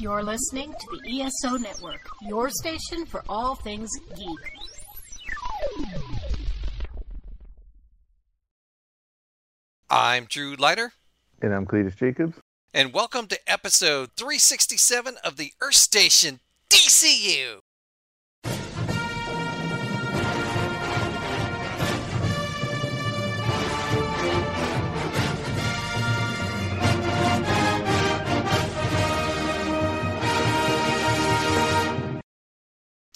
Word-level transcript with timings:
You're 0.00 0.22
listening 0.22 0.72
to 0.78 1.00
the 1.02 1.22
ESO 1.22 1.56
Network, 1.56 2.00
your 2.22 2.50
station 2.50 3.04
for 3.04 3.24
all 3.28 3.56
things 3.56 3.90
geek. 4.14 4.38
I'm 9.90 10.26
Drew 10.26 10.54
Leiter. 10.54 10.92
And 11.42 11.52
I'm 11.52 11.66
Cletus 11.66 11.96
Jacobs. 11.96 12.38
And 12.72 12.92
welcome 12.92 13.26
to 13.26 13.40
episode 13.50 14.10
367 14.16 15.16
of 15.24 15.36
the 15.36 15.52
Earth 15.60 15.74
Station 15.74 16.38
DCU. 16.70 17.58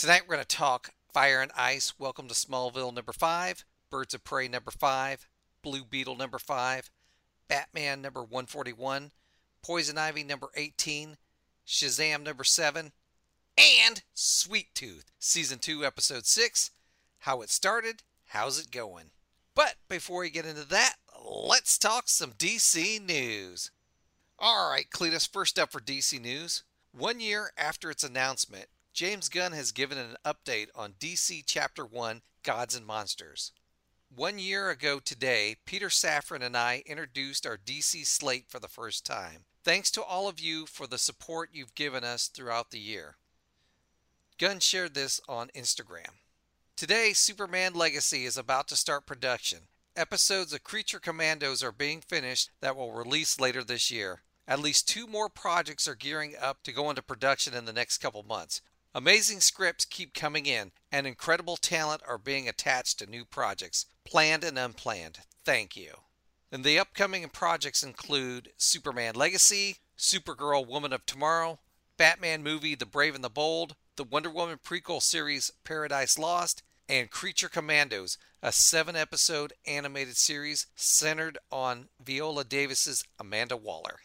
Tonight 0.03 0.23
we're 0.27 0.35
going 0.35 0.45
to 0.45 0.57
talk 0.57 0.95
Fire 1.15 1.41
and 1.41 1.53
Ice, 1.57 1.97
Welcome 1.97 2.27
to 2.27 2.35
Smallville 2.35 2.93
number 2.93 3.13
5, 3.13 3.65
Birds 3.89 4.15
of 4.15 4.25
Prey 4.25 4.49
number 4.49 4.73
5, 4.73 5.29
Blue 5.63 5.85
Beetle 5.85 6.17
number 6.17 6.41
5, 6.41 6.91
Batman 7.47 8.03
number 8.03 8.21
141, 8.21 9.13
Poison 9.63 9.99
Ivy 9.99 10.25
number 10.25 10.49
18, 10.57 11.19
Shazam 11.65 12.25
number 12.25 12.43
7, 12.43 12.91
and 13.57 14.03
Sweet 14.13 14.75
Tooth, 14.75 15.05
Season 15.21 15.61
2, 15.61 15.85
Episode 15.85 16.27
6, 16.27 16.73
How 17.21 17.41
It 17.41 17.51
Started, 17.51 18.03
How's 18.31 18.59
It 18.59 18.73
Going? 18.73 19.11
But 19.55 19.77
before 19.89 20.23
we 20.23 20.31
get 20.31 20.47
into 20.47 20.65
that, 20.65 20.97
let's 21.25 21.79
talk 21.79 22.09
some 22.09 22.33
DC 22.33 23.01
news. 23.07 23.71
Alright, 24.43 24.91
Cletus, 24.91 25.33
first 25.33 25.61
up 25.61 25.71
for 25.71 25.81
DC 25.81 26.21
news. 26.21 26.65
One 26.91 27.21
year 27.21 27.53
after 27.57 27.89
its 27.89 28.03
announcement, 28.03 28.67
James 28.93 29.31
Gunn 29.31 29.53
has 29.53 29.73
given 29.73 29.97
an 29.97 30.17
update 30.23 30.69
on 30.75 30.93
DC 31.01 31.45
Chapter 31.47 31.83
1 31.83 32.21
Gods 32.43 32.77
and 32.77 32.85
Monsters. 32.85 33.53
One 34.15 34.39
year 34.39 34.69
ago 34.69 34.99
today, 34.99 35.57
Peter 35.65 35.89
Safran 35.89 36.43
and 36.43 36.55
I 36.55 36.83
introduced 36.85 37.47
our 37.47 37.57
DC 37.57 38.07
slate 38.07 38.51
for 38.51 38.59
the 38.59 38.69
first 38.69 39.07
time. 39.07 39.47
Thanks 39.65 39.91
to 39.93 40.03
all 40.03 40.29
of 40.29 40.41
you 40.41 40.67
for 40.67 40.87
the 40.87 40.99
support 40.99 41.49
you've 41.55 41.75
given 41.75 42.05
us 42.05 42.29
throughout 42.29 42.71
the 42.71 42.79
year. 42.79 43.17
Gunn 44.39 44.61
shared 44.61 44.93
this 44.93 45.23
on 45.27 45.49
Instagram. 45.57 46.19
Today, 46.77 47.15
Superman 47.15 47.73
Legacy 47.73 48.27
is 48.27 48.37
about 48.37 48.69
to 48.69 48.77
start 48.77 49.07
production. 49.07 49.61
Episodes 49.97 50.53
of 50.53 50.65
Creature 50.65 51.01
Commandos 51.01 51.63
are 51.63 51.73
being 51.73 52.03
finished 52.03 52.51
that 52.61 52.77
will 52.77 52.93
release 52.93 53.41
later 53.41 53.65
this 53.65 53.91
year. 53.91 54.21
At 54.47 54.61
least 54.61 54.87
two 54.87 55.07
more 55.07 55.31
projects 55.31 55.89
are 55.89 55.95
gearing 55.95 56.35
up 56.39 56.63
to 56.65 56.73
go 56.73 56.91
into 56.91 57.01
production 57.01 57.55
in 57.55 57.65
the 57.65 57.73
next 57.73 57.99
couple 57.99 58.23
months. 58.23 58.61
Amazing 58.95 59.41
scripts 59.41 59.87
keep 59.87 60.13
coming 60.13 60.45
in, 60.45 60.71
and 60.91 61.07
incredible 61.07 61.57
talent 61.57 62.03
are 62.07 62.19
being 62.19 62.47
attached 62.47 62.99
to 62.99 63.07
new 63.07 63.25
projects, 63.25 63.87
planned 64.05 64.45
and 64.45 64.59
unplanned. 64.59 65.21
Thank 65.47 65.77
you. 65.77 65.93
And 66.51 66.63
the 66.63 66.79
upcoming 66.79 67.27
projects 67.31 67.83
include 67.83 68.51
Superman 68.59 69.15
Legacy, 69.15 69.79
Supergirl 69.97 70.67
Woman 70.69 70.93
of 70.93 71.07
Tomorrow, 71.07 71.61
Batman 71.97 72.43
movie 72.43 72.75
The 72.75 72.85
Brave 72.85 73.15
and 73.15 73.25
the 73.25 73.31
Bold, 73.31 73.77
the 73.97 74.05
Wonder 74.05 74.29
Woman 74.29 74.59
prequel 74.63 75.01
series 75.01 75.51
Paradise 75.65 76.19
Lost, 76.19 76.63
and 76.87 77.11
Creature 77.11 77.49
Commandos, 77.49 78.19
a 78.43 78.53
seven 78.53 78.95
episode 78.95 79.55
animated 79.67 80.19
series 80.19 80.67
centered 80.77 81.39
on 81.51 81.89
Viola 82.05 82.45
Davis's 82.45 83.05
Amanda 83.19 83.57
Waller. 83.57 84.01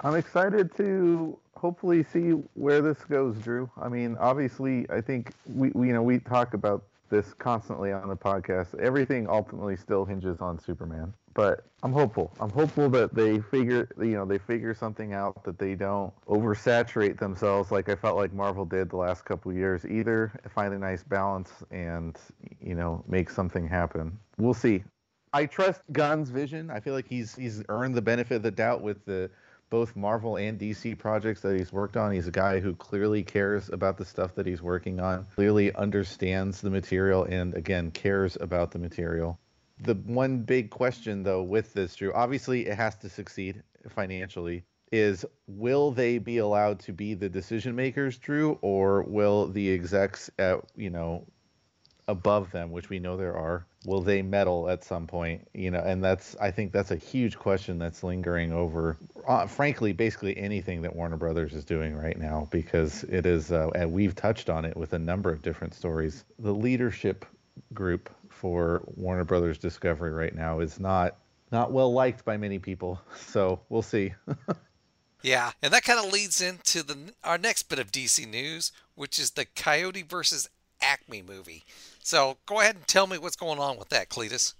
I'm 0.00 0.14
excited 0.14 0.76
to 0.76 1.38
hopefully 1.58 2.04
see 2.04 2.30
where 2.54 2.80
this 2.80 2.98
goes, 3.04 3.36
Drew. 3.38 3.70
I 3.80 3.88
mean, 3.88 4.16
obviously, 4.20 4.86
I 4.90 5.00
think 5.00 5.32
we, 5.46 5.70
we 5.74 5.88
you 5.88 5.92
know 5.92 6.02
we 6.02 6.18
talk 6.20 6.54
about 6.54 6.84
this 7.10 7.34
constantly 7.34 7.92
on 7.92 8.08
the 8.08 8.16
podcast. 8.16 8.78
Everything 8.78 9.28
ultimately 9.28 9.76
still 9.76 10.04
hinges 10.04 10.40
on 10.40 10.58
Superman, 10.58 11.12
but 11.34 11.64
I'm 11.82 11.92
hopeful. 11.92 12.32
I'm 12.40 12.50
hopeful 12.50 12.88
that 12.90 13.14
they 13.14 13.40
figure 13.40 13.88
you 13.98 14.16
know 14.16 14.24
they 14.24 14.38
figure 14.38 14.74
something 14.74 15.12
out 15.12 15.42
that 15.44 15.58
they 15.58 15.74
don't 15.74 16.12
oversaturate 16.26 17.18
themselves 17.18 17.70
like 17.70 17.88
I 17.88 17.96
felt 17.96 18.16
like 18.16 18.32
Marvel 18.32 18.64
did 18.64 18.90
the 18.90 18.96
last 18.96 19.24
couple 19.24 19.52
years. 19.52 19.84
Either 19.84 20.32
find 20.54 20.72
a 20.72 20.78
nice 20.78 21.02
balance 21.02 21.50
and 21.70 22.16
you 22.60 22.74
know 22.74 23.04
make 23.08 23.30
something 23.30 23.66
happen. 23.66 24.16
We'll 24.38 24.54
see. 24.54 24.84
I 25.32 25.44
trust 25.44 25.82
Gunn's 25.92 26.30
vision. 26.30 26.70
I 26.70 26.80
feel 26.80 26.94
like 26.94 27.06
he's 27.08 27.34
he's 27.34 27.62
earned 27.68 27.94
the 27.94 28.02
benefit 28.02 28.36
of 28.36 28.42
the 28.42 28.50
doubt 28.50 28.80
with 28.80 29.04
the 29.04 29.30
both 29.70 29.96
Marvel 29.96 30.36
and 30.36 30.58
DC 30.58 30.96
projects 30.98 31.40
that 31.42 31.56
he's 31.56 31.72
worked 31.72 31.96
on. 31.96 32.12
He's 32.12 32.26
a 32.26 32.32
guy 32.32 32.60
who 32.60 32.74
clearly 32.74 33.22
cares 33.22 33.68
about 33.68 33.98
the 33.98 34.04
stuff 34.04 34.34
that 34.34 34.46
he's 34.46 34.62
working 34.62 35.00
on, 35.00 35.26
clearly 35.34 35.74
understands 35.74 36.60
the 36.60 36.70
material, 36.70 37.24
and 37.24 37.54
again, 37.54 37.90
cares 37.90 38.36
about 38.40 38.70
the 38.70 38.78
material. 38.78 39.38
The 39.80 39.94
one 39.94 40.38
big 40.40 40.70
question, 40.70 41.22
though, 41.22 41.42
with 41.42 41.72
this, 41.72 41.94
Drew, 41.94 42.12
obviously 42.12 42.66
it 42.66 42.76
has 42.76 42.96
to 42.96 43.08
succeed 43.08 43.62
financially, 43.88 44.64
is 44.90 45.24
will 45.46 45.92
they 45.92 46.18
be 46.18 46.38
allowed 46.38 46.80
to 46.80 46.92
be 46.92 47.14
the 47.14 47.28
decision 47.28 47.76
makers, 47.76 48.18
Drew, 48.18 48.58
or 48.62 49.02
will 49.02 49.46
the 49.46 49.70
execs 49.70 50.30
at, 50.38 50.60
you 50.76 50.90
know, 50.90 51.26
above 52.08 52.50
them, 52.50 52.72
which 52.72 52.88
we 52.88 52.98
know 52.98 53.16
there 53.16 53.36
are, 53.36 53.66
will 53.84 54.00
they 54.00 54.22
meddle 54.22 54.68
at 54.68 54.84
some 54.84 55.06
point? 55.06 55.48
You 55.54 55.70
know, 55.70 55.80
and 55.80 56.02
that's 56.02 56.36
I 56.40 56.50
think 56.50 56.72
that's 56.72 56.90
a 56.90 56.96
huge 56.96 57.38
question 57.38 57.78
that's 57.78 58.02
lingering 58.02 58.52
over, 58.52 58.96
uh, 59.26 59.46
frankly, 59.46 59.92
basically 59.92 60.36
anything 60.36 60.82
that 60.82 60.94
Warner 60.94 61.16
Brothers 61.16 61.54
is 61.54 61.64
doing 61.64 61.94
right 61.94 62.18
now 62.18 62.48
because 62.50 63.04
it 63.04 63.26
is, 63.26 63.52
uh, 63.52 63.70
and 63.74 63.92
we've 63.92 64.14
touched 64.14 64.50
on 64.50 64.64
it 64.64 64.76
with 64.76 64.92
a 64.92 64.98
number 64.98 65.30
of 65.30 65.42
different 65.42 65.74
stories. 65.74 66.24
The 66.38 66.54
leadership 66.54 67.24
group 67.74 68.10
for 68.28 68.82
Warner 68.96 69.24
Brothers 69.24 69.58
Discovery 69.58 70.12
right 70.12 70.34
now 70.34 70.60
is 70.60 70.78
not 70.78 71.16
not 71.50 71.72
well 71.72 71.92
liked 71.92 72.24
by 72.24 72.36
many 72.36 72.58
people, 72.58 73.00
so 73.16 73.60
we'll 73.68 73.82
see. 73.82 74.14
Yeah, 75.22 75.50
and 75.62 75.72
that 75.72 75.82
kind 75.82 75.98
of 75.98 76.12
leads 76.12 76.40
into 76.40 76.82
the 76.82 77.12
our 77.24 77.38
next 77.38 77.64
bit 77.64 77.78
of 77.78 77.90
DC 77.90 78.26
news, 78.28 78.70
which 78.94 79.18
is 79.18 79.32
the 79.32 79.46
Coyote 79.46 80.02
versus 80.02 80.48
Acme 80.80 81.22
movie. 81.22 81.64
So 82.08 82.38
go 82.46 82.60
ahead 82.60 82.74
and 82.74 82.88
tell 82.88 83.06
me 83.06 83.18
what's 83.18 83.36
going 83.36 83.58
on 83.58 83.76
with 83.76 83.90
that, 83.90 84.08
Cletus. 84.08 84.54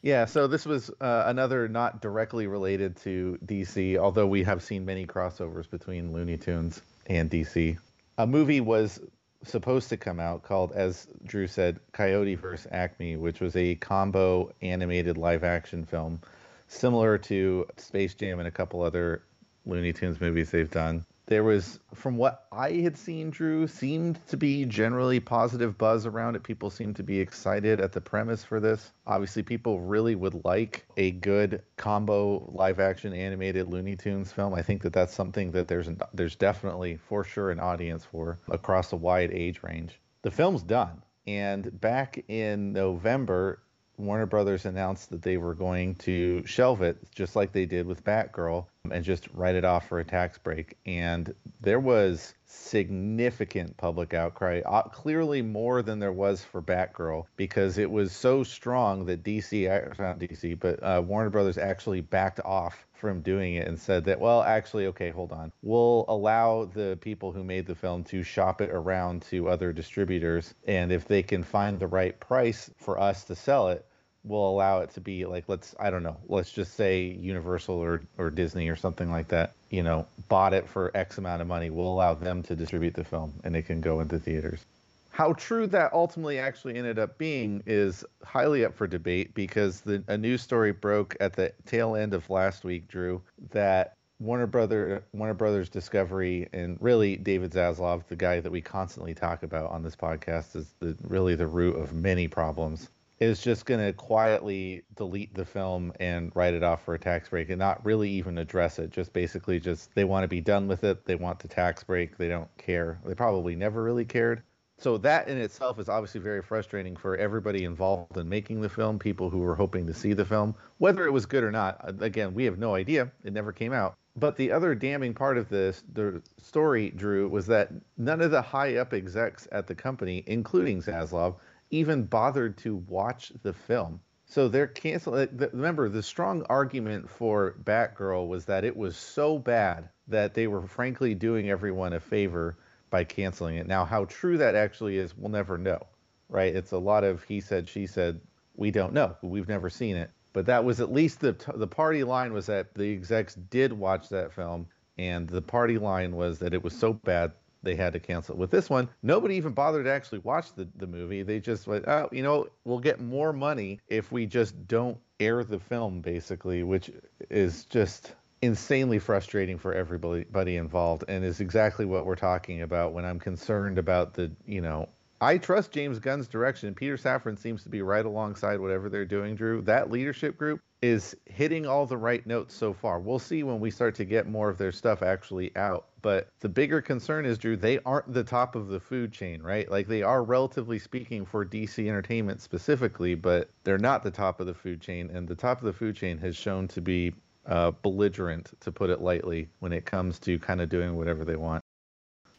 Yeah, 0.00 0.24
so 0.24 0.46
this 0.46 0.64
was 0.64 0.88
uh, 1.02 1.24
another 1.26 1.68
not 1.68 2.00
directly 2.00 2.46
related 2.46 2.96
to 3.02 3.38
DC, 3.44 3.98
although 3.98 4.26
we 4.26 4.42
have 4.44 4.62
seen 4.62 4.86
many 4.86 5.04
crossovers 5.04 5.68
between 5.68 6.14
Looney 6.14 6.38
Tunes 6.38 6.80
and 7.06 7.30
DC. 7.30 7.76
A 8.16 8.26
movie 8.26 8.62
was 8.62 9.00
supposed 9.44 9.90
to 9.90 9.98
come 9.98 10.18
out 10.18 10.42
called, 10.42 10.72
as 10.72 11.08
Drew 11.26 11.46
said, 11.46 11.78
Coyote 11.92 12.36
vs. 12.36 12.66
Acme, 12.72 13.18
which 13.18 13.40
was 13.40 13.54
a 13.54 13.74
combo 13.74 14.50
animated 14.62 15.18
live 15.18 15.44
action 15.44 15.84
film 15.84 16.22
similar 16.68 17.18
to 17.18 17.66
Space 17.76 18.14
Jam 18.14 18.38
and 18.38 18.48
a 18.48 18.50
couple 18.50 18.80
other 18.80 19.24
Looney 19.66 19.92
Tunes 19.92 20.22
movies 20.22 20.50
they've 20.50 20.70
done 20.70 21.04
there 21.28 21.44
was 21.44 21.78
from 21.94 22.16
what 22.16 22.46
i 22.52 22.72
had 22.72 22.96
seen 22.96 23.28
drew 23.28 23.66
seemed 23.66 24.18
to 24.26 24.36
be 24.36 24.64
generally 24.64 25.20
positive 25.20 25.76
buzz 25.76 26.06
around 26.06 26.34
it. 26.34 26.42
People 26.42 26.70
seemed 26.70 26.96
to 26.96 27.02
be 27.02 27.20
excited 27.20 27.80
at 27.80 27.92
the 27.92 28.00
premise 28.00 28.42
for 28.42 28.60
this. 28.60 28.92
Obviously 29.06 29.42
people 29.42 29.80
really 29.80 30.14
would 30.14 30.42
like 30.44 30.86
a 30.96 31.10
good 31.12 31.62
combo 31.76 32.50
live 32.52 32.80
action 32.80 33.12
animated 33.12 33.68
looney 33.68 33.94
tunes 33.94 34.32
film. 34.32 34.54
I 34.54 34.62
think 34.62 34.82
that 34.82 34.94
that's 34.94 35.14
something 35.14 35.52
that 35.52 35.68
there's 35.68 35.88
there's 36.14 36.34
definitely 36.34 36.96
for 36.96 37.24
sure 37.24 37.50
an 37.50 37.60
audience 37.60 38.04
for 38.04 38.38
across 38.48 38.92
a 38.92 38.96
wide 38.96 39.30
age 39.30 39.62
range. 39.62 40.00
The 40.22 40.30
film's 40.30 40.62
done. 40.62 41.02
And 41.26 41.78
back 41.78 42.24
in 42.28 42.72
november 42.72 43.60
Warner 43.98 44.26
Brothers 44.26 44.64
announced 44.64 45.10
that 45.10 45.22
they 45.22 45.36
were 45.36 45.54
going 45.54 45.96
to 45.96 46.46
shelve 46.46 46.82
it, 46.82 46.96
just 47.12 47.34
like 47.34 47.52
they 47.52 47.66
did 47.66 47.84
with 47.84 48.04
Batgirl, 48.04 48.66
and 48.92 49.04
just 49.04 49.28
write 49.34 49.54
it 49.54 49.64
off 49.64 49.88
for 49.88 49.98
a 49.98 50.04
tax 50.04 50.38
break. 50.38 50.76
And 50.86 51.34
there 51.60 51.80
was 51.80 52.34
significant 52.46 53.76
public 53.76 54.14
outcry, 54.14 54.60
uh, 54.64 54.82
clearly 54.82 55.42
more 55.42 55.82
than 55.82 55.98
there 55.98 56.12
was 56.12 56.42
for 56.42 56.62
Batgirl, 56.62 57.24
because 57.36 57.78
it 57.78 57.90
was 57.90 58.12
so 58.12 58.42
strong 58.42 59.04
that 59.06 59.22
DC, 59.22 59.68
not 59.98 60.18
DC, 60.18 60.58
but 60.58 60.82
uh, 60.82 61.02
Warner 61.04 61.30
Brothers 61.30 61.58
actually 61.58 62.00
backed 62.00 62.40
off 62.44 62.86
from 62.98 63.20
doing 63.20 63.54
it 63.54 63.68
and 63.68 63.78
said 63.78 64.04
that, 64.04 64.18
well, 64.18 64.42
actually, 64.42 64.86
okay, 64.86 65.10
hold 65.10 65.32
on. 65.32 65.52
We'll 65.62 66.04
allow 66.08 66.64
the 66.64 66.98
people 67.00 67.32
who 67.32 67.44
made 67.44 67.66
the 67.66 67.74
film 67.74 68.04
to 68.04 68.22
shop 68.22 68.60
it 68.60 68.70
around 68.70 69.22
to 69.22 69.48
other 69.48 69.72
distributors. 69.72 70.54
And 70.66 70.90
if 70.90 71.06
they 71.06 71.22
can 71.22 71.44
find 71.44 71.78
the 71.78 71.86
right 71.86 72.18
price 72.18 72.70
for 72.76 72.98
us 72.98 73.24
to 73.24 73.36
sell 73.36 73.68
it, 73.68 73.86
will 74.24 74.50
allow 74.50 74.80
it 74.80 74.90
to 74.90 75.00
be 75.00 75.24
like 75.24 75.44
let's 75.48 75.74
I 75.78 75.90
don't 75.90 76.02
know, 76.02 76.16
let's 76.28 76.52
just 76.52 76.74
say 76.74 77.02
Universal 77.20 77.76
or 77.76 78.02
or 78.18 78.30
Disney 78.30 78.68
or 78.68 78.76
something 78.76 79.10
like 79.10 79.28
that, 79.28 79.54
you 79.70 79.82
know, 79.82 80.06
bought 80.28 80.54
it 80.54 80.68
for 80.68 80.90
X 80.94 81.18
amount 81.18 81.42
of 81.42 81.48
money. 81.48 81.70
We'll 81.70 81.92
allow 81.92 82.14
them 82.14 82.42
to 82.44 82.56
distribute 82.56 82.94
the 82.94 83.04
film 83.04 83.34
and 83.44 83.56
it 83.56 83.62
can 83.62 83.80
go 83.80 84.00
into 84.00 84.18
theaters. 84.18 84.64
How 85.10 85.32
true 85.32 85.66
that 85.68 85.92
ultimately 85.92 86.38
actually 86.38 86.76
ended 86.76 86.98
up 86.98 87.18
being 87.18 87.62
is 87.66 88.04
highly 88.22 88.64
up 88.64 88.74
for 88.74 88.86
debate 88.86 89.34
because 89.34 89.80
the, 89.80 90.04
a 90.06 90.16
news 90.16 90.42
story 90.42 90.70
broke 90.70 91.16
at 91.18 91.32
the 91.32 91.52
tail 91.66 91.96
end 91.96 92.14
of 92.14 92.30
last 92.30 92.62
week, 92.62 92.86
Drew, 92.86 93.20
that 93.50 93.96
Warner 94.20 94.46
Brother 94.46 95.04
Warner 95.12 95.34
Brothers 95.34 95.68
Discovery 95.68 96.48
and 96.52 96.76
really 96.80 97.16
David 97.16 97.52
Zaslav, 97.52 98.06
the 98.08 98.16
guy 98.16 98.40
that 98.40 98.50
we 98.50 98.60
constantly 98.60 99.14
talk 99.14 99.42
about 99.42 99.70
on 99.70 99.82
this 99.82 99.96
podcast, 99.96 100.56
is 100.56 100.72
the 100.80 100.96
really 101.02 101.34
the 101.34 101.46
root 101.46 101.76
of 101.76 101.92
many 101.92 102.28
problems. 102.28 102.90
Is 103.20 103.40
just 103.40 103.66
going 103.66 103.84
to 103.84 103.92
quietly 103.92 104.84
delete 104.94 105.34
the 105.34 105.44
film 105.44 105.92
and 105.98 106.30
write 106.36 106.54
it 106.54 106.62
off 106.62 106.84
for 106.84 106.94
a 106.94 106.98
tax 106.98 107.28
break 107.28 107.50
and 107.50 107.58
not 107.58 107.84
really 107.84 108.08
even 108.10 108.38
address 108.38 108.78
it. 108.78 108.90
Just 108.90 109.12
basically, 109.12 109.58
just 109.58 109.92
they 109.94 110.04
want 110.04 110.22
to 110.22 110.28
be 110.28 110.40
done 110.40 110.68
with 110.68 110.84
it. 110.84 111.04
They 111.04 111.16
want 111.16 111.40
the 111.40 111.48
tax 111.48 111.82
break. 111.82 112.16
They 112.16 112.28
don't 112.28 112.48
care. 112.58 113.00
They 113.04 113.14
probably 113.14 113.56
never 113.56 113.82
really 113.82 114.04
cared 114.04 114.42
so 114.78 114.96
that 114.96 115.28
in 115.28 115.38
itself 115.38 115.78
is 115.78 115.88
obviously 115.88 116.20
very 116.20 116.40
frustrating 116.40 116.96
for 116.96 117.16
everybody 117.16 117.64
involved 117.64 118.16
in 118.16 118.28
making 118.28 118.60
the 118.60 118.68
film 118.68 118.98
people 118.98 119.28
who 119.28 119.38
were 119.38 119.54
hoping 119.54 119.86
to 119.86 119.94
see 119.94 120.12
the 120.12 120.24
film 120.24 120.54
whether 120.78 121.04
it 121.04 121.12
was 121.12 121.26
good 121.26 121.44
or 121.44 121.50
not 121.50 121.78
uh, 121.86 121.92
again 122.00 122.32
we 122.32 122.44
have 122.44 122.58
no 122.58 122.74
idea 122.74 123.10
it 123.24 123.32
never 123.32 123.52
came 123.52 123.72
out 123.72 123.96
but 124.16 124.36
the 124.36 124.50
other 124.50 124.74
damning 124.74 125.12
part 125.12 125.36
of 125.36 125.48
this 125.48 125.82
the 125.92 126.22
story 126.40 126.90
drew 126.90 127.28
was 127.28 127.46
that 127.46 127.70
none 127.96 128.20
of 128.20 128.30
the 128.30 128.42
high 128.42 128.76
up 128.76 128.92
execs 128.94 129.48
at 129.52 129.66
the 129.66 129.74
company 129.74 130.22
including 130.26 130.80
zaslav 130.80 131.34
even 131.70 132.04
bothered 132.04 132.56
to 132.56 132.76
watch 132.76 133.32
the 133.42 133.52
film 133.52 134.00
so 134.26 134.46
they're 134.46 134.66
canceling 134.66 135.28
uh, 135.40 135.48
remember 135.52 135.88
the 135.88 136.02
strong 136.02 136.42
argument 136.50 137.08
for 137.08 137.56
batgirl 137.64 138.28
was 138.28 138.44
that 138.44 138.64
it 138.64 138.76
was 138.76 138.96
so 138.96 139.38
bad 139.38 139.88
that 140.08 140.34
they 140.34 140.46
were 140.46 140.66
frankly 140.66 141.14
doing 141.14 141.50
everyone 141.50 141.92
a 141.92 142.00
favor 142.00 142.56
by 142.90 143.04
canceling 143.04 143.56
it. 143.56 143.66
Now, 143.66 143.84
how 143.84 144.06
true 144.06 144.38
that 144.38 144.54
actually 144.54 144.96
is, 144.96 145.16
we'll 145.16 145.30
never 145.30 145.58
know, 145.58 145.86
right? 146.28 146.54
It's 146.54 146.72
a 146.72 146.78
lot 146.78 147.04
of 147.04 147.22
he 147.24 147.40
said, 147.40 147.68
she 147.68 147.86
said. 147.86 148.20
We 148.56 148.72
don't 148.72 148.92
know. 148.92 149.16
We've 149.22 149.46
never 149.46 149.70
seen 149.70 149.94
it. 149.94 150.10
But 150.32 150.46
that 150.46 150.64
was 150.64 150.80
at 150.80 150.92
least 150.92 151.20
the 151.20 151.36
the 151.54 151.68
party 151.68 152.02
line 152.02 152.32
was 152.32 152.46
that 152.46 152.74
the 152.74 152.92
execs 152.92 153.36
did 153.36 153.72
watch 153.72 154.08
that 154.08 154.32
film, 154.32 154.66
and 154.98 155.28
the 155.28 155.42
party 155.42 155.78
line 155.78 156.16
was 156.16 156.40
that 156.40 156.54
it 156.54 156.64
was 156.64 156.76
so 156.76 156.92
bad 156.92 157.32
they 157.62 157.74
had 157.74 157.92
to 157.92 158.00
cancel. 158.00 158.36
With 158.36 158.50
this 158.50 158.70
one, 158.70 158.88
nobody 159.02 159.36
even 159.36 159.52
bothered 159.52 159.84
to 159.84 159.90
actually 159.90 160.20
watch 160.20 160.54
the, 160.54 160.68
the 160.76 160.86
movie. 160.86 161.22
They 161.22 161.40
just 161.40 161.66
went, 161.66 161.86
oh, 161.88 162.08
you 162.12 162.22
know, 162.22 162.48
we'll 162.64 162.78
get 162.78 163.00
more 163.00 163.32
money 163.32 163.80
if 163.88 164.12
we 164.12 164.26
just 164.26 164.66
don't 164.68 164.98
air 165.20 165.42
the 165.44 165.58
film, 165.58 166.00
basically, 166.00 166.62
which 166.62 166.90
is 167.30 167.64
just 167.64 168.14
insanely 168.40 169.00
frustrating 169.00 169.58
for 169.58 169.74
everybody 169.74 170.56
involved 170.56 171.04
and 171.08 171.24
is 171.24 171.40
exactly 171.40 171.84
what 171.84 172.06
we're 172.06 172.14
talking 172.14 172.62
about 172.62 172.92
when 172.92 173.04
I'm 173.04 173.18
concerned 173.18 173.78
about 173.78 174.14
the, 174.14 174.30
you 174.46 174.60
know, 174.60 174.88
I 175.20 175.38
trust 175.38 175.72
James 175.72 175.98
Gunn's 175.98 176.28
direction. 176.28 176.72
Peter 176.74 176.96
Safran 176.96 177.36
seems 177.36 177.64
to 177.64 177.68
be 177.68 177.82
right 177.82 178.06
alongside 178.06 178.60
whatever 178.60 178.88
they're 178.88 179.04
doing, 179.04 179.34
Drew. 179.34 179.62
That 179.62 179.90
leadership 179.90 180.38
group 180.38 180.60
is 180.80 181.16
hitting 181.26 181.66
all 181.66 181.86
the 181.86 181.96
right 181.96 182.24
notes 182.26 182.54
so 182.54 182.72
far. 182.72 183.00
We'll 183.00 183.18
see 183.18 183.42
when 183.42 183.58
we 183.58 183.70
start 183.70 183.94
to 183.96 184.04
get 184.04 184.28
more 184.28 184.48
of 184.48 184.58
their 184.58 184.72
stuff 184.72 185.02
actually 185.02 185.54
out. 185.56 185.86
But 186.02 186.28
the 186.40 186.48
bigger 186.48 186.80
concern 186.80 187.26
is, 187.26 187.38
Drew, 187.38 187.56
they 187.56 187.80
aren't 187.80 188.12
the 188.12 188.22
top 188.22 188.54
of 188.54 188.68
the 188.68 188.78
food 188.78 189.12
chain, 189.12 189.42
right? 189.42 189.68
Like 189.68 189.88
they 189.88 190.02
are, 190.02 190.22
relatively 190.22 190.78
speaking, 190.78 191.26
for 191.26 191.44
DC 191.44 191.88
Entertainment 191.88 192.40
specifically, 192.40 193.16
but 193.16 193.50
they're 193.64 193.78
not 193.78 194.04
the 194.04 194.10
top 194.10 194.40
of 194.40 194.46
the 194.46 194.54
food 194.54 194.80
chain. 194.80 195.10
And 195.10 195.26
the 195.26 195.34
top 195.34 195.58
of 195.58 195.64
the 195.64 195.72
food 195.72 195.96
chain 195.96 196.16
has 196.18 196.36
shown 196.36 196.68
to 196.68 196.80
be 196.80 197.12
uh, 197.46 197.72
belligerent, 197.82 198.50
to 198.60 198.70
put 198.70 198.90
it 198.90 199.00
lightly, 199.00 199.48
when 199.58 199.72
it 199.72 199.84
comes 199.84 200.20
to 200.20 200.38
kind 200.38 200.60
of 200.60 200.68
doing 200.68 200.96
whatever 200.96 201.24
they 201.24 201.36
want. 201.36 201.62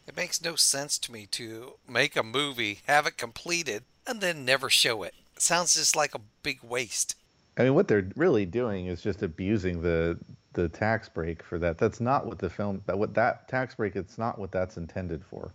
It 0.06 0.16
makes 0.16 0.42
no 0.42 0.56
sense 0.56 0.98
to 1.00 1.12
me 1.12 1.26
to 1.32 1.74
make 1.86 2.16
a 2.16 2.22
movie, 2.22 2.80
have 2.86 3.06
it 3.06 3.18
completed, 3.18 3.84
and 4.06 4.20
then 4.20 4.44
never 4.44 4.70
show 4.70 5.02
it. 5.02 5.14
It 5.36 5.42
sounds 5.42 5.74
just 5.74 5.94
like 5.94 6.14
a 6.14 6.20
big 6.42 6.60
waste. 6.62 7.14
I 7.56 7.64
mean, 7.64 7.74
what 7.74 7.88
they're 7.88 8.08
really 8.16 8.46
doing 8.46 8.86
is 8.86 9.02
just 9.02 9.22
abusing 9.22 9.82
the 9.82 10.18
the 10.52 10.68
tax 10.68 11.08
break 11.08 11.42
for 11.42 11.58
that. 11.58 11.78
That's 11.78 12.00
not 12.00 12.26
what 12.26 12.38
the 12.38 12.50
film 12.50 12.82
that 12.86 12.98
what 12.98 13.14
that 13.14 13.48
tax 13.48 13.74
break. 13.74 13.96
It's 13.96 14.18
not 14.18 14.38
what 14.38 14.52
that's 14.52 14.76
intended 14.76 15.24
for. 15.24 15.52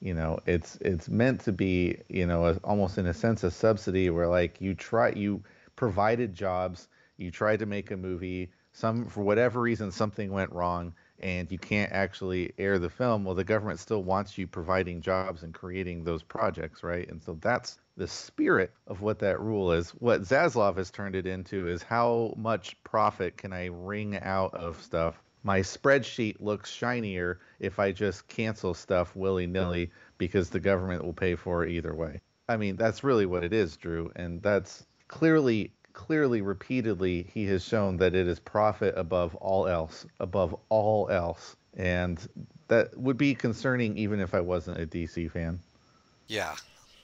You 0.00 0.14
know, 0.14 0.38
it's 0.46 0.76
it's 0.76 1.08
meant 1.08 1.40
to 1.42 1.52
be 1.52 1.98
you 2.08 2.26
know 2.26 2.46
a, 2.46 2.54
almost 2.64 2.98
in 2.98 3.06
a 3.06 3.14
sense 3.14 3.44
a 3.44 3.50
subsidy 3.50 4.10
where 4.10 4.28
like 4.28 4.60
you 4.60 4.74
try 4.74 5.10
you 5.10 5.42
provided 5.76 6.34
jobs, 6.34 6.88
you 7.16 7.30
tried 7.30 7.58
to 7.60 7.66
make 7.66 7.90
a 7.90 7.96
movie, 7.96 8.50
some 8.72 9.06
for 9.06 9.22
whatever 9.22 9.60
reason 9.60 9.90
something 9.90 10.32
went 10.32 10.52
wrong 10.52 10.92
and 11.20 11.50
you 11.50 11.58
can't 11.58 11.92
actually 11.92 12.52
air 12.58 12.78
the 12.78 12.90
film 12.90 13.24
well 13.24 13.34
the 13.34 13.44
government 13.44 13.78
still 13.78 14.02
wants 14.02 14.36
you 14.38 14.46
providing 14.46 15.00
jobs 15.00 15.42
and 15.42 15.54
creating 15.54 16.04
those 16.04 16.22
projects 16.22 16.82
right? 16.82 17.08
And 17.08 17.22
so 17.22 17.38
that's 17.40 17.78
the 17.96 18.08
spirit 18.08 18.72
of 18.86 19.02
what 19.02 19.18
that 19.18 19.40
rule 19.40 19.72
is. 19.72 19.90
What 19.90 20.22
zaslav 20.22 20.76
has 20.76 20.90
turned 20.90 21.14
it 21.14 21.26
into 21.26 21.68
is 21.68 21.82
how 21.82 22.34
much 22.36 22.82
profit 22.84 23.36
can 23.36 23.52
i 23.52 23.66
wring 23.66 24.18
out 24.18 24.54
of 24.54 24.80
stuff? 24.82 25.22
My 25.42 25.60
spreadsheet 25.60 26.40
looks 26.40 26.70
shinier 26.70 27.40
if 27.58 27.78
i 27.78 27.92
just 27.92 28.28
cancel 28.28 28.74
stuff 28.74 29.14
willy-nilly 29.14 29.90
because 30.18 30.50
the 30.50 30.60
government 30.60 31.04
will 31.04 31.12
pay 31.12 31.34
for 31.34 31.64
it 31.64 31.70
either 31.72 31.94
way. 31.94 32.20
I 32.48 32.56
mean 32.56 32.76
that's 32.76 33.04
really 33.04 33.26
what 33.26 33.44
it 33.44 33.52
is 33.52 33.76
drew 33.76 34.10
and 34.16 34.42
that's 34.42 34.86
clearly 35.08 35.72
clearly, 36.00 36.40
repeatedly, 36.40 37.26
he 37.34 37.44
has 37.44 37.62
shown 37.62 37.98
that 37.98 38.14
it 38.14 38.26
is 38.26 38.40
profit 38.40 38.94
above 38.96 39.34
all 39.34 39.68
else, 39.68 40.06
above 40.18 40.56
all 40.70 41.10
else. 41.10 41.56
And 41.76 42.18
that 42.68 42.96
would 42.98 43.18
be 43.18 43.34
concerning 43.34 43.98
even 43.98 44.18
if 44.18 44.34
I 44.34 44.40
wasn't 44.40 44.80
a 44.80 44.86
DC 44.86 45.30
fan. 45.30 45.60
Yeah, 46.26 46.54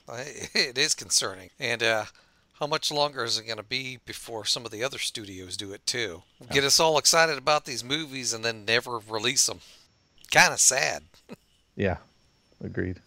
it 0.09 0.79
is 0.79 0.95
concerning. 0.95 1.51
And 1.59 1.83
uh, 1.83 2.05
how 2.53 2.65
much 2.65 2.91
longer 2.91 3.23
is 3.23 3.37
it 3.37 3.45
going 3.45 3.57
to 3.57 3.63
be 3.63 3.99
before 4.03 4.45
some 4.45 4.65
of 4.65 4.71
the 4.71 4.83
other 4.83 4.97
studios 4.97 5.57
do 5.57 5.73
it 5.73 5.85
too? 5.85 6.23
Get 6.51 6.63
us 6.63 6.79
all 6.79 6.97
excited 6.97 7.37
about 7.37 7.65
these 7.65 7.83
movies 7.83 8.33
and 8.33 8.43
then 8.43 8.65
never 8.65 8.97
release 8.97 9.45
them. 9.45 9.59
Kind 10.31 10.53
of 10.53 10.59
sad. 10.59 11.03
yeah, 11.75 11.97
agreed. 12.63 12.99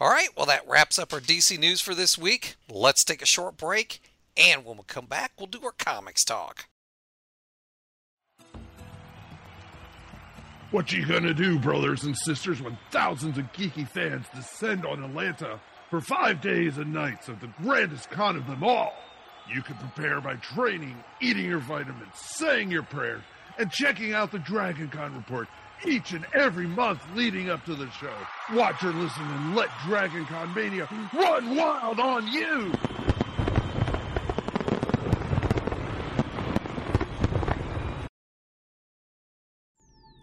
All 0.00 0.10
right, 0.10 0.30
well, 0.36 0.46
that 0.46 0.68
wraps 0.68 0.98
up 0.98 1.12
our 1.12 1.20
DC 1.20 1.56
news 1.56 1.80
for 1.80 1.94
this 1.94 2.18
week. 2.18 2.56
Let's 2.68 3.04
take 3.04 3.22
a 3.22 3.26
short 3.26 3.56
break 3.56 4.00
and 4.36 4.64
when 4.64 4.76
we 4.76 4.82
come 4.86 5.06
back, 5.06 5.32
we'll 5.38 5.46
do 5.46 5.60
our 5.64 5.72
comics 5.72 6.24
talk. 6.24 6.66
What 10.70 10.92
you 10.92 11.04
gonna 11.04 11.34
do, 11.34 11.58
brothers 11.58 12.04
and 12.04 12.16
sisters, 12.16 12.62
when 12.62 12.78
thousands 12.92 13.38
of 13.38 13.52
geeky 13.52 13.88
fans 13.88 14.26
descend 14.32 14.86
on 14.86 15.02
Atlanta 15.02 15.60
for 15.90 16.00
five 16.00 16.40
days 16.40 16.78
and 16.78 16.92
nights 16.92 17.28
of 17.28 17.40
the 17.40 17.50
grandest 17.60 18.08
con 18.10 18.36
of 18.36 18.46
them 18.46 18.62
all? 18.62 18.92
You 19.52 19.62
can 19.62 19.74
prepare 19.76 20.20
by 20.20 20.36
training, 20.36 21.02
eating 21.20 21.46
your 21.46 21.58
vitamins, 21.58 22.14
saying 22.14 22.70
your 22.70 22.84
prayers, 22.84 23.22
and 23.58 23.68
checking 23.70 24.14
out 24.14 24.30
the 24.30 24.38
Dragon 24.38 24.88
Con 24.88 25.16
report 25.16 25.48
each 25.84 26.12
and 26.12 26.24
every 26.34 26.66
month 26.66 27.02
leading 27.14 27.50
up 27.50 27.64
to 27.64 27.74
the 27.74 27.90
show. 27.90 28.14
Watch 28.52 28.84
or 28.84 28.92
listen 28.92 29.22
and 29.22 29.56
let 29.56 29.70
Dragon 29.86 30.24
Con 30.26 30.54
Mania 30.54 30.88
run 31.12 31.56
wild 31.56 31.98
on 31.98 32.28
you! 32.28 32.72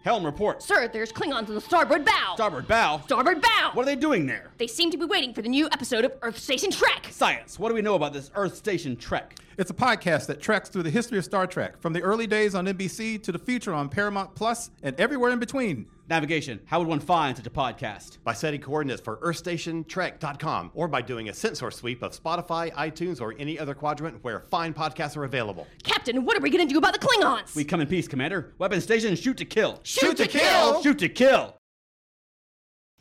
Helm, 0.08 0.24
report. 0.24 0.62
Sir, 0.62 0.88
there's 0.88 1.12
Klingons 1.12 1.50
on 1.50 1.54
the 1.54 1.60
starboard 1.60 2.02
bow. 2.02 2.32
Starboard 2.34 2.66
bow? 2.66 3.02
Starboard 3.04 3.42
bow! 3.42 3.72
What 3.74 3.82
are 3.82 3.84
they 3.84 3.94
doing 3.94 4.24
there? 4.24 4.50
They 4.56 4.66
seem 4.66 4.90
to 4.92 4.96
be 4.96 5.04
waiting 5.04 5.34
for 5.34 5.42
the 5.42 5.50
new 5.50 5.66
episode 5.66 6.06
of 6.06 6.12
Earth 6.22 6.38
Station 6.38 6.70
Trek. 6.70 7.08
Science. 7.10 7.58
What 7.58 7.68
do 7.68 7.74
we 7.74 7.82
know 7.82 7.94
about 7.94 8.14
this 8.14 8.30
Earth 8.34 8.56
Station 8.56 8.96
Trek? 8.96 9.34
It's 9.58 9.72
a 9.72 9.74
podcast 9.74 10.26
that 10.26 10.40
treks 10.40 10.68
through 10.68 10.84
the 10.84 10.90
history 10.90 11.18
of 11.18 11.24
Star 11.24 11.44
Trek, 11.44 11.82
from 11.82 11.92
the 11.92 12.00
early 12.00 12.28
days 12.28 12.54
on 12.54 12.66
NBC 12.66 13.20
to 13.24 13.32
the 13.32 13.40
future 13.40 13.74
on 13.74 13.88
Paramount 13.88 14.36
Plus 14.36 14.70
and 14.84 14.94
everywhere 15.00 15.32
in 15.32 15.40
between. 15.40 15.88
Navigation. 16.08 16.60
How 16.66 16.78
would 16.78 16.86
one 16.86 17.00
find 17.00 17.36
such 17.36 17.48
a 17.48 17.50
podcast? 17.50 18.18
By 18.22 18.34
setting 18.34 18.60
coordinates 18.60 19.00
for 19.00 19.16
EarthStationTrek.com 19.16 20.70
or 20.74 20.86
by 20.86 21.02
doing 21.02 21.28
a 21.28 21.34
sensor 21.34 21.72
sweep 21.72 22.04
of 22.04 22.12
Spotify, 22.12 22.72
iTunes, 22.74 23.20
or 23.20 23.34
any 23.36 23.58
other 23.58 23.74
quadrant 23.74 24.22
where 24.22 24.44
fine 24.48 24.72
podcasts 24.72 25.16
are 25.16 25.24
available. 25.24 25.66
Captain, 25.82 26.24
what 26.24 26.36
are 26.36 26.40
we 26.40 26.50
going 26.50 26.64
to 26.64 26.72
do 26.72 26.78
about 26.78 26.92
the 26.92 27.04
Klingons? 27.04 27.56
We 27.56 27.64
come 27.64 27.80
in 27.80 27.88
peace, 27.88 28.06
Commander. 28.06 28.54
Weapon 28.58 28.80
station, 28.80 29.16
shoot 29.16 29.38
to 29.38 29.44
kill. 29.44 29.80
Shoot, 29.82 30.18
to, 30.18 30.28
kill. 30.28 30.84
Shoot 30.84 31.00
to 31.00 31.08
kill! 31.08 31.56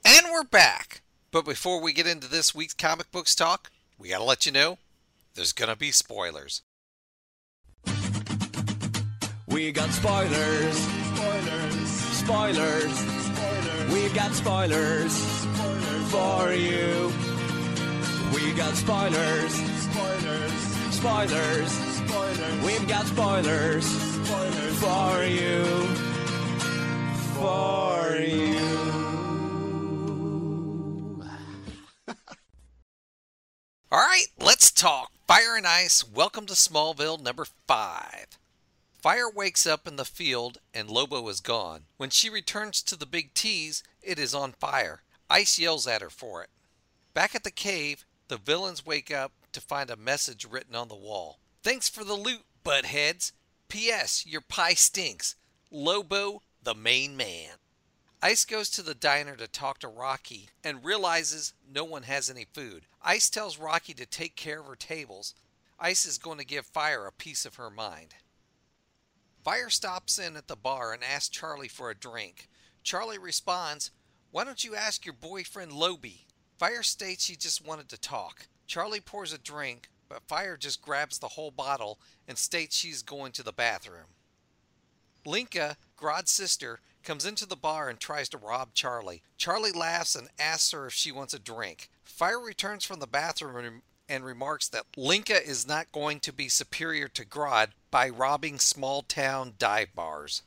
And 0.03 0.25
we're 0.31 0.43
back. 0.43 1.03
But 1.29 1.45
before 1.45 1.79
we 1.79 1.93
get 1.93 2.07
into 2.07 2.27
this 2.27 2.55
week's 2.55 2.73
comic 2.73 3.11
books 3.11 3.35
talk, 3.35 3.69
we 3.99 4.09
gotta 4.09 4.23
let 4.23 4.47
you 4.47 4.51
know 4.51 4.79
there's 5.37 5.53
gonna 5.53 5.75
be 5.75 5.91
spoilers. 5.91 6.63
We 9.47 9.71
got 9.71 9.89
spoilers. 9.91 10.77
Spoilers. 11.15 11.89
Spoilers. 12.21 12.93
Spoilers. 12.97 13.93
We 13.93 14.09
got 14.09 14.31
spoilers. 14.33 15.13
Spoilers. 15.13 16.11
For 16.11 16.53
you. 16.53 17.11
We 18.33 18.51
got 18.53 18.73
spoilers. 18.73 19.53
Spoilers. 19.87 20.51
Spoilers. 20.89 21.71
Spoilers. 21.71 22.65
We've 22.65 22.87
got 22.87 23.05
spoilers. 23.05 23.85
Spoilers. 23.85 24.66
Ice. 35.65 36.07
Welcome 36.07 36.45
to 36.45 36.53
Smallville 36.53 37.19
number 37.19 37.45
five. 37.67 38.37
Fire 39.01 39.29
wakes 39.29 39.65
up 39.65 39.87
in 39.87 39.95
the 39.95 40.05
field 40.05 40.59
and 40.73 40.89
Lobo 40.89 41.27
is 41.29 41.39
gone. 41.39 41.85
When 41.97 42.09
she 42.09 42.29
returns 42.29 42.83
to 42.83 42.95
the 42.95 43.05
big 43.05 43.33
T's, 43.33 43.81
it 44.01 44.19
is 44.19 44.35
on 44.35 44.51
fire. 44.51 45.01
Ice 45.29 45.57
yells 45.57 45.87
at 45.87 46.01
her 46.01 46.09
for 46.09 46.43
it. 46.43 46.49
Back 47.13 47.33
at 47.33 47.43
the 47.43 47.51
cave, 47.51 48.05
the 48.27 48.37
villains 48.37 48.85
wake 48.85 49.09
up 49.09 49.31
to 49.53 49.61
find 49.61 49.89
a 49.89 49.95
message 49.95 50.45
written 50.45 50.75
on 50.75 50.89
the 50.89 50.95
wall. 50.95 51.39
Thanks 51.63 51.89
for 51.89 52.03
the 52.03 52.13
loot, 52.13 52.43
buttheads. 52.63 53.31
P.S. 53.67 54.25
Your 54.27 54.41
pie 54.41 54.75
stinks. 54.75 55.35
Lobo, 55.71 56.43
the 56.61 56.75
main 56.75 57.17
man. 57.17 57.53
Ice 58.21 58.45
goes 58.45 58.69
to 58.71 58.81
the 58.81 58.95
diner 58.95 59.35
to 59.35 59.47
talk 59.47 59.79
to 59.79 59.87
Rocky 59.87 60.49
and 60.63 60.83
realizes 60.83 61.53
no 61.67 61.83
one 61.83 62.03
has 62.03 62.29
any 62.29 62.45
food. 62.53 62.85
Ice 63.01 63.29
tells 63.29 63.57
Rocky 63.57 63.93
to 63.93 64.05
take 64.05 64.35
care 64.35 64.59
of 64.59 64.65
her 64.67 64.75
tables. 64.75 65.33
Ice 65.79 66.05
is 66.05 66.17
going 66.17 66.39
to 66.39 66.45
give 66.45 66.65
Fire 66.65 67.05
a 67.05 67.11
piece 67.11 67.45
of 67.45 67.55
her 67.55 67.69
mind. 67.69 68.15
Fire 69.43 69.69
stops 69.69 70.17
in 70.17 70.35
at 70.35 70.47
the 70.47 70.55
bar 70.55 70.91
and 70.91 71.03
asks 71.03 71.29
Charlie 71.29 71.67
for 71.67 71.89
a 71.89 71.95
drink. 71.95 72.49
Charlie 72.83 73.19
responds, 73.19 73.91
Why 74.31 74.43
don't 74.43 74.63
you 74.63 74.75
ask 74.75 75.05
your 75.05 75.13
boyfriend 75.13 75.71
Loby? 75.71 76.25
Fire 76.57 76.83
states 76.83 77.25
she 77.25 77.35
just 77.35 77.65
wanted 77.65 77.89
to 77.89 77.99
talk. 77.99 78.47
Charlie 78.65 78.99
pours 78.99 79.31
a 79.31 79.37
drink, 79.37 79.89
but 80.09 80.27
Fire 80.27 80.57
just 80.57 80.81
grabs 80.81 81.19
the 81.19 81.29
whole 81.29 81.51
bottle 81.51 81.99
and 82.27 82.37
states 82.37 82.75
she's 82.75 83.03
going 83.03 83.31
to 83.33 83.43
the 83.43 83.53
bathroom. 83.53 84.15
Linka, 85.25 85.77
Grodd's 85.95 86.31
sister, 86.31 86.79
comes 87.03 87.25
into 87.25 87.45
the 87.45 87.55
bar 87.55 87.87
and 87.87 87.99
tries 87.99 88.29
to 88.29 88.37
rob 88.37 88.73
Charlie. 88.73 89.21
Charlie 89.37 89.71
laughs 89.71 90.15
and 90.15 90.29
asks 90.39 90.71
her 90.71 90.87
if 90.87 90.93
she 90.93 91.11
wants 91.11 91.33
a 91.33 91.39
drink. 91.39 91.89
Fire 92.03 92.39
returns 92.39 92.83
from 92.83 92.99
the 92.99 93.07
bathroom 93.07 93.83
and 94.09 94.23
remarks 94.23 94.67
that 94.69 94.85
Linka 94.95 95.45
is 95.45 95.67
not 95.67 95.91
going 95.91 96.19
to 96.21 96.33
be 96.33 96.49
superior 96.49 97.07
to 97.09 97.25
Grodd 97.25 97.69
by 97.91 98.09
robbing 98.09 98.59
small 98.59 99.01
town 99.01 99.53
dive 99.57 99.93
bars. 99.95 100.43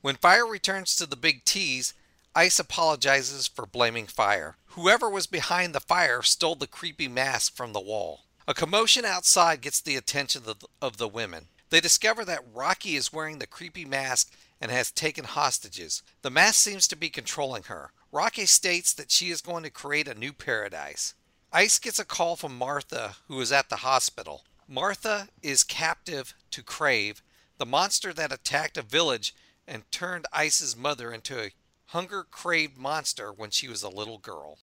When 0.00 0.16
Fire 0.16 0.46
returns 0.46 0.96
to 0.96 1.06
the 1.06 1.16
Big 1.16 1.44
T's, 1.44 1.94
Ice 2.36 2.58
apologizes 2.58 3.46
for 3.46 3.64
blaming 3.64 4.08
Fire. 4.08 4.56
Whoever 4.70 5.08
was 5.08 5.28
behind 5.28 5.72
the 5.72 5.80
fire 5.80 6.20
stole 6.20 6.56
the 6.56 6.66
creepy 6.66 7.06
mask 7.06 7.54
from 7.54 7.72
the 7.72 7.80
wall. 7.80 8.24
A 8.48 8.54
commotion 8.54 9.04
outside 9.04 9.60
gets 9.60 9.80
the 9.80 9.94
attention 9.94 10.42
of 10.46 10.58
the, 10.58 10.66
of 10.82 10.96
the 10.96 11.06
women. 11.06 11.46
They 11.70 11.80
discover 11.80 12.24
that 12.24 12.44
Rocky 12.52 12.96
is 12.96 13.12
wearing 13.12 13.38
the 13.38 13.46
creepy 13.46 13.84
mask 13.84 14.32
and 14.60 14.72
has 14.72 14.90
taken 14.90 15.24
hostages. 15.24 16.02
The 16.22 16.30
mask 16.30 16.56
seems 16.56 16.88
to 16.88 16.96
be 16.96 17.08
controlling 17.08 17.64
her. 17.64 17.92
Rocky 18.10 18.46
states 18.46 18.92
that 18.94 19.12
she 19.12 19.30
is 19.30 19.40
going 19.40 19.62
to 19.62 19.70
create 19.70 20.08
a 20.08 20.14
new 20.14 20.32
paradise. 20.32 21.14
Ice 21.56 21.78
gets 21.78 22.00
a 22.00 22.04
call 22.04 22.34
from 22.34 22.58
Martha, 22.58 23.14
who 23.28 23.40
is 23.40 23.52
at 23.52 23.68
the 23.68 23.76
hospital. 23.76 24.42
Martha 24.66 25.28
is 25.40 25.62
captive 25.62 26.34
to 26.50 26.64
Crave, 26.64 27.22
the 27.58 27.64
monster 27.64 28.12
that 28.12 28.32
attacked 28.32 28.76
a 28.76 28.82
village 28.82 29.32
and 29.64 29.88
turned 29.92 30.26
Ice's 30.32 30.76
mother 30.76 31.12
into 31.12 31.40
a 31.40 31.52
hunger 31.86 32.26
craved 32.28 32.76
monster 32.76 33.32
when 33.32 33.50
she 33.50 33.68
was 33.68 33.84
a 33.84 33.88
little 33.88 34.18
girl. 34.18 34.58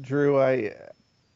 Drew, 0.00 0.40
I 0.40 0.74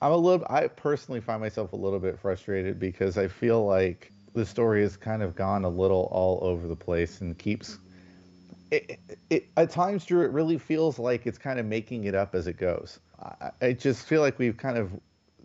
I'm 0.02 0.10
a 0.10 0.16
little 0.16 0.44
I 0.50 0.66
personally 0.66 1.20
find 1.20 1.40
myself 1.40 1.72
a 1.72 1.76
little 1.76 2.00
bit 2.00 2.18
frustrated 2.18 2.80
because 2.80 3.16
I 3.16 3.28
feel 3.28 3.64
like 3.64 4.10
the 4.34 4.44
story 4.44 4.82
has 4.82 4.96
kind 4.96 5.22
of 5.22 5.36
gone 5.36 5.62
a 5.62 5.68
little 5.68 6.08
all 6.10 6.40
over 6.42 6.66
the 6.66 6.74
place 6.74 7.20
and 7.20 7.38
keeps 7.38 7.78
it, 8.72 8.98
it, 9.30 9.46
at 9.56 9.70
times 9.70 10.04
Drew 10.04 10.22
it 10.22 10.32
really 10.32 10.58
feels 10.58 10.98
like 10.98 11.28
it's 11.28 11.38
kind 11.38 11.60
of 11.60 11.66
making 11.66 12.04
it 12.04 12.16
up 12.16 12.34
as 12.34 12.48
it 12.48 12.56
goes. 12.56 12.98
I, 13.22 13.50
I 13.60 13.72
just 13.72 14.06
feel 14.06 14.20
like 14.20 14.38
we've 14.38 14.56
kind 14.56 14.78
of 14.78 14.92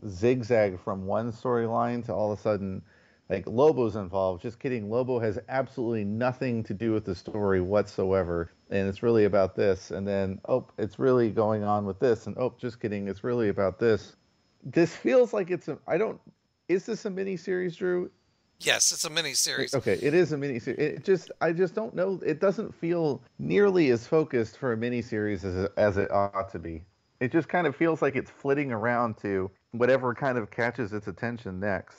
zigzagged 0.07 0.79
from 0.81 1.05
one 1.05 1.31
storyline 1.31 2.05
to 2.05 2.13
all 2.13 2.31
of 2.31 2.39
a 2.39 2.41
sudden 2.41 2.81
like 3.29 3.47
Lobo's 3.47 3.95
involved. 3.95 4.41
Just 4.41 4.59
kidding. 4.59 4.89
Lobo 4.89 5.19
has 5.19 5.39
absolutely 5.49 6.03
nothing 6.03 6.63
to 6.63 6.73
do 6.73 6.91
with 6.91 7.05
the 7.05 7.15
story 7.15 7.61
whatsoever. 7.61 8.51
And 8.69 8.87
it's 8.87 9.01
really 9.01 9.25
about 9.25 9.55
this. 9.55 9.91
And 9.91 10.07
then, 10.07 10.39
oh, 10.47 10.67
it's 10.77 10.99
really 10.99 11.31
going 11.31 11.63
on 11.63 11.85
with 11.85 11.99
this. 11.99 12.27
And 12.27 12.37
oh, 12.37 12.53
just 12.57 12.79
kidding. 12.79 13.07
It's 13.07 13.23
really 13.23 13.49
about 13.49 13.79
this. 13.79 14.15
This 14.63 14.95
feels 14.95 15.33
like 15.33 15.49
it's 15.51 15.67
a, 15.67 15.77
I 15.87 15.97
don't, 15.97 16.19
is 16.67 16.85
this 16.85 17.05
a 17.05 17.09
mini 17.09 17.37
series, 17.37 17.75
Drew? 17.75 18.11
Yes, 18.59 18.91
it's 18.91 19.05
a 19.05 19.09
mini 19.09 19.33
series. 19.33 19.75
Okay, 19.75 19.99
it 20.01 20.13
is 20.13 20.31
a 20.31 20.37
mini 20.37 20.59
series. 20.59 20.79
It 20.79 21.03
just, 21.03 21.31
I 21.41 21.51
just 21.51 21.75
don't 21.75 21.93
know. 21.93 22.19
It 22.25 22.39
doesn't 22.39 22.73
feel 22.73 23.21
nearly 23.37 23.89
as 23.89 24.07
focused 24.07 24.57
for 24.57 24.71
a 24.73 24.77
mini 24.77 25.01
series 25.01 25.43
as, 25.43 25.67
as 25.77 25.97
it 25.97 26.09
ought 26.11 26.49
to 26.51 26.59
be. 26.59 26.83
It 27.19 27.31
just 27.31 27.47
kind 27.47 27.65
of 27.65 27.75
feels 27.75 28.01
like 28.01 28.15
it's 28.15 28.29
flitting 28.29 28.71
around 28.71 29.17
to 29.19 29.49
whatever 29.71 30.13
kind 30.13 30.37
of 30.37 30.51
catches 30.51 30.93
its 30.93 31.07
attention 31.07 31.59
next. 31.59 31.97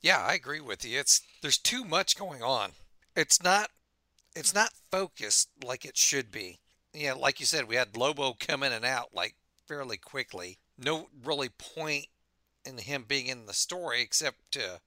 Yeah, 0.00 0.18
I 0.18 0.34
agree 0.34 0.60
with 0.60 0.84
you. 0.84 0.98
It's 0.98 1.22
there's 1.40 1.58
too 1.58 1.84
much 1.84 2.18
going 2.18 2.42
on. 2.42 2.72
It's 3.16 3.42
not 3.42 3.70
it's 4.34 4.54
not 4.54 4.72
focused 4.90 5.48
like 5.64 5.84
it 5.84 5.96
should 5.96 6.30
be. 6.30 6.58
Yeah, 6.92 7.14
like 7.14 7.40
you 7.40 7.46
said, 7.46 7.68
we 7.68 7.76
had 7.76 7.96
Lobo 7.96 8.34
come 8.38 8.62
in 8.62 8.72
and 8.72 8.84
out 8.84 9.14
like 9.14 9.36
fairly 9.66 9.96
quickly. 9.96 10.58
No 10.76 11.08
really 11.24 11.48
point 11.48 12.06
in 12.64 12.78
him 12.78 13.04
being 13.06 13.26
in 13.26 13.46
the 13.46 13.54
story 13.54 14.02
except 14.02 14.52
to 14.52 14.80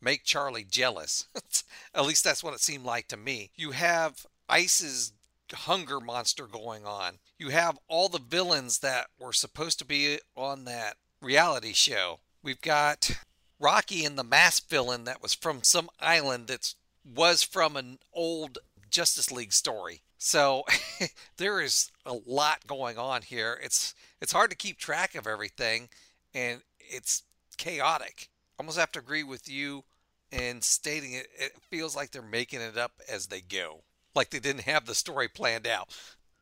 make 0.00 0.24
Charlie 0.24 0.66
jealous. 0.68 1.28
At 1.94 2.06
least 2.06 2.24
that's 2.24 2.42
what 2.42 2.54
it 2.54 2.60
seemed 2.60 2.84
like 2.84 3.08
to 3.08 3.16
me. 3.16 3.50
You 3.56 3.72
have 3.72 4.26
Ice's 4.48 5.12
hunger 5.54 6.00
monster 6.00 6.46
going 6.46 6.84
on. 6.84 7.18
You 7.38 7.48
have 7.48 7.78
all 7.88 8.08
the 8.08 8.18
villains 8.18 8.80
that 8.80 9.06
were 9.18 9.32
supposed 9.32 9.78
to 9.80 9.84
be 9.84 10.18
on 10.36 10.64
that 10.64 10.96
reality 11.20 11.72
show. 11.72 12.20
We've 12.42 12.60
got 12.60 13.10
Rocky 13.58 14.04
and 14.04 14.18
the 14.18 14.24
mask 14.24 14.68
villain 14.68 15.04
that 15.04 15.22
was 15.22 15.34
from 15.34 15.62
some 15.62 15.88
island 16.00 16.48
that 16.48 16.74
was 17.04 17.42
from 17.42 17.76
an 17.76 17.98
old 18.12 18.58
Justice 18.90 19.32
League 19.32 19.52
story. 19.52 20.02
So 20.18 20.64
there 21.36 21.60
is 21.60 21.90
a 22.06 22.14
lot 22.26 22.66
going 22.66 22.98
on 22.98 23.22
here. 23.22 23.58
It's 23.62 23.94
it's 24.20 24.32
hard 24.32 24.50
to 24.50 24.56
keep 24.56 24.78
track 24.78 25.14
of 25.14 25.26
everything 25.26 25.88
and 26.34 26.62
it's 26.78 27.22
chaotic. 27.56 28.28
Almost 28.58 28.78
have 28.78 28.92
to 28.92 29.00
agree 29.00 29.22
with 29.22 29.48
you 29.48 29.84
in 30.30 30.62
stating 30.62 31.12
it 31.12 31.28
it 31.38 31.52
feels 31.70 31.94
like 31.94 32.10
they're 32.10 32.22
making 32.22 32.60
it 32.60 32.76
up 32.76 33.00
as 33.10 33.26
they 33.26 33.40
go. 33.40 33.82
Like 34.14 34.30
they 34.30 34.40
didn't 34.40 34.62
have 34.62 34.86
the 34.86 34.94
story 34.94 35.28
planned 35.28 35.66
out. 35.66 35.88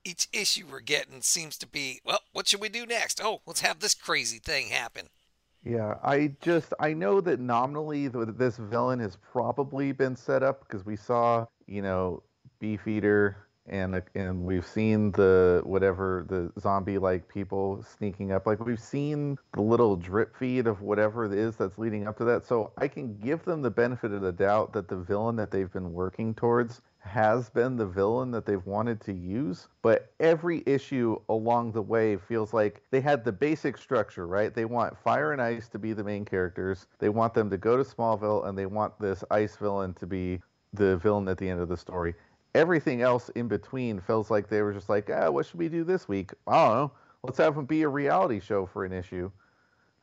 Each 0.04 0.28
issue 0.32 0.66
we're 0.70 0.80
getting 0.80 1.22
seems 1.22 1.56
to 1.58 1.66
be, 1.66 2.00
well, 2.04 2.20
what 2.32 2.48
should 2.48 2.60
we 2.60 2.68
do 2.68 2.84
next? 2.86 3.20
Oh, 3.22 3.40
let's 3.46 3.60
have 3.60 3.78
this 3.78 3.94
crazy 3.94 4.38
thing 4.38 4.68
happen. 4.68 5.08
Yeah, 5.64 5.94
I 6.02 6.34
just 6.40 6.74
I 6.80 6.92
know 6.92 7.20
that 7.20 7.38
nominally 7.38 8.08
th- 8.08 8.36
this 8.36 8.56
villain 8.56 8.98
has 8.98 9.16
probably 9.16 9.92
been 9.92 10.16
set 10.16 10.42
up 10.42 10.66
because 10.66 10.84
we 10.84 10.96
saw 10.96 11.46
you 11.66 11.82
know 11.82 12.24
Beefeater 12.58 13.36
and 13.66 14.02
and 14.16 14.42
we've 14.42 14.66
seen 14.66 15.12
the 15.12 15.60
whatever 15.64 16.26
the 16.28 16.50
zombie 16.60 16.98
like 16.98 17.28
people 17.28 17.84
sneaking 17.96 18.32
up 18.32 18.44
like 18.44 18.58
we've 18.64 18.80
seen 18.80 19.38
the 19.54 19.62
little 19.62 19.94
drip 19.94 20.36
feed 20.36 20.66
of 20.66 20.80
whatever 20.80 21.24
it 21.24 21.32
is 21.32 21.54
that's 21.54 21.78
leading 21.78 22.08
up 22.08 22.18
to 22.18 22.24
that 22.24 22.44
so 22.44 22.72
I 22.76 22.88
can 22.88 23.16
give 23.18 23.44
them 23.44 23.62
the 23.62 23.70
benefit 23.70 24.10
of 24.10 24.20
the 24.20 24.32
doubt 24.32 24.72
that 24.72 24.88
the 24.88 24.96
villain 24.96 25.36
that 25.36 25.52
they've 25.52 25.72
been 25.72 25.92
working 25.92 26.34
towards 26.34 26.82
has 27.04 27.50
been 27.50 27.76
the 27.76 27.86
villain 27.86 28.30
that 28.30 28.46
they've 28.46 28.64
wanted 28.64 29.00
to 29.00 29.12
use, 29.12 29.68
but 29.82 30.12
every 30.20 30.62
issue 30.66 31.20
along 31.28 31.72
the 31.72 31.82
way 31.82 32.16
feels 32.16 32.54
like 32.54 32.80
they 32.90 33.00
had 33.00 33.24
the 33.24 33.32
basic 33.32 33.76
structure, 33.76 34.26
right? 34.26 34.54
They 34.54 34.64
want 34.64 34.96
Fire 34.96 35.32
and 35.32 35.42
Ice 35.42 35.68
to 35.70 35.78
be 35.78 35.92
the 35.92 36.04
main 36.04 36.24
characters. 36.24 36.86
They 37.00 37.08
want 37.08 37.34
them 37.34 37.50
to 37.50 37.58
go 37.58 37.76
to 37.76 37.82
Smallville 37.82 38.46
and 38.46 38.56
they 38.56 38.66
want 38.66 38.98
this 39.00 39.24
Ice 39.30 39.56
villain 39.56 39.94
to 39.94 40.06
be 40.06 40.40
the 40.72 40.96
villain 40.98 41.28
at 41.28 41.38
the 41.38 41.48
end 41.48 41.60
of 41.60 41.68
the 41.68 41.76
story. 41.76 42.14
Everything 42.54 43.02
else 43.02 43.28
in 43.30 43.48
between 43.48 44.00
feels 44.00 44.30
like 44.30 44.48
they 44.48 44.62
were 44.62 44.72
just 44.72 44.88
like, 44.88 45.10
ah, 45.10 45.28
what 45.28 45.46
should 45.46 45.58
we 45.58 45.68
do 45.68 45.84
this 45.84 46.08
week? 46.08 46.32
I 46.46 46.66
don't 46.66 46.76
know. 46.76 46.92
Let's 47.24 47.38
have 47.38 47.56
them 47.56 47.66
be 47.66 47.82
a 47.82 47.88
reality 47.88 48.40
show 48.40 48.64
for 48.64 48.84
an 48.84 48.92
issue. 48.92 49.30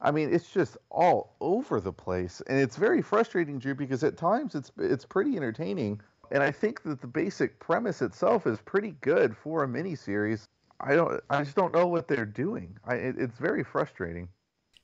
I 0.02 0.12
mean, 0.12 0.34
it's 0.34 0.52
just 0.52 0.78
all 0.90 1.36
over 1.42 1.82
the 1.82 1.92
place, 1.92 2.42
and 2.48 2.58
it's 2.58 2.78
very 2.78 3.02
frustrating, 3.02 3.60
Drew, 3.60 3.76
because 3.76 4.04
at 4.04 4.16
times 4.16 4.56
it's 4.56 4.72
it's 4.78 5.06
pretty 5.06 5.36
entertaining, 5.36 6.00
and 6.32 6.44
I 6.44 6.52
think 6.52 6.84
that 6.84 7.02
the 7.02 7.08
basic 7.08 7.60
premise 7.60 8.02
itself 8.02 8.48
is 8.48 8.60
pretty 8.62 8.96
good 9.02 9.36
for 9.36 9.64
a 9.64 9.68
miniseries. 9.68 10.48
I 10.80 10.96
don't, 10.96 11.22
I 11.30 11.44
just 11.44 11.56
don't 11.56 11.74
know 11.74 11.88
what 11.88 12.08
they're 12.08 12.26
doing. 12.26 12.78
I, 12.86 12.96
it, 12.96 13.16
it's 13.18 13.38
very 13.38 13.64
frustrating. 13.64 14.30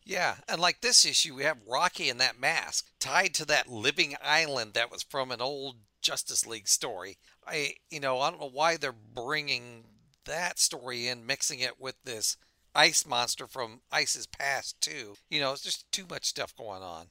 Yeah, 0.03 0.35
and 0.47 0.61
like 0.61 0.81
this 0.81 1.05
issue, 1.05 1.35
we 1.35 1.43
have 1.43 1.57
Rocky 1.67 2.09
and 2.09 2.19
that 2.19 2.39
mask 2.39 2.91
tied 2.99 3.33
to 3.35 3.45
that 3.45 3.67
living 3.67 4.15
island 4.23 4.73
that 4.75 4.91
was 4.91 5.01
from 5.01 5.31
an 5.31 5.41
old 5.41 5.77
Justice 6.01 6.45
League 6.45 6.67
story. 6.67 7.17
I, 7.47 7.73
you 7.89 7.99
know, 7.99 8.19
I 8.19 8.29
don't 8.29 8.39
know 8.39 8.49
why 8.51 8.77
they're 8.77 8.91
bringing 8.91 9.85
that 10.25 10.59
story 10.59 11.07
in, 11.07 11.25
mixing 11.25 11.59
it 11.59 11.79
with 11.79 11.95
this 12.03 12.37
ice 12.75 13.05
monster 13.05 13.47
from 13.47 13.81
Ice's 13.91 14.27
past 14.27 14.79
too. 14.81 15.15
You 15.29 15.39
know, 15.39 15.53
it's 15.53 15.63
just 15.63 15.91
too 15.91 16.05
much 16.07 16.25
stuff 16.25 16.55
going 16.55 16.83
on. 16.83 17.07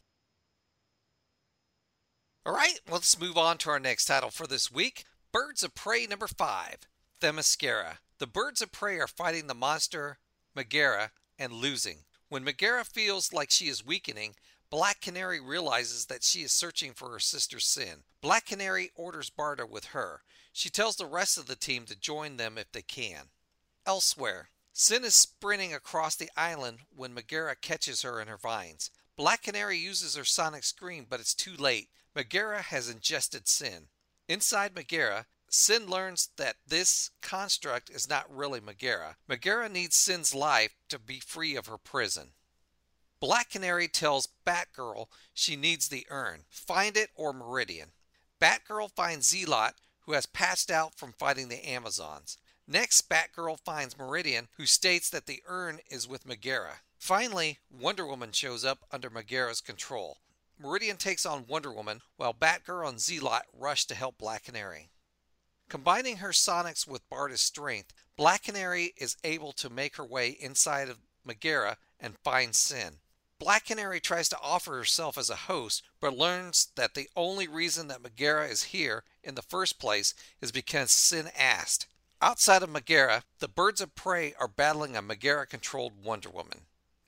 All 2.46 2.52
right, 2.52 2.78
let's 2.90 3.18
move 3.18 3.38
on 3.38 3.56
to 3.58 3.70
our 3.70 3.80
next 3.80 4.04
title 4.04 4.28
for 4.28 4.46
this 4.46 4.70
week 4.70 5.06
Birds 5.32 5.62
of 5.62 5.74
Prey 5.74 6.06
number 6.06 6.26
5 6.26 6.76
Themyscira. 7.18 7.96
The 8.18 8.26
birds 8.26 8.60
of 8.60 8.70
prey 8.70 9.00
are 9.00 9.06
fighting 9.06 9.46
the 9.46 9.54
monster 9.54 10.18
Megaera 10.54 11.08
and 11.38 11.54
losing. 11.54 12.00
When 12.28 12.44
Megaera 12.44 12.84
feels 12.84 13.32
like 13.32 13.50
she 13.50 13.68
is 13.68 13.86
weakening, 13.86 14.34
Black 14.68 15.00
Canary 15.00 15.40
realizes 15.40 16.04
that 16.06 16.22
she 16.22 16.40
is 16.42 16.52
searching 16.52 16.92
for 16.92 17.08
her 17.12 17.18
sister 17.18 17.58
Sin. 17.60 18.02
Black 18.20 18.44
Canary 18.44 18.90
orders 18.94 19.30
Barda 19.30 19.66
with 19.66 19.86
her. 19.86 20.20
She 20.52 20.68
tells 20.68 20.96
the 20.96 21.06
rest 21.06 21.38
of 21.38 21.46
the 21.46 21.56
team 21.56 21.86
to 21.86 21.98
join 21.98 22.36
them 22.36 22.58
if 22.58 22.70
they 22.72 22.82
can. 22.82 23.28
Elsewhere, 23.86 24.50
Sin 24.74 25.02
is 25.02 25.14
sprinting 25.14 25.72
across 25.72 26.14
the 26.14 26.30
island 26.36 26.80
when 26.94 27.14
Megaera 27.14 27.54
catches 27.58 28.02
her 28.02 28.20
in 28.20 28.28
her 28.28 28.36
vines. 28.36 28.90
Black 29.16 29.44
Canary 29.44 29.78
uses 29.78 30.14
her 30.14 30.26
sonic 30.26 30.64
scream, 30.64 31.06
but 31.08 31.20
it's 31.20 31.34
too 31.34 31.54
late. 31.56 31.88
Megaera 32.16 32.60
has 32.60 32.88
ingested 32.88 33.48
Sin. 33.48 33.88
Inside 34.28 34.74
Megaera, 34.74 35.26
Sin 35.48 35.86
learns 35.86 36.30
that 36.36 36.56
this 36.66 37.10
construct 37.20 37.90
is 37.90 38.08
not 38.08 38.34
really 38.34 38.60
Megaera. 38.60 39.16
Megaera 39.28 39.70
needs 39.70 39.96
Sin's 39.96 40.34
life 40.34 40.74
to 40.88 40.98
be 40.98 41.20
free 41.20 41.54
of 41.54 41.66
her 41.66 41.78
prison. 41.78 42.32
Black 43.20 43.50
Canary 43.50 43.88
tells 43.88 44.28
Batgirl 44.46 45.06
she 45.32 45.56
needs 45.56 45.88
the 45.88 46.06
urn. 46.10 46.44
Find 46.50 46.96
it 46.96 47.10
or 47.14 47.32
Meridian. 47.32 47.92
Batgirl 48.40 48.90
finds 48.90 49.28
Zealot, 49.28 49.74
who 50.00 50.12
has 50.12 50.26
passed 50.26 50.70
out 50.70 50.94
from 50.94 51.12
fighting 51.12 51.48
the 51.48 51.66
Amazons. 51.66 52.36
Next, 52.66 53.08
Batgirl 53.08 53.60
finds 53.60 53.96
Meridian, 53.96 54.48
who 54.56 54.66
states 54.66 55.08
that 55.10 55.26
the 55.26 55.42
urn 55.46 55.80
is 55.88 56.08
with 56.08 56.26
Megaera. 56.26 56.80
Finally, 56.98 57.58
Wonder 57.70 58.06
Woman 58.06 58.32
shows 58.32 58.64
up 58.64 58.80
under 58.90 59.10
Megaera's 59.10 59.60
control. 59.60 60.18
Meridian 60.58 60.96
takes 60.96 61.26
on 61.26 61.46
Wonder 61.46 61.72
Woman, 61.72 62.00
while 62.16 62.32
Batgirl 62.32 62.88
and 62.88 63.00
Zealot 63.00 63.42
rush 63.52 63.86
to 63.86 63.94
help 63.94 64.18
Black 64.18 64.44
Canary. 64.44 64.90
Combining 65.68 66.18
her 66.18 66.30
sonics 66.30 66.86
with 66.86 67.08
Barda's 67.10 67.40
strength, 67.40 67.92
Black 68.16 68.44
Canary 68.44 68.92
is 68.96 69.16
able 69.24 69.52
to 69.52 69.68
make 69.68 69.96
her 69.96 70.04
way 70.04 70.28
inside 70.28 70.88
of 70.88 70.98
Megaera 71.26 71.76
and 71.98 72.18
find 72.18 72.54
Sin. 72.54 72.98
Black 73.40 73.66
Canary 73.66 74.00
tries 74.00 74.28
to 74.28 74.38
offer 74.40 74.76
herself 74.76 75.18
as 75.18 75.28
a 75.28 75.36
host, 75.36 75.82
but 76.00 76.16
learns 76.16 76.68
that 76.76 76.94
the 76.94 77.08
only 77.16 77.48
reason 77.48 77.88
that 77.88 78.02
Megaera 78.02 78.48
is 78.48 78.64
here 78.64 79.02
in 79.22 79.34
the 79.34 79.42
first 79.42 79.78
place 79.78 80.14
is 80.40 80.52
because 80.52 80.92
Sin 80.92 81.30
asked. 81.36 81.86
Outside 82.22 82.62
of 82.62 82.70
Megaera, 82.70 83.24
the 83.40 83.48
birds 83.48 83.80
of 83.80 83.94
prey 83.94 84.34
are 84.38 84.48
battling 84.48 84.96
a 84.96 85.02
Megaera 85.02 85.48
controlled 85.48 86.02
Wonder 86.02 86.30
Woman. 86.30 86.60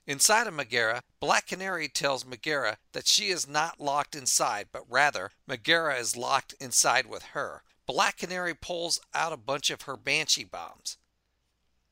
Inside 0.07 0.47
of 0.47 0.53
Megaera, 0.53 1.01
Black 1.19 1.47
Canary 1.47 1.89
tells 1.89 2.23
Megaera 2.23 2.77
that 2.93 3.07
she 3.07 3.27
is 3.27 3.47
not 3.47 3.81
locked 3.81 4.15
inside, 4.15 4.67
but 4.71 4.85
rather 4.89 5.31
Megaera 5.49 5.99
is 5.99 6.15
locked 6.15 6.55
inside 6.61 7.07
with 7.07 7.23
her. 7.33 7.61
Black 7.85 8.17
Canary 8.17 8.53
pulls 8.53 9.01
out 9.13 9.33
a 9.33 9.37
bunch 9.37 9.69
of 9.69 9.81
her 9.81 9.97
Banshee 9.97 10.45
bombs. 10.45 10.97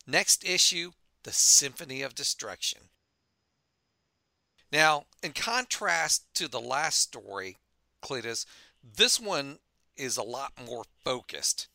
Next 0.07 0.45
issue 0.45 0.91
The 1.23 1.33
Symphony 1.33 2.01
of 2.01 2.15
Destruction. 2.15 2.83
Now, 4.71 5.05
in 5.21 5.33
contrast 5.33 6.25
to 6.35 6.47
the 6.47 6.61
last 6.61 7.01
story, 7.01 7.57
Cletus, 8.01 8.45
this 8.81 9.19
one 9.19 9.59
is 9.97 10.15
a 10.15 10.23
lot 10.23 10.53
more 10.65 10.83
focused. 11.03 11.67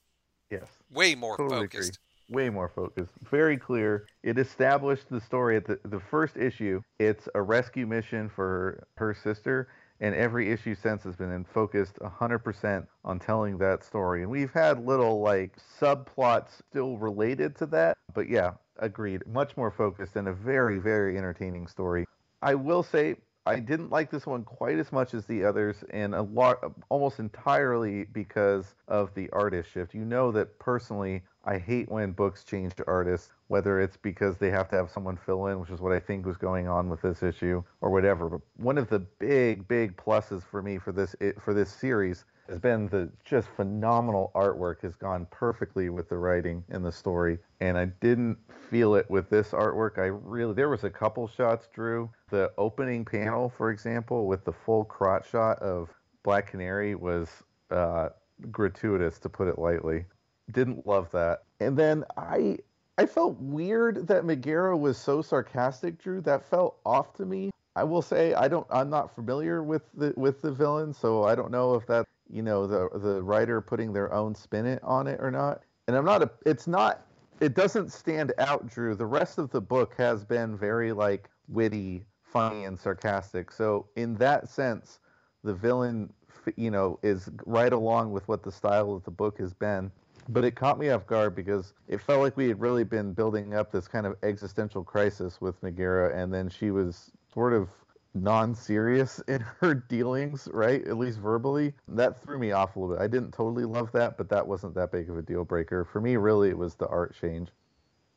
Yes. 0.51 0.65
Way 0.91 1.15
more 1.15 1.37
Totally 1.37 1.63
focused. 1.63 1.99
Way 2.31 2.49
more 2.49 2.69
focused. 2.69 3.13
Very 3.29 3.57
clear. 3.57 4.07
It 4.23 4.39
established 4.39 5.09
the 5.11 5.21
story 5.21 5.57
at 5.57 5.67
the, 5.67 5.81
the 5.85 5.99
first 5.99 6.37
issue. 6.37 6.81
It's 7.01 7.29
a 7.35 7.43
rescue 7.43 7.89
mission 7.89 8.29
for 8.29 8.87
her 8.99 9.15
sister, 9.15 9.69
and 9.99 10.15
every 10.15 10.53
issue 10.53 10.77
since 10.77 11.03
has 11.03 11.17
been 11.17 11.45
focused 11.53 11.97
100% 11.97 12.87
on 13.05 13.19
telling 13.19 13.59
that 13.59 13.83
story. 13.83 14.23
And 14.23 14.31
we've 14.31 14.53
had 14.53 14.87
little 14.87 15.21
like 15.21 15.57
subplots 15.81 16.51
still 16.71 16.99
related 16.99 17.57
to 17.57 17.67
that, 17.67 17.99
but 18.15 18.29
yeah, 18.29 18.53
agreed. 18.79 19.27
Much 19.27 19.57
more 19.57 19.73
focused 19.73 20.15
and 20.15 20.29
a 20.29 20.33
very, 20.33 20.79
very 20.79 21.19
entertaining 21.19 21.67
story. 21.67 22.07
I 22.43 22.55
will 22.55 22.85
say 22.85 23.17
I 23.47 23.59
didn't 23.59 23.91
like 23.91 24.11
this 24.11 24.27
one 24.27 24.45
quite 24.45 24.79
as 24.79 24.93
much 24.93 25.15
as 25.15 25.25
the 25.27 25.45
others, 25.45 25.83
and 25.91 26.15
a 26.15 26.23
lot, 26.23 26.59
almost 26.91 27.19
entirely 27.19 28.05
because 28.05 28.75
of 28.87 29.15
the 29.15 29.31
artist 29.31 29.71
shift. 29.71 29.95
You 29.95 30.05
know 30.05 30.31
that 30.33 30.59
personally, 30.59 31.23
I 31.45 31.57
hate 31.57 31.91
when 31.91 32.13
books 32.13 32.45
change 32.45 32.75
artists, 32.87 33.33
whether 33.49 33.81
it's 33.81 33.97
because 33.97 34.37
they 34.37 34.51
have 34.51 34.69
to 34.71 34.77
have 34.77 34.91
someone 34.91 35.17
fill 35.17 35.47
in, 35.47 35.59
which 35.59 35.71
is 35.71 35.81
what 35.81 35.93
I 35.93 35.99
think 35.99 36.27
was 36.27 36.37
going 36.37 36.69
on 36.69 36.91
with 36.91 37.01
this 37.01 37.23
issue, 37.23 37.63
or 37.81 37.91
whatever. 37.91 38.29
But 38.29 38.43
one 38.57 38.77
of 38.77 38.91
the 38.91 38.99
big, 38.99 39.67
big 39.67 39.97
pluses 39.97 40.43
for 40.43 40.63
me 40.63 40.79
for 40.79 40.93
this 40.93 41.17
for 41.39 41.55
this 41.55 41.71
series 41.71 42.27
has 42.49 42.59
been 42.59 42.89
the 42.89 43.11
just 43.25 43.49
phenomenal 43.49 44.33
artwork 44.35 44.83
has 44.83 44.97
gone 44.97 45.27
perfectly 45.31 45.89
with 45.89 46.09
the 46.11 46.17
writing 46.17 46.63
and 46.69 46.85
the 46.85 46.93
story. 46.93 47.39
And 47.61 47.79
i 47.79 47.87
didn't 47.87 48.37
feel 48.69 48.95
it 48.95 49.09
with 49.09 49.31
this 49.31 49.53
artwork. 49.53 49.99
I 49.99 50.07
really 50.07 50.53
there 50.53 50.69
was 50.69 50.85
a 50.85 50.91
couple 50.91 51.27
shots 51.27 51.69
drew. 51.73 52.11
The 52.29 52.53
opening 52.59 53.05
panel 53.05 53.49
for 53.49 53.71
example 53.71 54.27
with 54.27 54.45
the 54.45 54.53
full 54.53 54.85
crotch 54.85 55.31
shot 55.31 55.59
of 55.63 55.89
black 56.23 56.49
canary 56.49 56.95
was 56.95 57.31
uh, 57.71 58.11
gratuitous 58.51 59.19
to 59.21 59.29
put 59.29 59.49
it 59.49 59.59
lightly 59.59 60.05
didn't 60.53 60.87
love 60.87 61.11
that 61.11 61.45
and 61.61 61.77
then 61.77 62.05
i 62.17 62.57
i 62.99 63.07
felt 63.07 63.37
weird 63.41 64.07
that 64.07 64.25
megaera 64.25 64.79
was 64.79 64.97
so 64.99 65.23
sarcastic 65.23 65.99
drew 65.99 66.21
that 66.21 66.45
felt 66.49 66.77
off 66.85 67.15
to 67.15 67.25
me 67.25 67.51
I 67.77 67.85
will 67.85 68.03
say 68.03 68.35
I 68.35 68.49
don't. 68.49 68.67
I'm 68.71 68.91
not 68.91 69.15
familiar 69.15 69.63
with 69.63 69.83
the 69.95 70.13
with 70.17 70.43
the 70.43 70.51
villain, 70.51 70.93
so 70.93 71.25
I 71.25 71.35
don't 71.35 71.51
know 71.51 71.75
if 71.75 71.87
that 71.87 72.07
you 72.29 72.43
know 72.43 72.67
the 72.67 72.89
the 72.99 73.23
writer 73.23 73.61
putting 73.61 73.93
their 73.93 74.13
own 74.13 74.35
spin 74.35 74.67
it 74.67 74.83
on 74.83 75.07
it 75.07 75.21
or 75.21 75.31
not. 75.31 75.63
And 75.87 75.97
I'm 75.97 76.05
not 76.05 76.23
a. 76.23 76.31
It's 76.45 76.67
not. 76.67 77.07
It 77.41 77.55
doesn't 77.55 77.93
stand 77.93 78.33
out, 78.39 78.67
Drew. 78.67 78.95
The 78.95 79.07
rest 79.07 79.39
of 79.39 79.51
the 79.51 79.61
book 79.61 79.95
has 79.97 80.25
been 80.25 80.57
very 80.57 80.93
like 80.93 81.31
witty, 81.49 82.05
funny, 82.23 82.65
and 82.65 82.79
sarcastic. 82.79 83.51
So 83.53 83.87
in 83.97 84.15
that 84.17 84.49
sense, 84.49 84.99
the 85.43 85.55
villain, 85.55 86.13
you 86.57 86.71
know, 86.71 86.99
is 87.03 87.31
right 87.47 87.73
along 87.73 88.13
with 88.13 88.27
what 88.29 88.43
the 88.43 88.53
style 88.53 88.93
of 88.93 89.05
the 89.05 89.11
book 89.11 89.39
has 89.39 89.55
been. 89.55 89.91
But 90.33 90.45
it 90.45 90.53
caught 90.53 90.79
me 90.79 90.91
off 90.91 91.07
guard 91.07 91.35
because 91.35 91.75
it 91.89 92.01
felt 92.01 92.21
like 92.21 92.37
we 92.37 92.49
had 92.49 92.61
really 92.61 92.85
been 92.85 93.13
building 93.13 93.55
up 93.55 93.73
this 93.73 93.89
kind 93.89 94.07
of 94.07 94.17
existential 94.23 94.85
crisis 94.85 95.41
with 95.41 95.61
Megaera, 95.63 96.15
and 96.15 96.33
then 96.33 96.49
she 96.49 96.71
was 96.71 97.11
sort 97.33 97.53
of 97.53 97.69
non-serious 98.15 99.21
in 99.29 99.41
her 99.61 99.75
dealings, 99.75 100.49
right? 100.53 100.87
At 100.87 100.99
least 100.99 101.19
verbally. 101.19 101.73
That 101.89 102.23
threw 102.23 102.39
me 102.39 102.53
off 102.53 102.77
a 102.77 102.81
little 102.81 102.97
bit. 102.97 103.03
I 103.03 103.07
didn't 103.07 103.33
totally 103.33 103.65
love 103.65 103.93
that, 103.93 104.17
but 104.17 104.29
that 104.29 104.47
wasn't 104.47 104.75
that 104.75 104.93
big 104.93 105.11
of 105.11 105.19
a 105.19 105.23
deal 105.23 105.45
breaker. 105.45 105.85
For 105.85 106.01
me, 106.01 106.17
really, 106.17 106.51
it 106.51 106.59
was 106.59 106.75
the 106.75 106.89
art 106.89 107.15
change. 107.21 107.49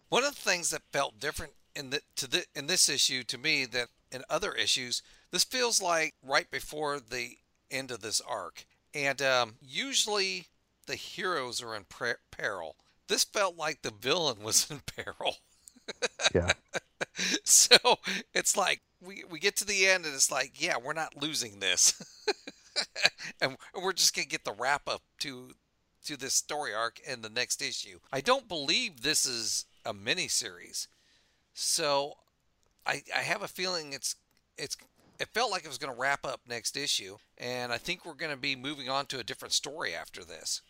One 0.09 0.23
of 0.23 0.35
the 0.35 0.41
things 0.41 0.69
that 0.69 0.81
felt 0.91 1.19
different 1.19 1.53
in 1.75 1.89
the 1.89 2.01
to 2.17 2.27
the 2.27 2.45
in 2.55 2.67
this 2.67 2.87
issue 2.87 3.23
to 3.23 3.37
me 3.37 3.65
that 3.65 3.87
in 4.11 4.23
other 4.29 4.53
issues, 4.53 5.01
this 5.31 5.43
feels 5.43 5.81
like 5.81 6.13
right 6.23 6.49
before 6.51 6.99
the 6.99 7.37
end 7.71 7.89
of 7.89 8.01
this 8.01 8.21
arc, 8.21 8.65
and 8.93 9.21
um, 9.21 9.55
usually 9.59 10.47
the 10.85 10.95
heroes 10.95 11.61
are 11.61 11.75
in 11.75 11.85
per- 11.85 12.19
peril. 12.31 12.75
This 13.07 13.23
felt 13.23 13.57
like 13.57 13.81
the 13.81 13.91
villain 13.91 14.43
was 14.43 14.69
in 14.69 14.81
peril. 15.03 15.37
yeah. 16.33 16.53
so 17.43 17.77
it's 18.33 18.55
like 18.55 18.81
we 19.01 19.23
we 19.29 19.39
get 19.39 19.55
to 19.57 19.65
the 19.65 19.85
end 19.87 20.05
and 20.05 20.13
it's 20.13 20.31
like, 20.31 20.61
yeah, 20.61 20.75
we're 20.81 20.93
not 20.93 21.21
losing 21.21 21.59
this, 21.59 22.01
and 23.41 23.57
we're 23.75 23.93
just 23.93 24.15
gonna 24.15 24.25
get 24.25 24.45
the 24.45 24.53
wrap 24.53 24.87
up 24.87 25.01
to 25.19 25.51
to 26.05 26.17
this 26.17 26.33
story 26.33 26.73
arc 26.73 26.99
in 26.99 27.21
the 27.21 27.29
next 27.29 27.61
issue. 27.61 27.99
I 28.11 28.21
don't 28.21 28.47
believe 28.47 29.01
this 29.01 29.25
is 29.25 29.65
a 29.85 29.93
mini 29.93 30.27
series, 30.27 30.87
so 31.53 32.13
I 32.85 33.03
I 33.15 33.19
have 33.19 33.41
a 33.41 33.47
feeling 33.47 33.93
it's 33.93 34.15
it's 34.57 34.77
it 35.19 35.29
felt 35.33 35.51
like 35.51 35.63
it 35.63 35.69
was 35.69 35.77
going 35.77 35.93
to 35.93 35.99
wrap 35.99 36.25
up 36.25 36.41
next 36.47 36.75
issue, 36.75 37.17
and 37.37 37.71
I 37.71 37.77
think 37.77 38.05
we're 38.05 38.13
going 38.13 38.31
to 38.31 38.37
be 38.37 38.55
moving 38.55 38.89
on 38.89 39.05
to 39.07 39.19
a 39.19 39.23
different 39.23 39.53
story 39.53 39.93
after 39.93 40.23
this. 40.23 40.61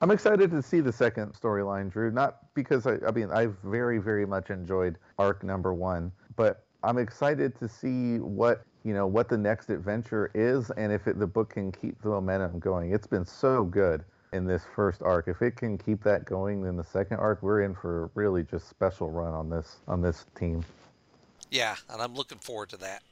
I'm 0.00 0.10
excited 0.10 0.50
to 0.52 0.62
see 0.62 0.80
the 0.80 0.92
second 0.92 1.34
storyline, 1.34 1.90
Drew. 1.90 2.10
Not 2.10 2.54
because 2.54 2.86
I, 2.86 2.96
I 3.06 3.10
mean, 3.10 3.30
I've 3.30 3.56
very, 3.62 3.98
very 3.98 4.24
much 4.24 4.50
enjoyed 4.50 4.96
arc 5.18 5.44
number 5.44 5.74
one, 5.74 6.10
but 6.36 6.64
I'm 6.82 6.96
excited 6.96 7.58
to 7.58 7.68
see 7.68 8.18
what 8.18 8.64
you 8.82 8.94
know 8.94 9.06
what 9.06 9.28
the 9.28 9.36
next 9.36 9.68
adventure 9.68 10.30
is, 10.34 10.70
and 10.70 10.90
if 10.90 11.06
it, 11.06 11.18
the 11.18 11.26
book 11.26 11.50
can 11.50 11.70
keep 11.70 12.00
the 12.00 12.08
momentum 12.08 12.58
going. 12.58 12.92
It's 12.92 13.06
been 13.06 13.26
so 13.26 13.64
good 13.64 14.02
in 14.32 14.46
this 14.46 14.62
first 14.74 15.02
arc. 15.02 15.28
If 15.28 15.42
it 15.42 15.56
can 15.56 15.76
keep 15.76 16.02
that 16.04 16.24
going 16.24 16.64
in 16.64 16.76
the 16.76 16.84
second 16.84 17.18
arc, 17.18 17.42
we're 17.42 17.62
in 17.62 17.74
for 17.74 18.04
a 18.04 18.10
really 18.14 18.42
just 18.42 18.70
special 18.70 19.10
run 19.10 19.34
on 19.34 19.50
this 19.50 19.76
on 19.86 20.00
this 20.00 20.24
team. 20.34 20.64
Yeah, 21.50 21.76
and 21.90 22.00
I'm 22.00 22.14
looking 22.14 22.38
forward 22.38 22.70
to 22.70 22.78
that. 22.78 23.02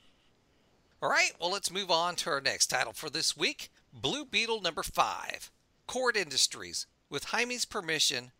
All 1.03 1.11
right, 1.11 1.33
well, 1.39 1.53
let's 1.53 1.71
move 1.71 1.91
on 1.91 2.17
to 2.17 2.31
our 2.31 2.41
next 2.41 2.69
title 2.69 2.93
for 2.95 3.11
this 3.11 3.37
week 3.37 3.71
Blue 3.93 4.25
Beetle 4.25 4.63
number 4.63 4.83
five. 4.83 5.51
Kord 5.89 6.17
Industries, 6.17 6.87
with 7.09 7.25
Jaime's 7.25 7.65
permission, 7.65 8.33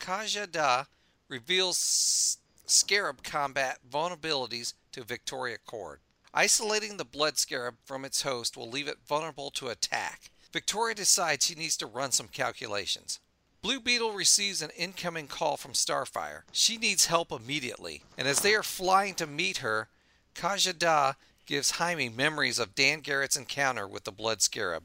Khaji 0.00 0.50
Da 0.50 0.86
reveals 1.28 2.38
Scarab 2.66 3.22
combat 3.22 3.78
vulnerabilities 3.88 4.74
to 4.90 5.04
Victoria 5.04 5.58
Kord. 5.64 5.98
Isolating 6.34 6.96
the 6.96 7.04
blood 7.04 7.38
scarab 7.38 7.76
from 7.84 8.04
its 8.04 8.22
host 8.22 8.56
will 8.56 8.68
leave 8.68 8.88
it 8.88 8.98
vulnerable 9.06 9.52
to 9.52 9.68
attack. 9.68 10.30
Victoria 10.52 10.96
decides 10.96 11.46
she 11.46 11.54
needs 11.54 11.76
to 11.76 11.86
run 11.86 12.10
some 12.10 12.26
calculations. 12.26 13.20
Blue 13.62 13.78
Beetle 13.78 14.12
receives 14.12 14.60
an 14.60 14.70
incoming 14.76 15.28
call 15.28 15.56
from 15.56 15.72
Starfire. 15.74 16.42
She 16.50 16.76
needs 16.76 17.06
help 17.06 17.30
immediately, 17.30 18.02
and 18.18 18.26
as 18.26 18.40
they 18.40 18.54
are 18.54 18.64
flying 18.64 19.14
to 19.14 19.28
meet 19.28 19.58
her, 19.58 19.88
Khaji 20.34 20.76
Da 20.76 21.12
gives 21.46 21.72
Jaime 21.72 22.08
memories 22.08 22.58
of 22.58 22.74
Dan 22.74 22.98
Garrett's 22.98 23.36
encounter 23.36 23.86
with 23.86 24.02
the 24.02 24.12
Blood 24.12 24.42
Scarab. 24.42 24.82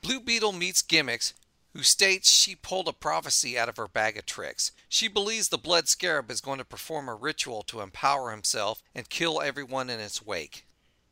Blue 0.00 0.20
Beetle 0.20 0.52
meets 0.52 0.82
Gimmix, 0.82 1.34
who 1.72 1.82
states 1.82 2.30
she 2.30 2.54
pulled 2.54 2.88
a 2.88 2.92
prophecy 2.92 3.58
out 3.58 3.68
of 3.68 3.76
her 3.76 3.88
bag 3.88 4.16
of 4.16 4.26
tricks. 4.26 4.72
She 4.88 5.08
believes 5.08 5.48
the 5.48 5.58
Blood 5.58 5.88
Scarab 5.88 6.30
is 6.30 6.40
going 6.40 6.58
to 6.58 6.64
perform 6.64 7.08
a 7.08 7.14
ritual 7.14 7.62
to 7.64 7.80
empower 7.80 8.30
himself 8.30 8.82
and 8.94 9.08
kill 9.08 9.40
everyone 9.40 9.88
in 9.88 10.00
its 10.00 10.24
wake. 10.24 10.66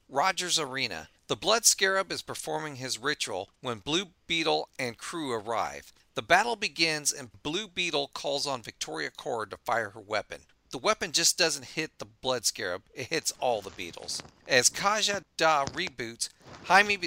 Rogers 0.08 0.58
Arena. 0.58 1.08
The 1.26 1.36
Blood 1.36 1.66
Scarab 1.66 2.10
is 2.10 2.22
performing 2.22 2.76
his 2.76 2.98
ritual 2.98 3.50
when 3.60 3.78
Blue 3.78 4.06
Beetle 4.26 4.68
and 4.78 4.96
crew 4.96 5.32
arrive. 5.32 5.92
The 6.14 6.22
battle 6.22 6.56
begins 6.56 7.12
and 7.12 7.30
Blue 7.42 7.68
Beetle 7.68 8.10
calls 8.14 8.46
on 8.46 8.62
Victoria 8.62 9.10
Kord 9.10 9.50
to 9.50 9.58
fire 9.58 9.90
her 9.90 10.00
weapon. 10.00 10.40
The 10.70 10.78
weapon 10.78 11.12
just 11.12 11.38
doesn't 11.38 11.64
hit 11.64 11.98
the 11.98 12.04
Blood 12.06 12.44
Scarab, 12.44 12.82
it 12.92 13.06
hits 13.06 13.32
all 13.40 13.62
the 13.62 13.70
beetles. 13.70 14.22
As 14.46 14.68
Khaji 14.68 15.22
Da 15.36 15.64
reboots, 15.66 16.28
Jaime, 16.64 16.98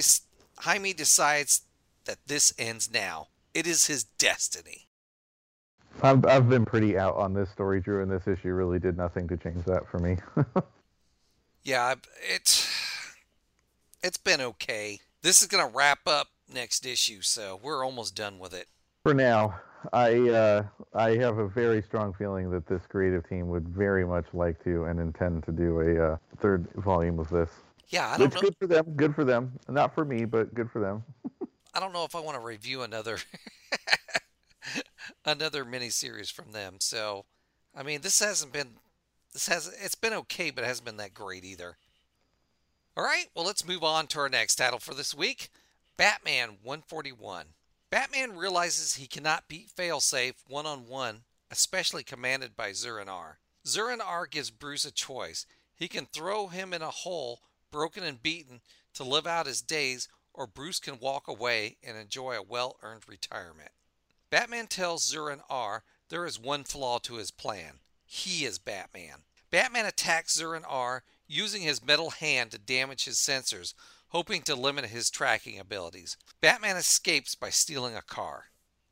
Jaime 0.60 0.94
decides 0.94 1.62
that 2.06 2.18
this 2.26 2.54
ends 2.58 2.92
now. 2.92 3.28
It 3.54 3.68
is 3.68 3.88
his 3.88 4.04
destiny. 4.04 4.88
I've, 6.02 6.26
I've 6.26 6.48
been 6.50 6.66
pretty 6.66 6.98
out 6.98 7.16
on 7.16 7.34
this 7.34 7.50
story, 7.50 7.82
Drew, 7.82 8.02
and 8.02 8.10
this 8.12 8.28
issue 8.28 8.54
really 8.54 8.80
did 8.80 8.98
nothing 8.98 9.28
to 9.28 9.38
change 9.38 9.66
that 9.66 9.88
for 9.90 10.00
me. 10.00 10.18
Yeah, 11.64 11.94
it's 12.28 12.68
it's 14.02 14.18
been 14.18 14.42
okay. 14.42 15.00
This 15.22 15.42
is 15.44 15.48
gonna 15.48 15.68
wrap 15.72 16.08
up 16.08 16.30
next 16.52 16.86
issue, 16.88 17.22
so 17.22 17.60
we're 17.62 17.86
almost 17.86 18.16
done 18.16 18.40
with 18.40 18.54
it. 18.54 18.66
for 19.04 19.14
now, 19.14 19.60
I 19.94 20.30
uh, 20.30 20.64
I 20.96 21.18
have 21.18 21.38
a 21.38 21.48
very 21.48 21.84
strong 21.84 22.14
feeling 22.14 22.50
that 22.50 22.66
this 22.66 22.82
creative 22.88 23.28
team 23.30 23.48
would 23.50 23.68
very 23.70 24.06
much 24.06 24.26
like 24.34 24.64
to 24.64 24.86
and 24.86 25.00
intend 25.00 25.44
to 25.44 25.52
do 25.52 25.82
a 25.82 26.14
uh, 26.14 26.18
third 26.40 26.68
volume 26.78 27.20
of 27.20 27.30
this. 27.30 27.52
Yeah, 27.90 28.08
I 28.10 28.18
don't 28.18 28.34
Which 28.34 28.34
know. 28.34 28.42
good 28.42 28.56
for 28.60 28.68
them. 28.68 28.86
Good 28.96 29.14
for 29.16 29.24
them. 29.24 29.52
Not 29.70 29.94
for 29.94 30.04
me, 30.04 30.26
but 30.26 30.54
good 30.56 30.72
for 30.72 30.80
them. 30.80 31.04
I 31.74 31.80
don't 31.80 31.94
know 31.94 32.04
if 32.04 32.16
I 32.16 32.20
want 32.20 32.38
to 32.38 32.46
review 32.46 32.82
another 32.82 33.18
another 35.26 35.64
miniseries 35.66 36.32
from 36.32 36.52
them. 36.52 36.76
So, 36.80 37.26
I 37.76 37.84
mean, 37.84 38.02
this 38.02 38.20
hasn't 38.20 38.52
been 38.52 38.78
this 39.34 39.48
has 39.48 39.74
it's 39.82 39.96
been 39.96 40.14
okay, 40.14 40.52
but 40.52 40.64
it 40.64 40.68
hasn't 40.68 40.86
been 40.86 40.98
that 40.98 41.14
great 41.14 41.46
either. 41.46 41.78
All 42.98 43.06
right, 43.06 43.28
well, 43.34 43.46
let's 43.46 43.66
move 43.66 43.84
on 43.84 44.08
to 44.08 44.20
our 44.20 44.28
next 44.28 44.56
title 44.56 44.80
for 44.80 44.94
this 44.94 45.16
week, 45.16 45.50
Batman 45.96 46.58
141. 46.62 47.46
Batman 47.90 48.36
realizes 48.36 48.96
he 48.96 49.08
cannot 49.08 49.48
beat 49.48 49.70
Failsafe 49.74 50.36
one 50.46 50.66
on 50.66 50.88
one, 50.88 51.22
especially 51.50 52.04
commanded 52.04 52.56
by 52.56 52.74
Zur-En-Arrh. 52.74 53.38
Zur-En-Arrh 53.66 54.30
gives 54.30 54.52
Bruce 54.52 54.84
a 54.84 54.92
choice. 54.92 55.46
He 55.74 55.88
can 55.88 56.06
throw 56.06 56.48
him 56.48 56.74
in 56.74 56.82
a 56.82 56.90
hole, 56.90 57.40
broken 57.72 58.04
and 58.04 58.22
beaten, 58.22 58.60
to 58.94 59.06
live 59.06 59.26
out 59.26 59.46
his 59.46 59.62
days, 59.62 60.10
or 60.34 60.48
Bruce 60.48 60.80
can 60.80 61.00
walk 61.00 61.28
away 61.28 61.78
and 61.84 61.98
enjoy 61.98 62.36
a 62.36 62.44
well 62.44 62.78
earned 62.82 63.04
retirement. 63.08 63.72
Batman 64.30 64.68
tells 64.68 65.04
Zur-En-Arrh 65.06 65.84
there 66.10 66.26
is 66.26 66.40
one 66.40 66.64
flaw 66.64 67.00
to 67.00 67.16
his 67.16 67.32
plan. 67.32 67.80
He 68.06 68.46
is 68.46 68.60
Batman. 68.60 69.24
Batman 69.50 69.86
attacks 69.86 70.34
Zur-En-Arrh 70.34 71.04
using 71.28 71.62
his 71.62 71.84
metal 71.84 72.12
hand 72.12 72.52
to 72.52 72.58
damage 72.58 73.06
his 73.06 73.18
sensors, 73.18 73.74
hoping 74.10 74.42
to 74.44 74.56
limit 74.56 74.86
his 74.86 75.10
tracking 75.10 75.60
abilities. 75.60 76.18
Batman 76.42 76.78
escapes 76.78 77.36
by 77.36 77.50
stealing 77.50 77.96
a 77.96 78.02
car. 78.02 78.46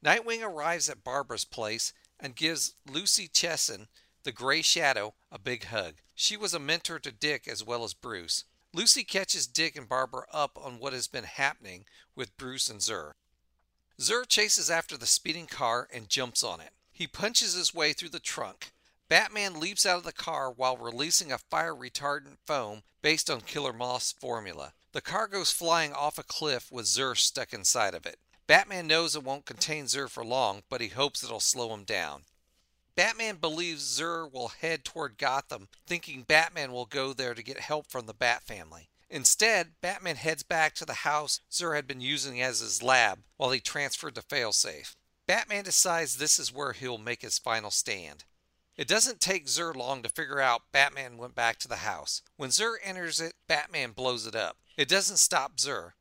Nightwing 0.04 0.41
arrives 0.41 0.89
at 0.89 1.04
Barbara's 1.04 1.45
place 1.45 1.93
and 2.19 2.36
gives 2.36 2.75
Lucy 2.89 3.28
Chesson, 3.28 3.88
the 4.23 4.32
Gray 4.32 4.62
Shadow, 4.62 5.13
a 5.32 5.39
big 5.39 5.65
hug. 5.65 5.95
She 6.15 6.38
was 6.38 6.54
a 6.54 6.60
mentor 6.60 6.99
to 6.99 7.12
Dick 7.12 7.47
as 7.47 7.63
well 7.63 7.84
as 7.84 7.93
Bruce. 7.93 8.45
Lucy 8.71 9.03
catches 9.03 9.47
Dick 9.47 9.75
and 9.75 9.89
Barbara 9.89 10.25
up 10.32 10.58
on 10.62 10.79
what 10.79 10.93
has 10.93 11.08
been 11.08 11.23
happening 11.23 11.86
with 12.15 12.38
Bruce 12.38 12.69
and 12.69 12.82
Zur. 12.82 13.15
Zur 13.99 14.25
chases 14.25 14.69
after 14.69 14.95
the 14.95 15.08
speeding 15.08 15.47
car 15.47 15.88
and 15.91 16.08
jumps 16.08 16.43
on 16.43 16.62
it. 16.62 16.69
He 16.91 17.08
punches 17.08 17.53
his 17.53 17.73
way 17.73 17.93
through 17.93 18.10
the 18.10 18.19
trunk. 18.19 18.71
Batman 19.08 19.60
leaps 19.60 19.88
out 19.88 19.97
of 19.97 20.03
the 20.03 20.13
car 20.13 20.51
while 20.51 20.77
releasing 20.77 21.32
a 21.32 21.39
fire 21.39 21.73
retardant 21.73 22.38
foam 22.45 22.84
based 23.01 23.29
on 23.29 23.41
Killer 23.41 23.73
Moth's 23.73 24.12
formula. 24.12 24.73
The 24.91 25.01
car 25.01 25.27
goes 25.27 25.51
flying 25.51 25.91
off 25.91 26.19
a 26.19 26.23
cliff 26.23 26.71
with 26.71 26.86
Zur 26.86 27.15
stuck 27.15 27.53
inside 27.53 27.95
of 27.95 28.05
it. 28.05 28.19
Batman 28.45 28.86
knows 28.86 29.15
it 29.15 29.23
won't 29.23 29.45
contain 29.45 29.88
Zur 29.88 30.08
for 30.08 30.23
long, 30.23 30.62
but 30.69 30.82
he 30.82 30.89
hopes 30.89 31.23
it'll 31.23 31.39
slow 31.39 31.73
him 31.73 31.86
down. 31.86 32.23
Batman 33.00 33.38
believes 33.38 33.82
Zur 33.82 34.28
will 34.28 34.50
head 34.50 34.84
toward 34.84 35.18
Gotham, 35.18 35.70
thinking 35.88 36.24
Batman 36.24 36.74
will 36.74 36.86
go 36.86 37.14
there 37.14 37.34
to 37.34 37.42
get 37.42 37.62
help 37.62 37.88
from 37.88 38.08
the 38.08 38.14
Bat 38.14 38.44
family. 38.44 38.90
Instead, 39.10 39.80
Batman 39.80 40.18
heads 40.18 40.44
back 40.44 40.76
to 40.76 40.84
the 40.84 41.06
house 41.06 41.40
Zur 41.50 41.76
had 41.76 41.88
been 41.88 42.02
using 42.02 42.42
as 42.42 42.60
his 42.60 42.84
lab 42.84 43.20
while 43.38 43.52
he 43.52 43.62
transferred 43.62 44.16
to 44.16 44.22
Failsafe. 44.22 44.98
Batman 45.28 45.64
decides 45.64 46.18
this 46.18 46.40
is 46.40 46.54
where 46.54 46.74
he'll 46.74 46.98
make 46.98 47.22
his 47.22 47.40
final 47.40 47.72
stand. 47.72 48.26
It 48.76 48.90
doesn't 48.90 49.22
take 49.22 49.48
Zur 49.48 49.72
long 49.74 50.04
to 50.04 50.10
figure 50.10 50.42
out 50.42 50.74
Batman 50.74 51.16
went 51.16 51.36
back 51.36 51.58
to 51.60 51.70
the 51.70 51.78
house. 51.78 52.22
When 52.36 52.52
Zur 52.52 52.80
enters 52.84 53.22
it, 53.22 53.36
Batman 53.48 53.92
blows 53.92 54.28
it 54.28 54.36
up. 54.36 54.58
It 54.76 54.90
doesn't 54.90 55.20
stop 55.20 55.58
Zur. 55.58 55.94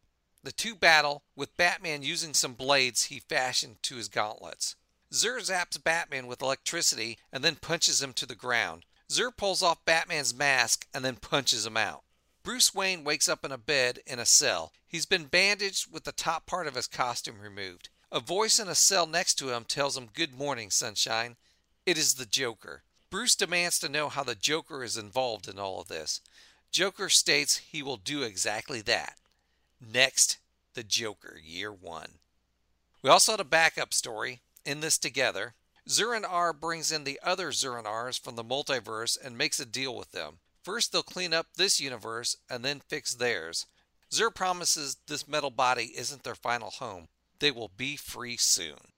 The 0.43 0.51
two 0.51 0.75
battle, 0.75 1.23
with 1.37 1.57
Batman 1.57 2.03
using 2.03 2.35
some 2.35 2.55
blades 2.55 3.05
he 3.05 3.21
fashioned 3.21 3.85
to 3.85 3.99
his 3.99 4.09
gauntlets. 4.09 4.75
Zur 5.13 5.41
zaps 5.41 5.83
Batman 5.83 6.27
with 6.27 6.43
electricity 6.43 7.19
and 7.33 7.43
then 7.43 7.57
punches 7.57 8.03
him 8.03 8.13
to 8.15 8.27
the 8.27 8.35
ground. 8.35 8.85
Zur 9.11 9.31
pulls 9.31 9.63
off 9.63 9.85
Batman's 9.85 10.35
mask 10.35 10.87
and 10.93 11.05
then 11.05 11.17
punches 11.17 11.65
him 11.65 11.77
out. 11.77 12.03
Bruce 12.43 12.75
Wayne 12.75 13.05
wakes 13.05 13.29
up 13.29 13.45
in 13.45 13.53
a 13.53 13.59
bed 13.59 14.01
in 14.07 14.19
a 14.19 14.27
cell. 14.27 14.73
He's 14.87 15.07
been 15.07 15.25
bandaged 15.25 15.93
with 15.93 16.05
the 16.05 16.13
top 16.13 16.47
part 16.47 16.67
of 16.67 16.75
his 16.75 16.87
costume 16.87 17.41
removed. 17.41 17.89
A 18.11 18.21
voice 18.21 18.59
in 18.59 18.69
a 18.69 18.75
cell 18.75 19.07
next 19.07 19.35
to 19.35 19.51
him 19.51 19.65
tells 19.65 19.97
him, 19.97 20.09
Good 20.13 20.33
morning, 20.33 20.71
sunshine. 20.71 21.37
It 21.85 21.99
is 21.99 22.15
the 22.15 22.27
Joker. 22.27 22.83
Bruce 23.11 23.35
demands 23.35 23.79
to 23.79 23.89
know 23.89 24.09
how 24.09 24.25
the 24.25 24.35
Joker 24.35 24.85
is 24.85 24.97
involved 24.97 25.49
in 25.49 25.59
all 25.59 25.81
of 25.81 25.89
this. 25.89 26.21
Joker 26.71 27.09
states 27.09 27.57
he 27.57 27.83
will 27.83 27.97
do 27.97 28.23
exactly 28.23 28.83
that. 28.83 29.15
Next, 29.81 30.39
the 30.75 30.83
Joker, 30.83 31.39
year 31.43 31.73
one. 31.73 32.19
We 33.03 33.11
also 33.11 33.33
had 33.33 33.41
a 33.41 33.45
backup 33.45 33.95
story 33.95 34.41
in 34.69 34.81
this 34.81 34.99
together. 34.99 35.55
Zur-En-Arrh 35.89 36.61
brings 36.61 36.93
in 36.93 37.05
the 37.05 37.19
other 37.23 37.53
Zur-En-Arrhs 37.53 38.21
from 38.21 38.37
the 38.37 38.45
multiverse 38.45 39.17
and 39.21 39.39
makes 39.39 39.59
a 39.59 39.65
deal 39.65 39.97
with 39.97 40.13
them. 40.13 40.41
First, 40.63 40.93
they'll 40.93 41.03
clean 41.03 41.33
up 41.33 41.47
this 41.57 41.81
universe 41.81 42.37
and 42.51 42.63
then 42.63 42.83
fix 42.87 43.15
theirs. 43.15 43.65
Zur 44.13 44.29
promises 44.29 44.99
this 45.07 45.27
metal 45.27 45.51
body 45.51 45.93
isn't 45.97 46.23
their 46.23 46.35
final 46.35 46.69
home. 46.69 47.09
They 47.39 47.51
will 47.51 47.71
be 47.75 47.97
free 47.97 48.37
soon. 48.37 48.93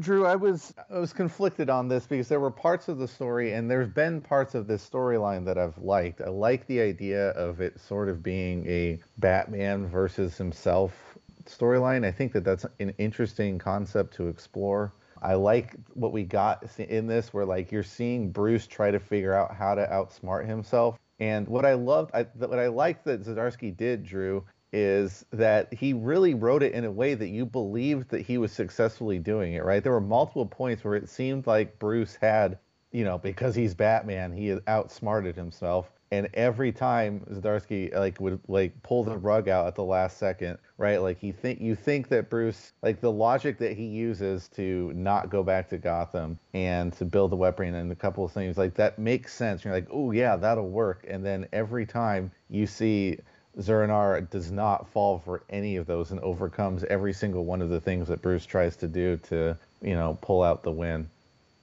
Drew, 0.00 0.26
I 0.26 0.36
was 0.36 0.72
I 0.90 0.98
was 0.98 1.12
conflicted 1.12 1.68
on 1.68 1.88
this 1.88 2.06
because 2.06 2.28
there 2.28 2.38
were 2.38 2.52
parts 2.52 2.88
of 2.88 2.98
the 2.98 3.08
story, 3.08 3.54
and 3.54 3.68
there's 3.68 3.88
been 3.88 4.20
parts 4.20 4.54
of 4.54 4.68
this 4.68 4.88
storyline 4.88 5.44
that 5.44 5.58
I've 5.58 5.76
liked. 5.78 6.20
I 6.20 6.28
like 6.28 6.66
the 6.68 6.80
idea 6.80 7.30
of 7.30 7.60
it 7.60 7.80
sort 7.80 8.08
of 8.08 8.22
being 8.22 8.64
a 8.66 9.00
Batman 9.18 9.88
versus 9.88 10.38
himself 10.38 11.07
storyline. 11.48 12.04
I 12.04 12.12
think 12.12 12.32
that 12.32 12.44
that's 12.44 12.66
an 12.78 12.94
interesting 12.98 13.58
concept 13.58 14.14
to 14.14 14.28
explore. 14.28 14.92
I 15.20 15.34
like 15.34 15.74
what 15.94 16.12
we 16.12 16.22
got 16.22 16.64
in 16.78 17.06
this, 17.06 17.34
where 17.34 17.44
like 17.44 17.72
you're 17.72 17.82
seeing 17.82 18.30
Bruce 18.30 18.66
try 18.66 18.90
to 18.90 19.00
figure 19.00 19.34
out 19.34 19.54
how 19.54 19.74
to 19.74 19.86
outsmart 19.86 20.46
himself. 20.46 20.98
And 21.20 21.48
what 21.48 21.64
I 21.64 21.74
loved, 21.74 22.12
I, 22.14 22.22
what 22.22 22.58
I 22.58 22.68
liked 22.68 23.04
that 23.06 23.24
Zdarsky 23.24 23.76
did, 23.76 24.04
Drew, 24.04 24.44
is 24.72 25.24
that 25.32 25.72
he 25.72 25.92
really 25.92 26.34
wrote 26.34 26.62
it 26.62 26.72
in 26.74 26.84
a 26.84 26.90
way 26.90 27.14
that 27.14 27.28
you 27.28 27.46
believed 27.46 28.10
that 28.10 28.20
he 28.20 28.38
was 28.38 28.52
successfully 28.52 29.18
doing 29.18 29.54
it, 29.54 29.64
right? 29.64 29.82
There 29.82 29.92
were 29.92 30.00
multiple 30.00 30.46
points 30.46 30.84
where 30.84 30.94
it 30.94 31.08
seemed 31.08 31.46
like 31.46 31.78
Bruce 31.78 32.14
had, 32.14 32.58
you 32.92 33.04
know, 33.04 33.18
because 33.18 33.54
he's 33.54 33.74
Batman, 33.74 34.32
he 34.32 34.48
had 34.48 34.60
outsmarted 34.68 35.34
himself. 35.34 35.90
And 36.10 36.28
every 36.32 36.72
time 36.72 37.20
Zdarsky 37.30 37.94
like 37.94 38.18
would 38.20 38.40
like 38.48 38.82
pull 38.82 39.04
the 39.04 39.16
rug 39.16 39.48
out 39.48 39.66
at 39.66 39.74
the 39.74 39.84
last 39.84 40.16
second, 40.16 40.58
right? 40.78 41.02
Like 41.02 41.22
you 41.22 41.32
think 41.32 41.60
you 41.60 41.74
think 41.74 42.08
that 42.08 42.30
Bruce, 42.30 42.72
like 42.82 43.00
the 43.00 43.12
logic 43.12 43.58
that 43.58 43.76
he 43.76 43.84
uses 43.84 44.48
to 44.56 44.90
not 44.94 45.28
go 45.28 45.42
back 45.42 45.68
to 45.68 45.78
Gotham 45.78 46.38
and 46.54 46.92
to 46.94 47.04
build 47.04 47.30
the 47.30 47.36
weapon 47.36 47.74
and 47.74 47.92
a 47.92 47.96
couple 47.96 48.24
of 48.24 48.32
things 48.32 48.56
like 48.56 48.74
that 48.74 48.98
makes 48.98 49.34
sense. 49.34 49.64
You're 49.64 49.74
like, 49.74 49.88
oh 49.90 50.12
yeah, 50.12 50.36
that'll 50.36 50.70
work. 50.70 51.04
And 51.08 51.24
then 51.24 51.46
every 51.52 51.84
time 51.84 52.30
you 52.48 52.66
see 52.66 53.18
Zur-En-Arr 53.60 54.20
does 54.22 54.52
not 54.52 54.88
fall 54.90 55.18
for 55.18 55.42
any 55.50 55.76
of 55.76 55.86
those 55.86 56.10
and 56.10 56.20
overcomes 56.20 56.84
every 56.84 57.12
single 57.12 57.44
one 57.44 57.60
of 57.60 57.70
the 57.70 57.80
things 57.80 58.08
that 58.08 58.22
Bruce 58.22 58.46
tries 58.46 58.76
to 58.76 58.88
do 58.88 59.16
to, 59.28 59.56
you 59.82 59.94
know, 59.94 60.16
pull 60.20 60.42
out 60.42 60.62
the 60.62 60.70
win. 60.70 61.10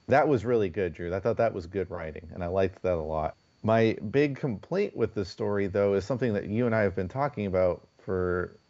That 0.08 0.28
was 0.28 0.44
really 0.44 0.68
good, 0.68 0.94
Drew. 0.94 1.14
I 1.14 1.20
thought 1.20 1.38
that 1.38 1.54
was 1.54 1.66
good 1.66 1.90
writing, 1.90 2.28
and 2.32 2.44
I 2.44 2.48
liked 2.48 2.82
that 2.82 2.94
a 2.94 3.00
lot. 3.00 3.34
My 3.66 3.98
big 4.12 4.36
complaint 4.36 4.96
with 4.96 5.12
this 5.12 5.28
story, 5.28 5.66
though, 5.66 5.94
is 5.94 6.04
something 6.04 6.32
that 6.34 6.44
you 6.46 6.66
and 6.66 6.74
I 6.74 6.82
have 6.82 6.94
been 6.94 7.08
talking 7.08 7.46
about 7.46 7.84
for 7.98 8.60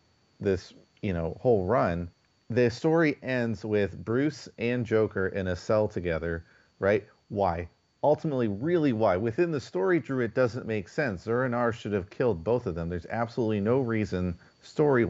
this, 0.41 0.73
you 1.03 1.13
know, 1.13 1.37
whole 1.39 1.67
run. 1.67 2.09
The 2.49 2.71
story 2.71 3.19
ends 3.23 3.63
with 3.63 4.03
Bruce 4.03 4.49
and 4.57 4.87
Joker 4.87 5.27
in 5.29 5.49
a 5.49 5.55
cell 5.55 5.87
together, 5.87 6.47
right? 6.79 7.07
Why? 7.29 7.69
ultimately 8.03 8.49
really 8.49 8.93
why. 8.95 9.17
Within 9.19 9.51
the 9.51 9.61
story, 9.61 9.99
Drew, 10.01 10.25
it 10.25 10.35
doesn't 10.35 10.67
make 10.67 10.89
sense. 10.89 11.25
Zur-En-Arrh 11.25 11.73
should 11.75 11.93
have 11.93 12.09
killed 12.09 12.45
both 12.45 12.67
of 12.67 12.75
them. 12.75 12.89
There's 12.89 13.07
absolutely 13.11 13.61
no 13.61 13.81
reason 13.81 14.39
story 14.63 15.07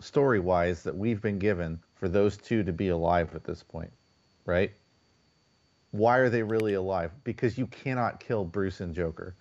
story 0.00 0.40
wise 0.40 0.82
that 0.82 0.96
we've 0.96 1.22
been 1.22 1.38
given 1.38 1.80
for 1.94 2.08
those 2.08 2.36
two 2.36 2.62
to 2.64 2.72
be 2.72 2.88
alive 2.88 3.34
at 3.34 3.44
this 3.44 3.62
point, 3.62 3.92
right? 4.44 4.72
Why 5.92 6.18
are 6.18 6.28
they 6.28 6.42
really 6.42 6.74
alive? 6.74 7.12
Because 7.24 7.56
you 7.56 7.66
cannot 7.68 8.20
kill 8.20 8.44
Bruce 8.44 8.80
and 8.80 8.94
Joker, 8.94 9.34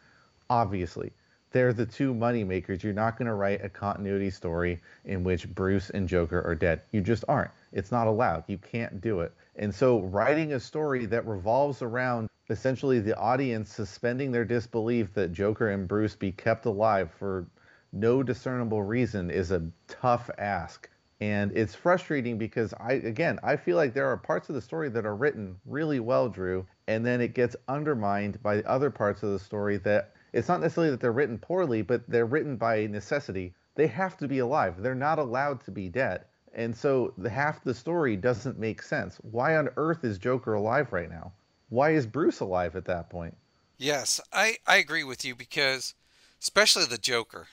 obviously 0.50 1.12
they're 1.52 1.74
the 1.74 1.86
two 1.86 2.14
money 2.14 2.44
makers. 2.44 2.84
You're 2.84 2.94
not 2.94 3.18
going 3.18 3.28
to 3.28 3.34
write 3.34 3.64
a 3.64 3.70
continuity 3.70 4.30
story 4.30 4.82
in 5.06 5.24
which 5.24 5.54
Bruce 5.54 5.90
and 5.90 6.08
Joker 6.08 6.42
are 6.42 6.56
dead. 6.56 6.82
You 6.92 7.02
just 7.02 7.26
aren't. 7.28 7.52
It's 7.74 7.92
not 7.92 8.08
allowed. 8.08 8.46
You 8.48 8.58
can't 8.58 9.02
do 9.02 9.20
it. 9.20 9.34
And 9.58 9.74
so, 9.74 10.00
writing 10.00 10.54
a 10.54 10.60
story 10.60 11.06
that 11.08 11.28
revolves 11.28 11.82
around 11.82 12.30
essentially 12.50 13.00
the 13.00 13.18
audience 13.18 13.74
suspending 13.74 14.32
their 14.32 14.46
disbelief 14.46 15.14
that 15.14 15.34
Joker 15.34 15.70
and 15.70 15.88
Bruce 15.88 16.16
be 16.16 16.32
kept 16.32 16.66
alive 16.66 17.12
for 17.12 17.46
no 17.92 18.24
discernible 18.24 18.84
reason 18.84 19.30
is 19.30 19.52
a 19.52 19.68
tough 19.88 20.30
ask. 20.38 20.90
And 21.22 21.56
it's 21.56 21.76
frustrating 21.76 22.40
because 22.40 22.74
I 22.74 22.94
again, 22.94 23.40
I 23.44 23.56
feel 23.56 23.78
like 23.78 23.94
there 23.94 24.08
are 24.08 24.18
parts 24.18 24.50
of 24.50 24.56
the 24.56 24.62
story 24.62 24.90
that 24.90 25.06
are 25.06 25.16
written 25.16 25.56
really 25.66 26.00
well, 26.00 26.28
Drew, 26.28 26.66
and 26.88 27.06
then 27.06 27.22
it 27.22 27.36
gets 27.36 27.56
undermined 27.68 28.42
by 28.42 28.62
other 28.64 28.90
parts 28.90 29.22
of 29.22 29.30
the 29.30 29.40
story 29.40 29.78
that 29.78 30.14
it's 30.34 30.48
not 30.48 30.62
necessarily 30.62 30.90
that 30.90 31.00
they're 31.00 31.12
written 31.12 31.38
poorly, 31.38 31.84
but 31.84 32.10
they're 32.10 32.26
written 32.26 32.58
by 32.58 32.88
necessity. 32.88 33.54
They 33.76 33.86
have 33.88 34.18
to 34.18 34.28
be 34.28 34.40
alive. 34.40 34.82
They're 34.82 34.96
not 34.96 35.20
allowed 35.20 35.64
to 35.66 35.72
be 35.72 35.90
dead. 35.90 36.26
And 36.54 36.76
so 36.76 37.14
the 37.18 37.30
half 37.30 37.64
the 37.64 37.74
story 37.74 38.18
doesn't 38.18 38.58
make 38.58 38.82
sense. 38.82 39.18
Why 39.22 39.58
on 39.58 39.70
earth 39.78 40.04
is 40.04 40.18
Joker 40.18 40.56
alive 40.56 40.92
right 40.92 41.10
now? 41.10 41.34
Why 41.70 41.92
is 41.92 42.06
Bruce 42.08 42.40
alive 42.40 42.76
at 42.76 42.86
that 42.86 43.10
point? 43.10 43.38
Yes, 43.78 44.20
I, 44.34 44.58
I 44.68 44.78
agree 44.78 45.04
with 45.04 45.24
you 45.24 45.36
because, 45.36 45.94
especially 46.42 46.86
the 46.86 46.98
Joker, 46.98 47.48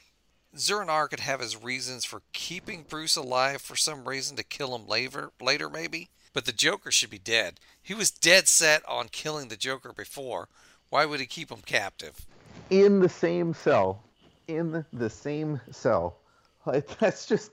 Zur-En-Arrh 0.57 1.09
could 1.09 1.21
have 1.21 1.41
his 1.41 1.63
reasons 1.63 2.05
for 2.05 2.23
keeping 2.33 2.85
Bruce 2.89 3.17
alive 3.17 3.61
for 3.61 3.77
some 3.77 4.09
reason 4.09 4.37
to 4.37 4.43
kill 4.43 4.75
him 4.75 4.87
later, 4.87 5.31
later 5.41 5.69
maybe. 5.69 6.09
But 6.33 6.45
the 6.45 6.53
Joker 6.53 6.91
should 6.91 7.11
be 7.11 7.19
dead. 7.19 7.61
He 7.83 7.95
was 7.95 8.11
dead 8.11 8.49
set 8.49 8.87
on 8.89 9.09
killing 9.09 9.49
the 9.49 9.57
Joker 9.57 9.93
before. 9.93 10.49
Why 10.91 11.05
would 11.05 11.21
he 11.21 11.27
keep 11.27 11.51
him 11.51 11.63
captive? 11.65 12.27
in 12.71 13.01
the 13.01 13.09
same 13.09 13.55
cell, 13.55 14.03
in 14.47 14.85
the 14.93 15.11
same 15.11 15.61
cell. 15.71 16.19
Like 16.67 16.87
that's 16.99 17.27
just 17.27 17.53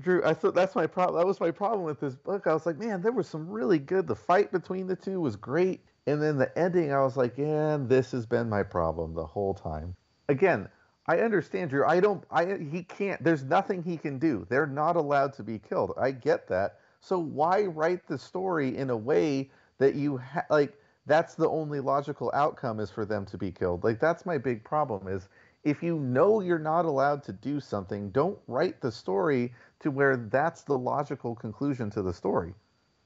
Drew. 0.00 0.24
I 0.24 0.34
thought 0.34 0.54
that's 0.54 0.74
my 0.74 0.86
problem. 0.86 1.20
That 1.20 1.26
was 1.26 1.40
my 1.40 1.50
problem 1.50 1.84
with 1.84 2.00
this 2.00 2.14
book. 2.14 2.46
I 2.46 2.54
was 2.54 2.66
like, 2.66 2.78
man, 2.78 3.02
there 3.02 3.12
was 3.12 3.28
some 3.28 3.48
really 3.48 3.78
good. 3.78 4.06
The 4.06 4.16
fight 4.16 4.50
between 4.50 4.86
the 4.86 4.96
two 4.96 5.20
was 5.20 5.36
great, 5.36 5.80
and 6.06 6.20
then 6.20 6.38
the 6.38 6.56
ending, 6.58 6.92
I 6.92 7.02
was 7.02 7.16
like, 7.16 7.38
yeah, 7.38 7.78
this 7.80 8.10
has 8.12 8.26
been 8.26 8.48
my 8.48 8.62
problem 8.62 9.14
the 9.14 9.26
whole 9.26 9.54
time. 9.54 9.94
Again, 10.28 10.68
I 11.06 11.18
understand, 11.18 11.70
Drew. 11.70 11.84
I 11.84 12.00
don't. 12.00 12.24
I 12.30 12.58
he 12.58 12.84
can't. 12.84 13.22
There's 13.22 13.42
nothing 13.42 13.82
he 13.82 13.96
can 13.96 14.18
do. 14.18 14.46
They're 14.48 14.66
not 14.66 14.96
allowed 14.96 15.32
to 15.34 15.42
be 15.42 15.58
killed. 15.58 15.92
I 16.00 16.12
get 16.12 16.48
that. 16.48 16.78
So 17.00 17.18
why 17.18 17.64
write 17.64 18.06
the 18.06 18.18
story 18.18 18.76
in 18.76 18.90
a 18.90 18.96
way 18.96 19.50
that 19.78 19.94
you 19.96 20.18
ha- 20.18 20.46
like? 20.50 20.78
that's 21.06 21.34
the 21.34 21.48
only 21.48 21.80
logical 21.80 22.30
outcome 22.34 22.78
is 22.80 22.90
for 22.90 23.04
them 23.04 23.26
to 23.26 23.38
be 23.38 23.50
killed. 23.50 23.84
Like 23.84 23.98
that's 23.98 24.24
my 24.24 24.38
big 24.38 24.64
problem 24.64 25.08
is 25.08 25.28
if 25.64 25.82
you 25.82 25.98
know 25.98 26.40
you're 26.40 26.58
not 26.58 26.84
allowed 26.84 27.22
to 27.24 27.32
do 27.32 27.60
something, 27.60 28.10
don't 28.10 28.38
write 28.46 28.80
the 28.80 28.92
story 28.92 29.52
to 29.80 29.90
where 29.90 30.16
that's 30.16 30.62
the 30.62 30.78
logical 30.78 31.34
conclusion 31.34 31.90
to 31.90 32.02
the 32.02 32.12
story. 32.12 32.54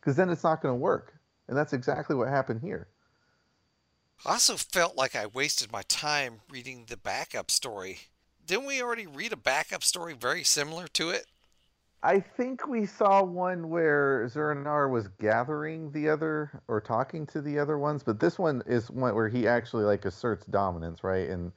Because 0.00 0.16
then 0.16 0.30
it's 0.30 0.44
not 0.44 0.62
going 0.62 0.72
to 0.72 0.78
work. 0.80 1.14
And 1.48 1.56
that's 1.56 1.72
exactly 1.72 2.16
what 2.16 2.28
happened 2.28 2.60
here. 2.60 2.88
I 4.24 4.32
also 4.32 4.56
felt 4.56 4.96
like 4.96 5.14
I 5.14 5.26
wasted 5.26 5.70
my 5.70 5.82
time 5.82 6.40
reading 6.50 6.86
the 6.88 6.96
backup 6.96 7.50
story. 7.50 7.98
Didn't 8.46 8.66
we 8.66 8.82
already 8.82 9.06
read 9.06 9.32
a 9.32 9.36
backup 9.36 9.84
story 9.84 10.14
very 10.14 10.44
similar 10.44 10.86
to 10.88 11.10
it? 11.10 11.26
I 12.02 12.20
think 12.20 12.66
we 12.66 12.86
saw 12.86 13.22
one 13.22 13.68
where 13.68 14.28
Zur-En-Arrh 14.28 14.88
was 14.90 15.08
gathering 15.08 15.90
the 15.90 16.08
other 16.08 16.62
or 16.68 16.80
talking 16.80 17.26
to 17.26 17.40
the 17.40 17.58
other 17.58 17.78
ones, 17.78 18.02
but 18.02 18.20
this 18.20 18.38
one 18.38 18.62
is 18.66 18.90
one 18.90 19.14
where 19.14 19.28
he 19.28 19.48
actually 19.48 19.84
like 19.84 20.04
asserts 20.04 20.46
dominance, 20.46 21.02
right? 21.02 21.28
And 21.28 21.52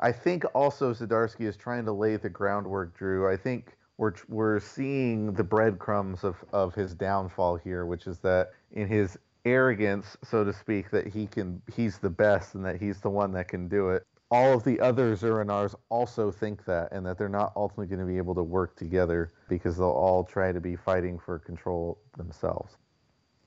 I 0.00 0.12
think 0.12 0.44
also 0.54 0.94
Zdarsky 0.94 1.46
is 1.46 1.56
trying 1.56 1.84
to 1.84 1.92
lay 1.92 2.16
the 2.16 2.30
groundwork, 2.30 2.96
Drew. 2.96 3.30
I 3.30 3.36
think 3.36 3.76
we're 3.98 4.14
we're 4.28 4.60
seeing 4.60 5.34
the 5.34 5.44
breadcrumbs 5.44 6.24
of 6.24 6.36
of 6.52 6.74
his 6.74 6.94
downfall 6.94 7.56
here, 7.56 7.84
which 7.84 8.06
is 8.06 8.18
that 8.20 8.52
in 8.72 8.88
his 8.88 9.18
arrogance, 9.44 10.16
so 10.22 10.44
to 10.44 10.52
speak, 10.52 10.90
that 10.90 11.06
he 11.06 11.26
can 11.26 11.62
he's 11.74 11.98
the 11.98 12.10
best 12.10 12.54
and 12.54 12.64
that 12.64 12.80
he's 12.80 13.00
the 13.00 13.10
one 13.10 13.32
that 13.32 13.48
can 13.48 13.68
do 13.68 13.90
it 13.90 14.06
all 14.30 14.52
of 14.52 14.62
the 14.64 14.78
other 14.80 15.16
Zur-En-Arrhs 15.16 15.74
also 15.88 16.30
think 16.30 16.64
that, 16.64 16.92
and 16.92 17.04
that 17.04 17.18
they're 17.18 17.28
not 17.28 17.52
ultimately 17.56 17.86
going 17.86 18.06
to 18.06 18.10
be 18.10 18.16
able 18.16 18.34
to 18.36 18.42
work 18.42 18.76
together 18.76 19.32
because 19.48 19.76
they'll 19.76 19.88
all 19.88 20.22
try 20.22 20.52
to 20.52 20.60
be 20.60 20.76
fighting 20.76 21.18
for 21.18 21.38
control 21.38 21.98
themselves. 22.16 22.76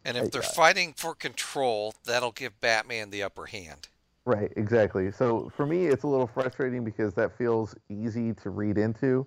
And 0.05 0.17
if 0.17 0.31
they're 0.31 0.41
uh, 0.41 0.45
fighting 0.45 0.93
for 0.97 1.15
control, 1.15 1.93
that'll 2.03 2.33
give 2.33 2.59
Batman 2.59 3.09
the 3.09 3.23
upper 3.23 3.45
hand. 3.45 3.87
Right, 4.25 4.51
exactly. 4.57 5.11
So 5.11 5.49
for 5.55 5.65
me, 5.65 5.85
it's 5.85 6.03
a 6.03 6.07
little 6.07 6.27
frustrating 6.27 6.83
because 6.83 7.13
that 7.13 7.37
feels 7.37 7.75
easy 7.89 8.33
to 8.33 8.49
read 8.49 8.77
into. 8.77 9.25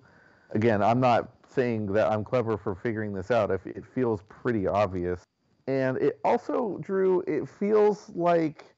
Again, 0.51 0.83
I'm 0.83 0.99
not 0.99 1.29
saying 1.47 1.91
that 1.93 2.11
I'm 2.11 2.23
clever 2.23 2.57
for 2.57 2.75
figuring 2.75 3.13
this 3.13 3.31
out. 3.31 3.49
If 3.49 3.65
It 3.65 3.83
feels 3.95 4.21
pretty 4.29 4.67
obvious. 4.67 5.23
And 5.67 5.97
it 5.97 6.19
also, 6.23 6.77
Drew, 6.81 7.21
it 7.27 7.47
feels 7.47 8.09
like 8.15 8.73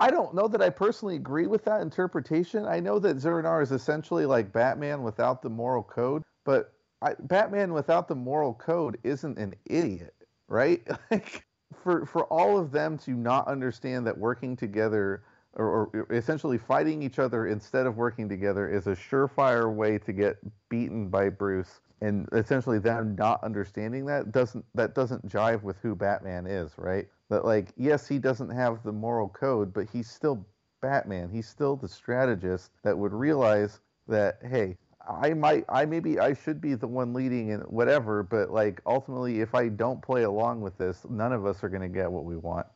I 0.00 0.10
don't 0.10 0.34
know 0.34 0.48
that 0.48 0.60
I 0.60 0.68
personally 0.68 1.14
agree 1.14 1.46
with 1.46 1.64
that 1.66 1.80
interpretation. 1.80 2.66
I 2.66 2.80
know 2.80 2.98
that 2.98 3.20
Zur-En-Arrh 3.20 3.62
is 3.62 3.70
essentially 3.70 4.26
like 4.26 4.52
Batman 4.52 5.04
without 5.04 5.42
the 5.42 5.48
moral 5.48 5.84
code, 5.84 6.24
but 6.44 6.72
I, 7.02 7.14
Batman 7.20 7.72
without 7.72 8.08
the 8.08 8.16
moral 8.16 8.54
code 8.54 8.98
isn't 9.04 9.38
an 9.38 9.54
idiot, 9.66 10.14
right? 10.48 10.82
Like 11.10 11.46
for 11.84 12.04
for 12.04 12.24
all 12.24 12.58
of 12.58 12.72
them 12.72 12.98
to 12.98 13.12
not 13.12 13.46
understand 13.46 14.06
that 14.06 14.18
working 14.18 14.56
together 14.56 15.22
or, 15.54 15.88
or, 15.94 16.06
essentially 16.10 16.58
fighting 16.58 17.02
each 17.02 17.18
other 17.18 17.46
instead 17.46 17.86
of 17.86 17.96
working 17.96 18.28
together 18.28 18.68
is 18.68 18.86
a 18.86 18.96
surefire 18.96 19.72
way 19.72 19.98
to 19.98 20.12
get 20.12 20.38
beaten 20.68 21.08
by 21.08 21.28
Bruce 21.28 21.80
and 22.02 22.28
essentially 22.32 22.78
them 22.78 23.14
not 23.16 23.42
understanding 23.42 24.04
that 24.06 24.32
doesn't 24.32 24.64
that 24.74 24.94
doesn't 24.94 25.26
jive 25.28 25.62
with 25.62 25.78
who 25.78 25.94
Batman 25.94 26.46
is, 26.46 26.72
right? 26.76 27.08
that 27.32 27.46
like 27.46 27.68
yes 27.78 28.06
he 28.06 28.18
doesn't 28.18 28.50
have 28.50 28.82
the 28.82 28.92
moral 28.92 29.28
code 29.28 29.72
but 29.72 29.86
he's 29.90 30.08
still 30.08 30.46
batman. 30.82 31.30
He's 31.30 31.48
still 31.48 31.76
the 31.76 31.88
strategist 31.88 32.70
that 32.82 32.96
would 32.96 33.12
realize 33.12 33.80
that 34.06 34.38
hey 34.42 34.76
i 35.08 35.32
might 35.32 35.64
i 35.68 35.84
maybe 35.86 36.18
i 36.18 36.34
should 36.34 36.60
be 36.60 36.74
the 36.74 36.86
one 36.86 37.14
leading 37.14 37.52
and 37.52 37.62
whatever 37.64 38.22
but 38.22 38.50
like 38.50 38.80
ultimately 38.86 39.40
if 39.40 39.54
i 39.54 39.68
don't 39.68 40.02
play 40.02 40.24
along 40.24 40.60
with 40.60 40.76
this 40.76 41.06
none 41.08 41.32
of 41.32 41.46
us 41.46 41.64
are 41.64 41.68
going 41.68 41.82
to 41.82 41.88
get 41.88 42.10
what 42.10 42.24
we 42.24 42.36
want. 42.36 42.66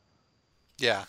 Yeah 0.78 1.04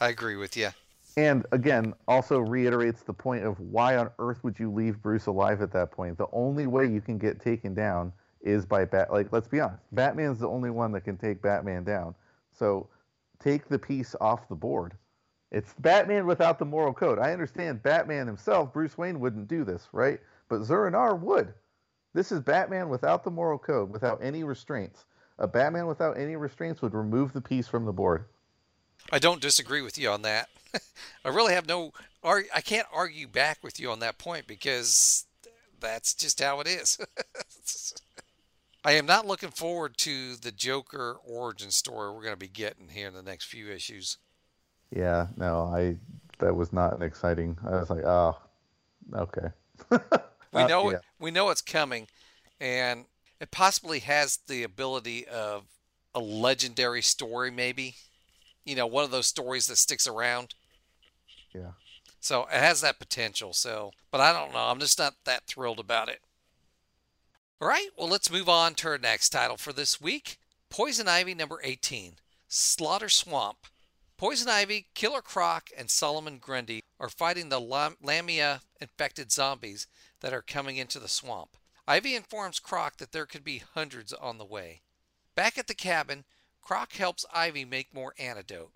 i 0.00 0.08
agree 0.08 0.36
with 0.36 0.56
you 0.56 0.70
and 1.18 1.46
again 1.52 1.92
also 2.06 2.38
reiterates 2.38 3.02
the 3.02 3.12
point 3.12 3.44
of 3.44 3.58
why 3.60 3.96
on 3.96 4.10
earth 4.18 4.42
would 4.44 4.58
you 4.58 4.70
leave 4.70 5.02
bruce 5.02 5.26
alive 5.26 5.62
at 5.62 5.72
that 5.72 5.90
point 5.90 6.16
the 6.16 6.26
only 6.32 6.66
way 6.66 6.86
you 6.86 7.00
can 7.00 7.18
get 7.18 7.40
taken 7.40 7.74
down 7.74 8.12
is 8.40 8.64
by 8.64 8.84
bat 8.84 9.12
like 9.12 9.32
let's 9.32 9.48
be 9.48 9.60
honest 9.60 9.82
batman's 9.92 10.38
the 10.38 10.48
only 10.48 10.70
one 10.70 10.92
that 10.92 11.00
can 11.00 11.16
take 11.16 11.42
batman 11.42 11.82
down 11.82 12.14
so 12.52 12.88
take 13.38 13.68
the 13.68 13.78
piece 13.78 14.14
off 14.20 14.48
the 14.48 14.54
board. 14.54 14.94
It's 15.50 15.74
Batman 15.78 16.26
without 16.26 16.58
the 16.58 16.64
moral 16.64 16.92
code. 16.92 17.18
I 17.18 17.32
understand 17.32 17.82
Batman 17.82 18.26
himself, 18.26 18.72
Bruce 18.72 18.98
Wayne 18.98 19.20
wouldn't 19.20 19.48
do 19.48 19.64
this, 19.64 19.88
right? 19.92 20.20
But 20.48 20.64
Zur-En-Arrh 20.64 21.20
would. 21.20 21.54
This 22.14 22.32
is 22.32 22.40
Batman 22.40 22.88
without 22.88 23.24
the 23.24 23.30
moral 23.30 23.58
code, 23.58 23.90
without 23.90 24.18
any 24.22 24.44
restraints. 24.44 25.06
A 25.38 25.46
Batman 25.46 25.86
without 25.86 26.18
any 26.18 26.36
restraints 26.36 26.82
would 26.82 26.94
remove 26.94 27.32
the 27.32 27.40
piece 27.40 27.68
from 27.68 27.84
the 27.84 27.92
board. 27.92 28.24
I 29.10 29.18
don't 29.18 29.40
disagree 29.40 29.82
with 29.82 29.98
you 29.98 30.10
on 30.10 30.22
that. 30.22 30.48
I 31.24 31.28
really 31.28 31.54
have 31.54 31.66
no 31.66 31.92
I 32.24 32.60
can't 32.62 32.86
argue 32.92 33.26
back 33.26 33.58
with 33.62 33.80
you 33.80 33.90
on 33.90 34.00
that 34.00 34.18
point 34.18 34.46
because 34.46 35.24
that's 35.80 36.14
just 36.14 36.42
how 36.42 36.60
it 36.60 36.66
is. 36.66 36.98
I 38.84 38.92
am 38.92 39.06
not 39.06 39.26
looking 39.26 39.50
forward 39.50 39.96
to 39.98 40.36
the 40.36 40.52
Joker 40.52 41.16
origin 41.26 41.70
story 41.70 42.10
we're 42.10 42.22
going 42.22 42.34
to 42.34 42.36
be 42.36 42.48
getting 42.48 42.88
here 42.88 43.08
in 43.08 43.14
the 43.14 43.22
next 43.22 43.46
few 43.46 43.70
issues. 43.70 44.18
Yeah, 44.90 45.28
no, 45.36 45.64
I 45.74 45.96
that 46.38 46.54
was 46.54 46.72
not 46.72 46.96
an 46.96 47.02
exciting. 47.02 47.58
I 47.66 47.70
was 47.70 47.90
like, 47.90 48.04
oh, 48.04 48.38
okay. 49.14 49.48
we 50.52 50.66
know 50.66 50.88
uh, 50.88 50.92
yeah. 50.92 50.98
we 51.18 51.30
know 51.30 51.50
it's 51.50 51.60
coming, 51.60 52.06
and 52.60 53.04
it 53.40 53.50
possibly 53.50 53.98
has 54.00 54.38
the 54.48 54.62
ability 54.62 55.26
of 55.26 55.64
a 56.14 56.20
legendary 56.20 57.02
story, 57.02 57.50
maybe. 57.50 57.96
You 58.68 58.76
know, 58.76 58.86
one 58.86 59.04
of 59.04 59.10
those 59.10 59.26
stories 59.26 59.66
that 59.66 59.76
sticks 59.76 60.06
around. 60.06 60.54
Yeah. 61.54 61.72
So 62.20 62.42
it 62.42 62.58
has 62.58 62.80
that 62.82 62.98
potential. 62.98 63.52
So, 63.52 63.92
but 64.10 64.20
I 64.20 64.32
don't 64.32 64.52
know. 64.52 64.58
I'm 64.58 64.80
just 64.80 64.98
not 64.98 65.14
that 65.24 65.46
thrilled 65.46 65.80
about 65.80 66.08
it. 66.08 66.20
All 67.60 67.68
right, 67.68 67.88
well, 67.96 68.08
let's 68.08 68.30
move 68.30 68.48
on 68.48 68.74
to 68.74 68.88
our 68.88 68.98
next 68.98 69.30
title 69.30 69.56
for 69.56 69.72
this 69.72 70.00
week 70.00 70.38
Poison 70.70 71.08
Ivy 71.08 71.34
number 71.34 71.60
18 71.64 72.14
Slaughter 72.46 73.08
Swamp. 73.08 73.58
Poison 74.16 74.48
Ivy, 74.48 74.86
Killer 74.94 75.22
Croc, 75.22 75.70
and 75.76 75.90
Solomon 75.90 76.38
Grundy 76.38 76.82
are 77.00 77.08
fighting 77.08 77.48
the 77.48 77.60
Lam- 77.60 77.96
Lamia 78.02 78.62
infected 78.80 79.32
zombies 79.32 79.86
that 80.20 80.32
are 80.32 80.42
coming 80.42 80.76
into 80.76 80.98
the 80.98 81.08
swamp. 81.08 81.56
Ivy 81.86 82.14
informs 82.14 82.58
Croc 82.58 82.96
that 82.98 83.12
there 83.12 83.26
could 83.26 83.44
be 83.44 83.62
hundreds 83.74 84.12
on 84.12 84.38
the 84.38 84.44
way. 84.44 84.82
Back 85.34 85.56
at 85.56 85.68
the 85.68 85.74
cabin, 85.74 86.24
Croc 86.68 86.92
helps 86.92 87.24
Ivy 87.32 87.64
make 87.64 87.94
more 87.94 88.12
antidote. 88.18 88.72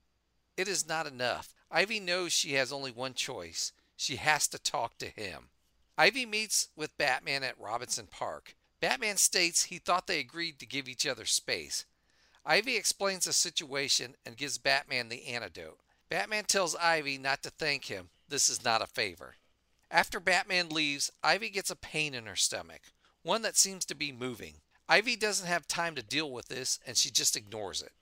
It 0.57 0.66
is 0.66 0.88
not 0.88 1.07
enough. 1.07 1.52
Ivy 1.70 2.00
knows 2.00 2.33
she 2.33 2.55
has 2.55 2.72
only 2.72 2.90
one 2.90 3.12
choice. 3.12 3.72
She 3.98 4.16
has 4.16 4.48
to 4.48 4.59
talk 4.59 4.96
to 4.96 5.11
him. 5.11 5.50
Ivy 5.98 6.24
meets 6.24 6.68
with 6.74 6.96
Batman 6.96 7.42
at 7.42 7.61
Robinson 7.61 8.09
Park. 8.11 8.57
Batman 8.81 9.18
states 9.18 9.64
he 9.64 9.76
thought 9.76 10.07
they 10.07 10.20
agreed 10.20 10.59
to 10.61 10.66
give 10.66 10.88
each 10.88 11.07
other 11.07 11.26
space. 11.26 11.85
Ivy 12.46 12.76
explains 12.76 13.26
the 13.26 13.35
situation 13.35 14.14
and 14.24 14.38
gives 14.38 14.57
Batman 14.57 15.11
the 15.11 15.26
antidote. 15.26 15.78
Batman 16.09 16.44
tells 16.44 16.74
Ivy 16.76 17.18
not 17.18 17.42
to 17.42 17.50
thank 17.50 17.85
him. 17.85 18.09
This 18.26 18.48
is 18.48 18.64
not 18.64 18.81
a 18.81 18.87
favor. 18.87 19.35
After 19.90 20.18
Batman 20.18 20.70
leaves, 20.70 21.12
Ivy 21.22 21.50
gets 21.50 21.70
a 21.70 21.76
pain 21.76 22.14
in 22.14 22.24
her 22.24 22.37
stomach, 22.37 22.85
one 23.22 23.42
that 23.42 23.59
seems 23.59 23.85
to 23.85 23.94
be 23.94 24.12
moving. 24.12 24.55
Ivy 24.88 25.16
doesn't 25.16 25.46
have 25.46 25.66
time 25.66 25.94
to 25.94 26.02
deal 26.02 26.30
with 26.30 26.48
this 26.48 26.78
and 26.86 26.96
she 26.96 27.10
just 27.10 27.36
ignores 27.36 27.82
it. 27.82 27.92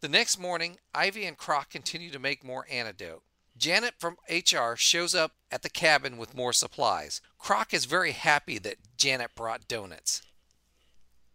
The 0.00 0.08
next 0.08 0.38
morning, 0.38 0.78
Ivy 0.94 1.24
and 1.24 1.36
Croc 1.36 1.70
continue 1.70 2.10
to 2.10 2.18
make 2.18 2.44
more 2.44 2.66
antidote. 2.70 3.22
Janet 3.56 3.94
from 3.98 4.18
HR 4.28 4.74
shows 4.76 5.14
up 5.14 5.32
at 5.50 5.62
the 5.62 5.70
cabin 5.70 6.18
with 6.18 6.36
more 6.36 6.52
supplies. 6.52 7.20
Croc 7.38 7.72
is 7.72 7.86
very 7.86 8.12
happy 8.12 8.58
that 8.58 8.76
Janet 8.96 9.34
brought 9.34 9.68
donuts. 9.68 10.22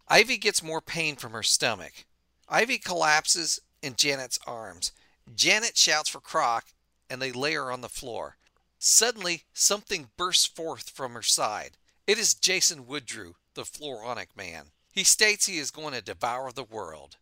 Ivy 0.07 0.37
gets 0.37 0.61
more 0.61 0.81
pain 0.81 1.15
from 1.15 1.31
her 1.31 1.43
stomach. 1.43 2.05
Ivy 2.47 2.77
collapses 2.77 3.59
in 3.81 3.95
Janet's 3.95 4.39
arms. 4.45 4.91
Janet 5.35 5.77
shouts 5.77 6.09
for 6.09 6.19
Croc 6.19 6.65
and 7.09 7.21
they 7.21 7.31
lay 7.31 7.53
her 7.53 7.71
on 7.71 7.81
the 7.81 7.89
floor. 7.89 8.37
Suddenly, 8.77 9.43
something 9.53 10.09
bursts 10.17 10.45
forth 10.45 10.89
from 10.89 11.13
her 11.13 11.21
side. 11.21 11.77
It 12.07 12.17
is 12.17 12.33
Jason 12.33 12.87
Woodrue, 12.87 13.35
the 13.53 13.63
Floronic 13.63 14.35
Man. 14.35 14.67
He 14.91 15.03
states 15.03 15.45
he 15.45 15.57
is 15.57 15.71
going 15.71 15.93
to 15.93 16.01
devour 16.01 16.51
the 16.51 16.63
world. 16.63 17.17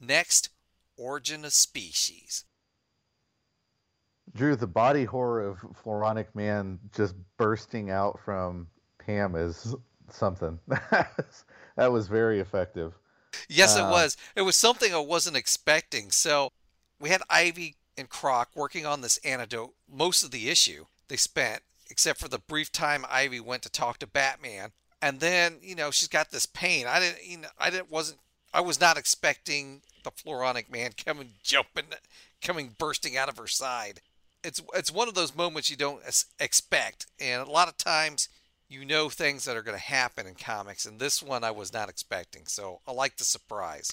Next, 0.00 0.50
Origin 0.96 1.44
of 1.44 1.52
Species. 1.52 2.44
Drew, 4.34 4.56
the 4.56 4.66
body 4.66 5.04
horror 5.04 5.42
of 5.48 5.58
Floronic 5.84 6.34
Man 6.34 6.78
just 6.94 7.14
bursting 7.36 7.90
out 7.90 8.20
from 8.24 8.68
Pam 9.04 9.34
is 9.34 9.74
something. 10.10 10.58
that 10.68 11.92
was 11.92 12.08
very 12.08 12.40
effective. 12.40 12.92
Yes, 13.48 13.76
Uh, 13.76 13.84
it 13.84 13.90
was. 13.90 14.16
It 14.36 14.42
was 14.42 14.56
something 14.56 14.94
I 14.94 14.98
wasn't 14.98 15.36
expecting. 15.36 16.10
So 16.10 16.50
we 17.00 17.10
had 17.10 17.22
Ivy 17.28 17.76
and 17.96 18.08
Croc 18.08 18.50
working 18.54 18.86
on 18.86 19.00
this 19.00 19.18
antidote 19.18 19.74
most 19.88 20.22
of 20.22 20.30
the 20.30 20.48
issue 20.48 20.84
they 21.08 21.16
spent, 21.16 21.62
except 21.90 22.20
for 22.20 22.28
the 22.28 22.38
brief 22.38 22.70
time 22.70 23.04
Ivy 23.08 23.40
went 23.40 23.62
to 23.64 23.70
talk 23.70 23.98
to 23.98 24.06
Batman. 24.06 24.72
And 25.02 25.20
then, 25.20 25.56
you 25.62 25.74
know, 25.74 25.90
she's 25.90 26.08
got 26.08 26.30
this 26.30 26.46
pain. 26.46 26.86
I 26.86 27.00
didn't, 27.00 27.26
you 27.26 27.38
know, 27.38 27.48
I 27.58 27.70
didn't, 27.70 27.90
wasn't, 27.90 28.18
I 28.52 28.60
was 28.60 28.80
not 28.80 28.98
expecting 28.98 29.82
the 30.04 30.10
Floronic 30.10 30.70
man 30.70 30.90
coming, 31.04 31.30
jumping, 31.42 31.84
coming, 32.42 32.74
bursting 32.78 33.16
out 33.16 33.28
of 33.28 33.38
her 33.38 33.46
side. 33.46 34.00
It's, 34.42 34.62
it's 34.74 34.92
one 34.92 35.08
of 35.08 35.14
those 35.14 35.36
moments 35.36 35.70
you 35.70 35.76
don't 35.76 36.02
expect. 36.38 37.06
And 37.20 37.46
a 37.46 37.50
lot 37.50 37.68
of 37.68 37.76
times 37.76 38.28
you 38.70 38.84
know 38.84 39.08
things 39.08 39.44
that 39.44 39.56
are 39.56 39.62
going 39.62 39.76
to 39.76 39.82
happen 39.82 40.26
in 40.26 40.34
comics. 40.34 40.86
And 40.86 40.98
this 40.98 41.22
one 41.22 41.44
I 41.44 41.50
was 41.50 41.72
not 41.72 41.88
expecting. 41.90 42.46
So 42.46 42.80
I 42.86 42.92
like 42.92 43.16
the 43.16 43.24
surprise. 43.24 43.92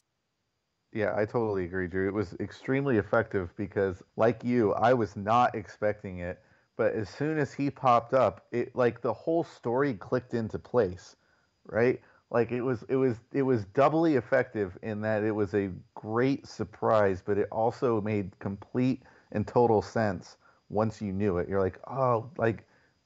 Yeah, 0.94 1.14
I 1.18 1.26
totally 1.26 1.66
agree, 1.66 1.88
Drew. 1.88 2.08
It 2.08 2.14
was 2.14 2.34
extremely 2.40 2.98
effective 2.98 3.50
because, 3.58 4.02
like 4.16 4.44
you, 4.44 4.74
I 4.74 4.94
was 4.94 5.16
not 5.18 5.54
expecting 5.54 6.20
it. 6.20 6.40
But 6.78 6.94
as 6.94 7.10
soon 7.10 7.40
as 7.40 7.54
he 7.54 7.70
popped 7.72 8.14
up, 8.14 8.46
it 8.52 8.76
like 8.76 9.02
the 9.02 9.14
whole 9.14 9.44
story 9.44 9.96
clicked 9.96 10.34
into 10.34 10.60
place, 10.60 11.16
right? 11.66 12.00
Like 12.32 12.52
it 12.52 12.62
was, 12.62 12.84
it 12.90 12.96
was, 12.96 13.18
it 13.34 13.42
was 13.42 13.66
doubly 13.66 14.16
effective 14.16 14.78
in 14.84 15.02
that 15.02 15.24
it 15.24 15.32
was 15.32 15.54
a 15.54 15.72
great 15.96 16.48
surprise, 16.48 17.24
but 17.26 17.38
it 17.38 17.48
also 17.52 18.02
made 18.02 18.38
complete 18.40 19.04
and 19.32 19.48
total 19.48 19.82
sense 19.82 20.38
once 20.70 21.02
you 21.02 21.14
knew 21.14 21.38
it. 21.38 21.50
You're 21.50 21.62
like, 21.62 21.80
oh, 21.88 22.30
like, 22.38 22.66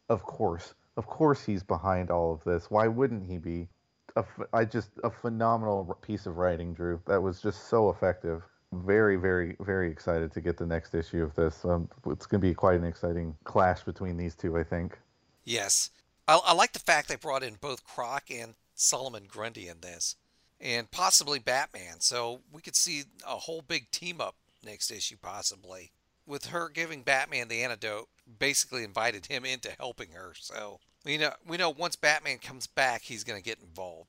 of 0.10 0.24
course, 0.24 0.74
of 0.98 1.08
course 1.08 1.44
he's 1.44 1.64
behind 1.64 2.12
all 2.12 2.34
of 2.34 2.44
this. 2.44 2.70
Why 2.70 2.88
wouldn't 2.88 3.30
he 3.30 3.38
be? 3.38 3.70
a 4.16 4.26
I 4.54 4.66
just 4.66 4.92
a 5.04 5.10
phenomenal 5.10 5.98
piece 6.02 6.26
of 6.26 6.38
writing, 6.38 6.74
Drew. 6.74 7.02
That 7.08 7.22
was 7.22 7.42
just 7.42 7.70
so 7.70 7.90
effective. 7.90 8.44
Very, 8.74 9.18
very, 9.18 9.58
very 9.60 9.92
excited 9.92 10.32
to 10.32 10.42
get 10.42 10.58
the 10.58 10.66
next 10.66 10.96
issue 10.96 11.24
of 11.24 11.36
this. 11.36 11.66
Um, 11.66 11.90
it's 12.08 12.26
going 12.26 12.40
to 12.42 12.48
be 12.48 12.54
quite 12.54 12.80
an 12.80 12.86
exciting 12.86 13.36
clash 13.44 13.84
between 13.84 14.16
these 14.16 14.34
two, 14.34 14.58
I 14.58 14.64
think. 14.64 14.98
Yes. 15.44 15.90
I, 16.28 16.40
I 16.46 16.54
like 16.54 16.72
the 16.72 16.80
fact 16.80 17.10
they 17.10 17.18
brought 17.18 17.44
in 17.44 17.56
both 17.60 17.84
Croc 17.84 18.32
and 18.32 18.54
Solomon 18.74 19.26
Grundy 19.28 19.68
in 19.68 19.82
this, 19.82 20.16
and 20.60 20.90
possibly 20.90 21.38
Batman. 21.38 22.00
So 22.00 22.42
we 22.52 22.62
could 22.62 22.78
see 22.78 23.04
a 23.28 23.36
whole 23.36 23.62
big 23.62 23.92
team 23.92 24.22
up 24.22 24.36
next 24.64 24.90
issue, 24.90 25.18
possibly. 25.22 25.92
With 26.26 26.48
her 26.48 26.70
giving 26.70 27.02
Batman 27.02 27.50
the 27.50 27.64
antidote, 27.64 28.08
basically 28.40 28.86
invited 28.86 29.26
him 29.26 29.44
into 29.44 29.72
helping 29.78 30.12
her. 30.12 30.34
So 30.40 30.80
we 31.04 31.18
know 31.18 31.34
we 31.46 31.58
know 31.58 31.70
once 31.70 31.98
Batman 31.98 32.38
comes 32.38 32.68
back, 32.68 33.02
he's 33.02 33.26
going 33.26 33.42
to 33.42 33.44
get 33.44 33.60
involved. 33.60 34.08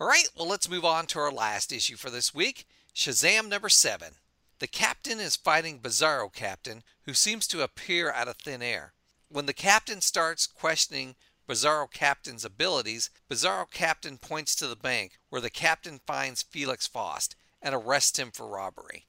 All 0.00 0.06
right, 0.06 0.28
well, 0.36 0.48
let's 0.48 0.68
move 0.68 0.84
on 0.84 1.06
to 1.06 1.18
our 1.18 1.32
last 1.32 1.72
issue 1.72 1.96
for 1.96 2.10
this 2.10 2.34
week 2.34 2.66
Shazam 2.98 3.46
number 3.48 3.68
seven. 3.68 4.14
The 4.58 4.66
captain 4.66 5.20
is 5.20 5.36
fighting 5.36 5.78
Bizarro 5.78 6.32
Captain, 6.32 6.82
who 7.04 7.14
seems 7.14 7.46
to 7.46 7.62
appear 7.62 8.10
out 8.10 8.26
of 8.26 8.38
thin 8.38 8.60
air. 8.60 8.92
When 9.28 9.46
the 9.46 9.52
captain 9.52 10.00
starts 10.00 10.48
questioning 10.48 11.14
Bizarro 11.48 11.88
Captain's 11.88 12.44
abilities, 12.44 13.10
Bizarro 13.30 13.70
Captain 13.70 14.18
points 14.18 14.56
to 14.56 14.66
the 14.66 14.74
bank, 14.74 15.20
where 15.28 15.40
the 15.40 15.48
captain 15.48 16.00
finds 16.08 16.42
Felix 16.42 16.88
Faust 16.88 17.36
and 17.62 17.72
arrests 17.72 18.18
him 18.18 18.32
for 18.32 18.48
robbery. 18.48 19.06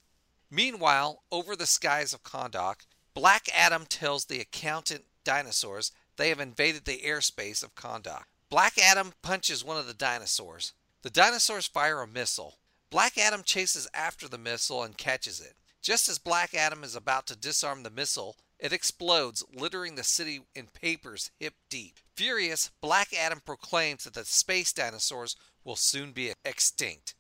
Meanwhile, 0.52 1.24
over 1.32 1.56
the 1.56 1.66
skies 1.66 2.14
of 2.14 2.22
Kahndaq, 2.22 2.86
Black 3.16 3.50
Adam 3.52 3.88
tells 3.90 4.26
the 4.26 4.40
accountant 4.40 5.06
dinosaurs 5.24 5.92
they 6.16 6.30
have 6.30 6.40
invaded 6.40 6.86
the 6.86 7.02
airspace 7.04 7.64
of 7.64 7.74
Kahndaq. 7.74 8.26
Black 8.52 8.78
Adam 8.78 9.14
punches 9.24 9.64
one 9.64 9.78
of 9.78 9.88
the 9.88 9.96
dinosaurs. 9.96 10.74
The 11.02 11.10
dinosaurs 11.10 11.66
fire 11.66 12.02
a 12.02 12.08
missile. 12.08 12.59
Black 12.92 13.20
Adam 13.20 13.44
chases 13.44 13.88
after 13.94 14.28
the 14.28 14.38
missile 14.38 14.84
and 14.84 14.98
catches 14.98 15.40
it. 15.40 15.54
Just 15.82 16.10
as 16.10 16.18
Black 16.18 16.56
Adam 16.56 16.84
is 16.84 16.96
about 16.96 17.28
to 17.28 17.36
disarm 17.36 17.84
the 17.84 17.92
missile, 17.92 18.36
it 18.60 18.74
explodes, 18.74 19.44
littering 19.54 19.96
the 19.96 20.04
city 20.04 20.42
in 20.56 20.68
papers 20.68 21.32
hip 21.40 21.54
deep. 21.70 21.98
Furious, 22.16 22.72
Black 22.82 23.14
Adam 23.14 23.42
proclaims 23.46 24.04
that 24.04 24.16
the 24.16 24.26
space 24.26 24.74
dinosaurs 24.74 25.36
will 25.64 25.76
soon 25.76 26.12
be 26.12 26.34
extinct. 26.44 27.14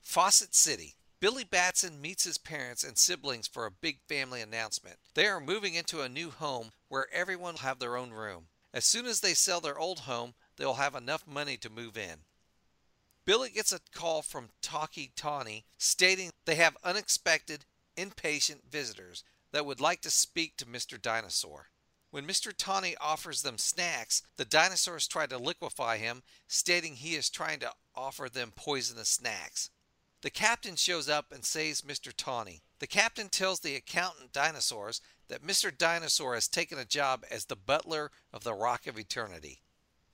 Fawcett 0.00 0.54
City. 0.54 0.94
Billy 1.18 1.44
Batson 1.44 2.00
meets 2.00 2.24
his 2.24 2.38
parents 2.38 2.82
and 2.82 2.96
siblings 2.96 3.46
for 3.46 3.66
a 3.66 3.70
big 3.70 3.98
family 4.08 4.40
announcement. 4.40 4.96
They 5.14 5.26
are 5.26 5.40
moving 5.40 5.74
into 5.74 6.00
a 6.00 6.08
new 6.08 6.30
home 6.30 6.70
where 6.88 7.12
everyone 7.12 7.54
will 7.54 7.60
have 7.60 7.78
their 7.78 7.96
own 7.96 8.10
room. 8.10 8.46
As 8.72 8.86
soon 8.86 9.04
as 9.04 9.20
they 9.20 9.34
sell 9.34 9.60
their 9.60 9.78
old 9.78 10.00
home, 10.00 10.34
they 10.56 10.64
will 10.64 10.74
have 10.74 10.94
enough 10.94 11.26
money 11.26 11.58
to 11.58 11.68
move 11.68 11.98
in. 11.98 12.20
Billy 13.24 13.50
gets 13.50 13.72
a 13.72 13.80
call 13.94 14.22
from 14.22 14.50
Talky 14.62 15.12
Tawny 15.14 15.64
stating 15.78 16.30
they 16.46 16.54
have 16.56 16.76
unexpected, 16.82 17.64
impatient 17.96 18.70
visitors 18.70 19.24
that 19.52 19.66
would 19.66 19.80
like 19.80 20.00
to 20.02 20.10
speak 20.10 20.56
to 20.56 20.66
Mr. 20.66 21.00
Dinosaur. 21.00 21.68
When 22.10 22.26
Mr. 22.26 22.52
Tawny 22.56 22.96
offers 23.00 23.42
them 23.42 23.56
snacks, 23.58 24.22
the 24.36 24.44
dinosaurs 24.44 25.06
try 25.06 25.26
to 25.26 25.38
liquefy 25.38 25.98
him, 25.98 26.22
stating 26.48 26.96
he 26.96 27.14
is 27.14 27.30
trying 27.30 27.60
to 27.60 27.72
offer 27.94 28.28
them 28.28 28.52
poisonous 28.56 29.08
snacks. 29.08 29.70
The 30.22 30.30
captain 30.30 30.76
shows 30.76 31.08
up 31.08 31.32
and 31.32 31.44
saves 31.44 31.82
Mr. 31.82 32.12
Tawny. 32.14 32.62
The 32.80 32.86
captain 32.86 33.28
tells 33.28 33.60
the 33.60 33.76
accountant 33.76 34.32
dinosaurs 34.32 35.00
that 35.28 35.46
Mr. 35.46 35.76
Dinosaur 35.76 36.34
has 36.34 36.48
taken 36.48 36.78
a 36.78 36.84
job 36.84 37.24
as 37.30 37.44
the 37.44 37.56
butler 37.56 38.10
of 38.32 38.42
the 38.42 38.54
Rock 38.54 38.86
of 38.86 38.98
Eternity. 38.98 39.62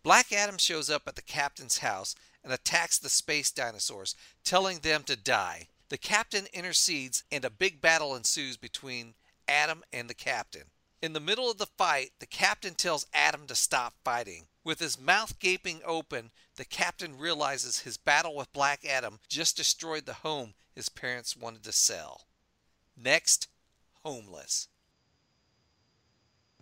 Black 0.03 0.33
Adam 0.33 0.59
shows 0.59 0.89
up 0.89 1.09
at 1.09 1.17
the 1.17 1.23
captain's 1.23 1.79
house 1.79 2.15
and 2.47 2.55
attacks 2.55 2.99
the 2.99 3.11
space 3.11 3.51
dinosaurs, 3.51 4.15
telling 4.45 4.79
them 4.79 5.03
to 5.03 5.17
die. 5.17 5.67
The 5.91 5.99
captain 5.99 6.47
intercedes 6.55 7.25
and 7.31 7.45
a 7.45 7.51
big 7.51 7.83
battle 7.83 8.15
ensues 8.17 8.57
between 8.57 9.15
Adam 9.47 9.83
and 9.93 10.09
the 10.09 10.15
captain. 10.15 10.71
In 11.03 11.13
the 11.13 11.21
middle 11.21 11.51
of 11.51 11.59
the 11.59 11.67
fight, 11.67 12.13
the 12.21 12.27
captain 12.27 12.75
tells 12.75 13.07
Adam 13.13 13.47
to 13.49 13.55
stop 13.55 13.95
fighting. 14.05 14.47
With 14.65 14.79
his 14.79 14.99
mouth 14.99 15.39
gaping 15.39 15.81
open, 15.85 16.31
the 16.55 16.65
captain 16.65 17.19
realizes 17.19 17.81
his 17.81 17.99
battle 17.99 18.35
with 18.35 18.53
Black 18.53 18.87
Adam 18.87 19.19
just 19.29 19.57
destroyed 19.57 20.07
the 20.07 20.15
home 20.15 20.55
his 20.75 20.89
parents 20.89 21.37
wanted 21.37 21.65
to 21.65 21.73
sell. 21.73 22.29
Next, 22.97 23.49
Homeless. 24.07 24.69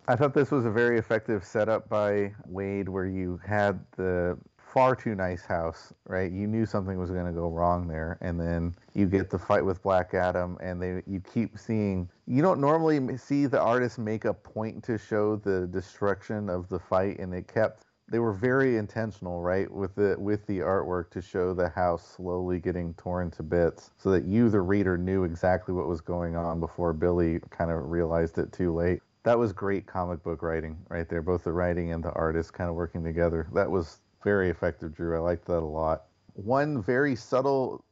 I 0.07 0.15
thought 0.15 0.33
this 0.33 0.49
was 0.49 0.65
a 0.65 0.71
very 0.71 0.97
effective 0.97 1.43
setup 1.43 1.87
by 1.87 2.33
Waid, 2.51 2.89
where 2.89 3.05
you 3.05 3.39
had 3.45 3.85
the 3.97 4.35
far 4.75 4.93
too 4.93 5.15
nice 5.15 5.45
house, 5.45 5.93
right? 6.05 6.33
You 6.33 6.47
knew 6.47 6.65
something 6.65 6.99
was 6.99 7.09
going 7.09 7.25
to 7.25 7.31
go 7.31 7.47
wrong 7.47 7.87
there, 7.87 8.17
and 8.19 8.37
then 8.37 8.75
you 8.93 9.05
get 9.05 9.29
the 9.29 9.39
fight 9.39 9.63
with 9.63 9.81
Black 9.81 10.13
Adam, 10.13 10.57
and 10.59 10.81
they 10.81 11.01
you 11.07 11.21
keep 11.21 11.57
seeing. 11.57 12.09
You 12.27 12.41
don't 12.41 12.59
normally 12.59 13.17
see 13.17 13.45
the 13.45 13.61
artist 13.61 13.97
make 13.97 14.25
a 14.25 14.33
point 14.33 14.83
to 14.83 14.97
show 14.97 15.37
the 15.37 15.65
destruction 15.67 16.49
of 16.49 16.67
the 16.67 16.77
fight, 16.77 17.19
and 17.19 17.33
it 17.33 17.47
kept. 17.47 17.83
They 18.11 18.19
were 18.19 18.33
very 18.33 18.75
intentional, 18.75 19.41
right, 19.41 19.71
with 19.71 19.95
the 19.95 20.17
with 20.19 20.45
the 20.45 20.59
artwork 20.59 21.09
to 21.11 21.21
show 21.21 21.53
the 21.53 21.69
house 21.69 22.05
slowly 22.17 22.59
getting 22.59 22.93
torn 22.95 23.31
to 23.31 23.43
bits, 23.43 23.91
so 23.97 24.11
that 24.11 24.25
you, 24.25 24.49
the 24.49 24.59
reader, 24.59 24.97
knew 24.97 25.23
exactly 25.23 25.73
what 25.73 25.87
was 25.87 26.01
going 26.01 26.35
on 26.35 26.59
before 26.59 26.91
Billy 26.91 27.39
kind 27.49 27.71
of 27.71 27.89
realized 27.89 28.37
it 28.37 28.51
too 28.51 28.75
late 28.75 28.99
that 29.23 29.39
was 29.39 29.51
great 29.51 29.87
comic 29.87 30.21
book 30.21 30.43
writing 30.43 30.77
right 30.87 31.09
there. 31.09 31.23
Both 31.23 31.45
the 31.45 31.51
writing 31.51 31.91
and 31.91 32.03
the 32.03 32.11
artist 32.11 32.53
kind 32.53 32.69
of 32.69 32.75
working 32.75 33.03
together. 33.03 33.47
That 33.53 33.71
was 33.71 34.01
very 34.25 34.49
effective, 34.49 34.93
Drew. 34.93 35.15
I 35.15 35.19
liked 35.19 35.45
that 35.45 35.59
a 35.59 35.61
lot. 35.61 36.07
One 36.33 36.83
very 36.83 37.15
subtle 37.15 37.85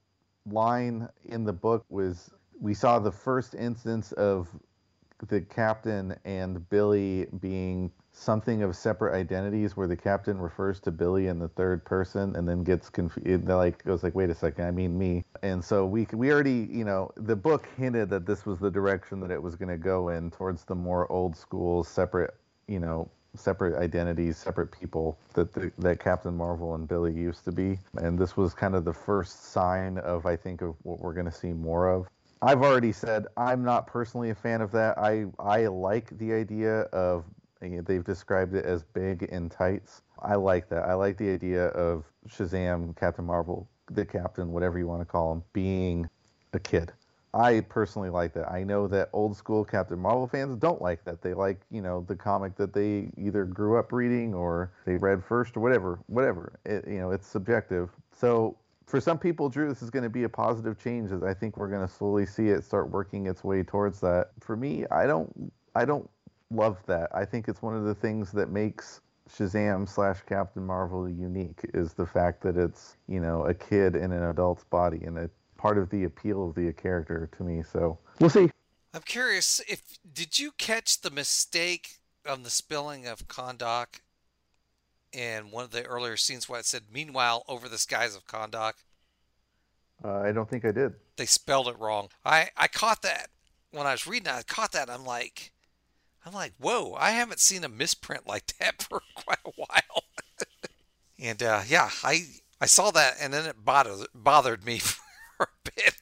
line 0.46 1.08
in 1.24 1.46
the 1.46 1.54
book 1.54 1.86
was 1.90 2.32
we 2.60 2.74
saw 2.74 3.00
the 3.00 3.12
first 3.12 3.56
instance 3.56 4.12
of 4.14 4.50
the 5.30 5.40
captain 5.40 6.16
and 6.26 6.68
Billy 6.70 7.28
being 7.40 7.92
something 8.12 8.62
of 8.62 8.76
separate 8.76 9.16
identities 9.16 9.78
where 9.78 9.88
the 9.88 9.96
captain 9.96 10.38
refers 10.38 10.80
to 10.82 10.92
Billy 10.92 11.28
in 11.28 11.40
the 11.40 11.48
third 11.48 11.86
person 11.86 12.36
and 12.36 12.48
then 12.48 12.64
gets 12.64 12.90
confused 12.90 13.48
like 13.48 13.84
goes 13.86 14.04
like 14.04 14.14
wait 14.14 14.30
a 14.30 14.36
second 14.36 14.66
I 14.66 14.72
mean 14.72 14.98
me 14.98 15.24
and 15.42 15.64
so 15.64 15.86
we 15.86 16.08
we 16.14 16.32
already 16.32 16.68
you 16.70 16.84
know 16.84 17.12
the 17.16 17.36
book 17.36 17.68
hinted 17.78 18.10
that 18.10 18.26
this 18.26 18.46
was 18.46 18.60
the 18.60 18.70
direction 18.70 19.20
that 19.22 19.32
it 19.32 19.42
was 19.42 19.56
going 19.56 19.70
to 19.70 19.78
go 19.78 20.10
in 20.10 20.30
towards 20.30 20.66
the 20.66 20.76
more 20.76 21.10
old 21.12 21.36
school 21.36 21.84
separate 21.84 22.36
you 22.68 22.80
know 22.80 23.10
separate 23.36 23.76
identities 23.82 24.38
separate 24.38 24.72
people 24.72 25.18
that 25.34 25.54
the, 25.54 25.72
that 25.80 26.00
Captain 26.00 26.36
Marvel 26.36 26.76
and 26.76 26.88
Billy 26.88 27.14
used 27.14 27.44
to 27.46 27.52
be 27.52 27.80
and 27.96 28.18
this 28.18 28.38
was 28.38 28.54
kind 28.54 28.76
of 28.76 28.86
the 28.86 28.94
first 28.94 29.52
sign 29.52 29.98
of 30.00 30.26
I 30.26 30.36
think 30.36 30.62
of 30.62 30.76
what 30.84 31.00
we're 31.00 31.14
going 31.14 31.26
to 31.26 31.32
see 31.32 31.54
more 31.54 31.88
of 31.88 32.08
I've 32.44 32.62
already 32.62 32.92
said 32.92 33.26
I'm 33.38 33.64
not 33.64 33.88
personally 33.88 34.30
a 34.30 34.36
fan 34.36 34.60
of 34.60 34.72
that. 34.72 34.98
I 34.98 35.28
I 35.40 35.68
like 35.68 36.18
the 36.18 36.34
idea 36.34 36.82
of 36.92 37.24
they've 37.62 38.04
described 38.04 38.54
it 38.54 38.66
as 38.66 38.84
big 38.84 39.24
in 39.24 39.50
tights. 39.50 40.02
I 40.22 40.36
like 40.36 40.68
that. 40.70 40.84
I 40.84 40.94
like 40.94 41.18
the 41.18 41.30
idea 41.30 41.68
of 41.68 42.04
Shazam, 42.28 42.98
Captain 42.98 43.24
Marvel, 43.24 43.70
the 43.90 44.06
Captain, 44.06 44.52
whatever 44.52 44.78
you 44.78 44.88
want 44.88 45.02
to 45.02 45.06
call 45.06 45.32
him, 45.32 45.44
being 45.54 46.10
a 46.54 46.60
kid. 46.60 46.92
I 47.34 47.62
personally 47.62 48.10
like 48.10 48.34
that. 48.34 48.52
I 48.52 48.64
know 48.64 48.88
that 48.88 49.10
old 49.12 49.36
school 49.36 49.66
Captain 49.66 49.98
Marvel 49.98 50.28
fans 50.28 50.56
don't 50.56 50.82
like 50.82 51.04
that. 51.06 51.22
They 51.22 51.34
like, 51.34 51.62
you 51.72 51.82
know, 51.82 52.06
the 52.08 52.16
comic 52.16 52.56
that 52.58 52.74
they 52.74 53.10
either 53.18 53.46
grew 53.46 53.80
up 53.80 53.92
reading 53.92 54.36
or 54.36 54.72
they 54.86 54.98
read 54.98 55.24
first 55.24 55.58
or 55.58 55.62
whatever, 55.62 56.00
whatever. 56.08 56.60
It, 56.64 56.88
you 56.88 57.00
know, 57.00 57.10
it's 57.10 57.26
subjective. 57.26 57.90
So 58.12 58.56
for 58.86 59.02
some 59.02 59.18
people, 59.18 59.50
Drew, 59.50 59.68
this 59.68 59.82
is 59.82 59.90
going 59.90 60.04
to 60.04 60.10
be 60.10 60.24
a 60.24 60.30
positive 60.30 60.78
change. 60.78 61.12
As 61.12 61.24
I 61.24 61.34
think 61.34 61.58
we're 61.58 61.70
going 61.70 61.86
to 61.86 61.92
slowly 61.92 62.28
see 62.28 62.50
it 62.50 62.64
start 62.64 62.92
working 62.92 63.26
its 63.26 63.44
way 63.44 63.64
towards 63.64 64.00
that. 64.02 64.30
For 64.40 64.56
me, 64.56 64.86
I 64.92 65.08
don't, 65.08 65.52
I 65.74 65.86
don't 65.86 66.08
love 66.52 66.78
that. 66.86 67.10
I 67.16 67.26
think 67.26 67.48
it's 67.48 67.64
one 67.64 67.76
of 67.76 67.84
the 67.84 67.96
things 67.96 68.32
that 68.34 68.50
makes 68.52 69.02
Shazam 69.30 69.90
slash 69.90 70.20
Captain 70.28 70.66
Marvel 70.66 71.10
unique 71.10 71.62
is 71.74 71.94
the 71.94 72.06
fact 72.06 72.42
that 72.44 72.58
it's 72.58 72.98
you 73.08 73.20
know 73.20 73.46
a 73.46 73.54
kid 73.54 73.96
in 73.96 74.12
an 74.12 74.24
adult's 74.24 74.66
body 74.66 75.02
and 75.06 75.18
a 75.18 75.30
part 75.64 75.78
of 75.78 75.90
the 75.90 76.04
appeal 76.04 76.50
of 76.50 76.56
the 76.56 76.74
character 76.74 77.30
to 77.38 77.44
me. 77.44 77.64
So 77.64 77.98
we'll 78.20 78.30
see. 78.30 78.52
I'm 78.94 79.02
curious 79.02 79.62
if 79.66 79.82
did 80.14 80.38
you 80.38 80.52
catch 80.58 81.00
the 81.02 81.10
mistake 81.10 82.00
on 82.30 82.44
the 82.44 82.50
spelling 82.50 83.08
of 83.08 83.30
Kahndaq 83.30 84.02
in 85.14 85.52
one 85.52 85.64
of 85.64 85.72
the 85.72 85.86
earlier 85.86 86.18
scenes 86.18 86.50
where 86.50 86.60
it 86.60 86.66
said 86.66 86.84
"Meanwhile, 86.92 87.46
over 87.48 87.70
the 87.70 87.78
skies 87.78 88.14
of 88.14 88.28
Kahndaq." 88.28 88.74
Uh, 90.04 90.20
I 90.20 90.34
don't 90.34 90.50
think 90.50 90.66
I 90.66 90.72
did. 90.72 90.96
They 91.16 91.26
spelled 91.26 91.70
it 91.70 91.80
wrong. 91.80 92.10
I 92.26 92.50
I 92.58 92.68
caught 92.68 93.02
that 93.04 93.30
when 93.72 93.88
I 93.88 93.94
was 93.94 94.06
reading. 94.06 94.28
it. 94.28 94.36
I 94.36 94.44
caught 94.44 94.74
that. 94.74 94.90
I'm 94.90 95.06
like, 95.06 95.54
I'm 96.26 96.34
like, 96.34 96.52
whoa, 96.60 96.94
I 97.00 97.12
haven't 97.12 97.40
seen 97.40 97.64
a 97.64 97.70
misprint 97.70 98.28
like 98.28 98.48
that 98.60 98.82
for 98.90 99.02
quite 99.16 99.40
a 99.46 99.52
while. 99.56 100.04
and 101.20 101.42
uh, 101.42 101.62
yeah, 101.66 101.90
I 102.04 102.26
I 102.60 102.66
saw 102.66 102.92
that 102.92 103.16
and 103.22 103.34
then 103.34 103.46
it 103.46 103.64
bothered 103.64 104.08
bothered 104.14 104.66
me 104.66 104.82
for 105.38 105.44
a 105.44 105.72
bit. 105.76 105.96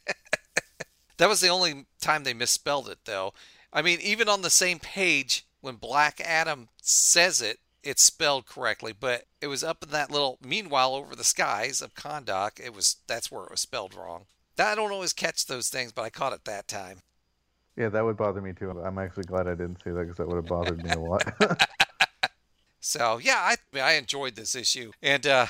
that 1.17 1.29
was 1.29 1.41
the 1.41 1.49
only 1.49 1.85
time 1.99 2.23
they 2.23 2.33
misspelled 2.33 2.89
it 2.89 2.99
though. 3.05 3.33
I 3.73 3.81
mean, 3.81 3.99
even 4.01 4.27
on 4.27 4.41
the 4.41 4.49
same 4.49 4.79
page 4.79 5.45
when 5.61 5.75
Black 5.75 6.19
Adam 6.21 6.69
says 6.81 7.41
it, 7.41 7.59
it's 7.83 8.03
spelled 8.03 8.45
correctly, 8.45 8.93
but 8.97 9.23
it 9.39 9.47
was 9.47 9.63
up 9.63 9.83
in 9.83 9.89
that 9.89 10.11
little 10.11 10.37
meanwhile 10.43 10.93
over 10.93 11.15
the 11.15 11.23
skies 11.23 11.81
of 11.81 11.95
Kahndaq, 11.95 12.59
it 12.59 12.75
was 12.75 12.97
that's 13.07 13.31
where 13.31 13.45
it 13.45 13.51
was 13.51 13.61
spelled 13.61 13.95
wrong. 13.95 14.25
I 14.59 14.75
don't 14.75 14.91
always 14.91 15.13
catch 15.13 15.47
those 15.47 15.69
things, 15.69 15.91
but 15.91 16.03
I 16.03 16.09
caught 16.09 16.33
it 16.33 16.45
that 16.45 16.67
time. 16.67 16.99
Yeah, 17.75 17.89
that 17.89 18.03
would 18.03 18.17
bother 18.17 18.41
me 18.41 18.53
too. 18.53 18.69
I'm 18.69 18.99
actually 18.99 19.23
glad 19.23 19.47
I 19.47 19.51
didn't 19.51 19.81
see 19.83 19.91
that 19.91 20.01
because 20.01 20.17
that 20.17 20.27
would 20.27 20.35
have 20.35 20.45
bothered 20.45 20.83
me 20.83 20.91
a 20.91 20.99
lot. 20.99 21.23
so 22.79 23.17
yeah, 23.17 23.37
I 23.37 23.79
I 23.79 23.93
enjoyed 23.93 24.35
this 24.35 24.55
issue, 24.55 24.91
and 25.01 25.25
uh, 25.25 25.47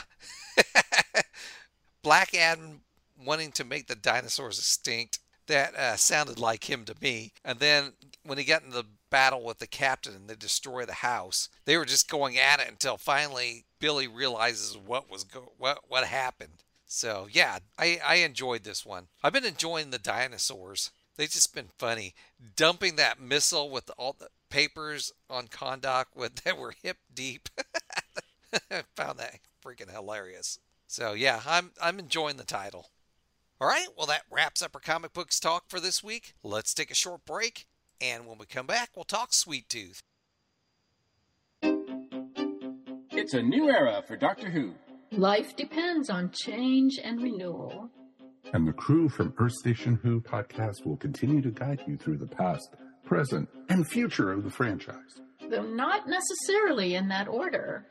Black 2.03 2.33
Adam 2.33 2.81
wanting 3.25 3.51
to 3.53 3.63
make 3.63 3.87
the 3.87 3.95
dinosaurs 3.95 4.59
extinct. 4.59 5.19
That 5.47 5.75
uh, 5.75 5.97
sounded 5.97 6.39
like 6.39 6.69
him 6.69 6.85
to 6.85 6.95
me. 7.01 7.33
And 7.43 7.59
then 7.59 7.93
when 8.23 8.37
he 8.37 8.43
got 8.45 8.63
in 8.63 8.69
the 8.69 8.85
battle 9.09 9.43
with 9.43 9.59
the 9.59 9.67
captain 9.67 10.15
and 10.15 10.29
they 10.29 10.35
destroy 10.35 10.85
the 10.85 10.93
house, 10.93 11.49
they 11.65 11.77
were 11.77 11.85
just 11.85 12.09
going 12.09 12.37
at 12.37 12.61
it 12.61 12.69
until 12.69 12.95
finally 12.95 13.65
Billy 13.79 14.07
realizes 14.07 14.77
what 14.77 15.09
was 15.09 15.23
go- 15.23 15.51
what 15.57 15.79
what 15.89 16.05
happened. 16.05 16.63
So 16.85 17.27
yeah, 17.31 17.59
I 17.77 17.99
I 18.05 18.15
enjoyed 18.15 18.63
this 18.63 18.85
one. 18.85 19.07
I've 19.23 19.33
been 19.33 19.45
enjoying 19.45 19.89
the 19.89 19.99
dinosaurs. 19.99 20.91
They've 21.17 21.29
just 21.29 21.53
been 21.53 21.69
funny. 21.77 22.13
Dumping 22.55 22.95
that 22.95 23.19
missile 23.19 23.69
with 23.69 23.91
all 23.97 24.15
the 24.17 24.29
papers 24.49 25.11
on 25.29 25.47
Kahndaq 25.47 26.05
with 26.15 26.35
that 26.43 26.57
were 26.57 26.75
hip 26.81 26.97
deep. 27.13 27.49
Found 28.95 29.19
that 29.19 29.39
freaking 29.63 29.91
hilarious. 29.91 30.59
So 30.87 31.13
yeah, 31.13 31.41
I'm 31.45 31.71
I'm 31.81 31.99
enjoying 31.99 32.37
the 32.37 32.43
title. 32.43 32.89
All 33.61 33.67
right, 33.67 33.89
well 33.95 34.07
that 34.07 34.23
wraps 34.31 34.63
up 34.63 34.71
our 34.73 34.81
comic 34.81 35.13
books 35.13 35.39
talk 35.39 35.65
for 35.69 35.79
this 35.79 36.03
week. 36.03 36.33
Let's 36.41 36.73
take 36.73 36.89
a 36.89 36.95
short 36.95 37.25
break, 37.25 37.67
and 38.01 38.25
when 38.25 38.39
we 38.39 38.47
come 38.47 38.65
back, 38.65 38.89
we'll 38.95 39.05
talk 39.05 39.33
Sweet 39.33 39.69
Tooth. 39.69 40.01
It's 43.11 43.35
a 43.35 43.41
new 43.43 43.69
era 43.69 44.03
for 44.07 44.17
Doctor 44.17 44.49
Who. 44.49 44.73
Life 45.11 45.55
depends 45.55 46.09
on 46.09 46.31
change 46.31 46.97
and 47.03 47.21
renewal. 47.21 47.91
And 48.51 48.67
the 48.67 48.73
crew 48.73 49.07
from 49.07 49.31
Earth 49.37 49.53
Station 49.53 49.99
Who 50.01 50.21
podcast 50.21 50.83
will 50.83 50.97
continue 50.97 51.43
to 51.43 51.51
guide 51.51 51.83
you 51.85 51.97
through 51.97 52.17
the 52.17 52.25
past, 52.25 52.67
present, 53.05 53.47
and 53.69 53.87
future 53.87 54.31
of 54.31 54.43
the 54.43 54.49
franchise. 54.49 55.21
Though 55.51 55.67
not 55.67 56.07
necessarily 56.07 56.95
in 56.95 57.09
that 57.09 57.27
order. 57.27 57.85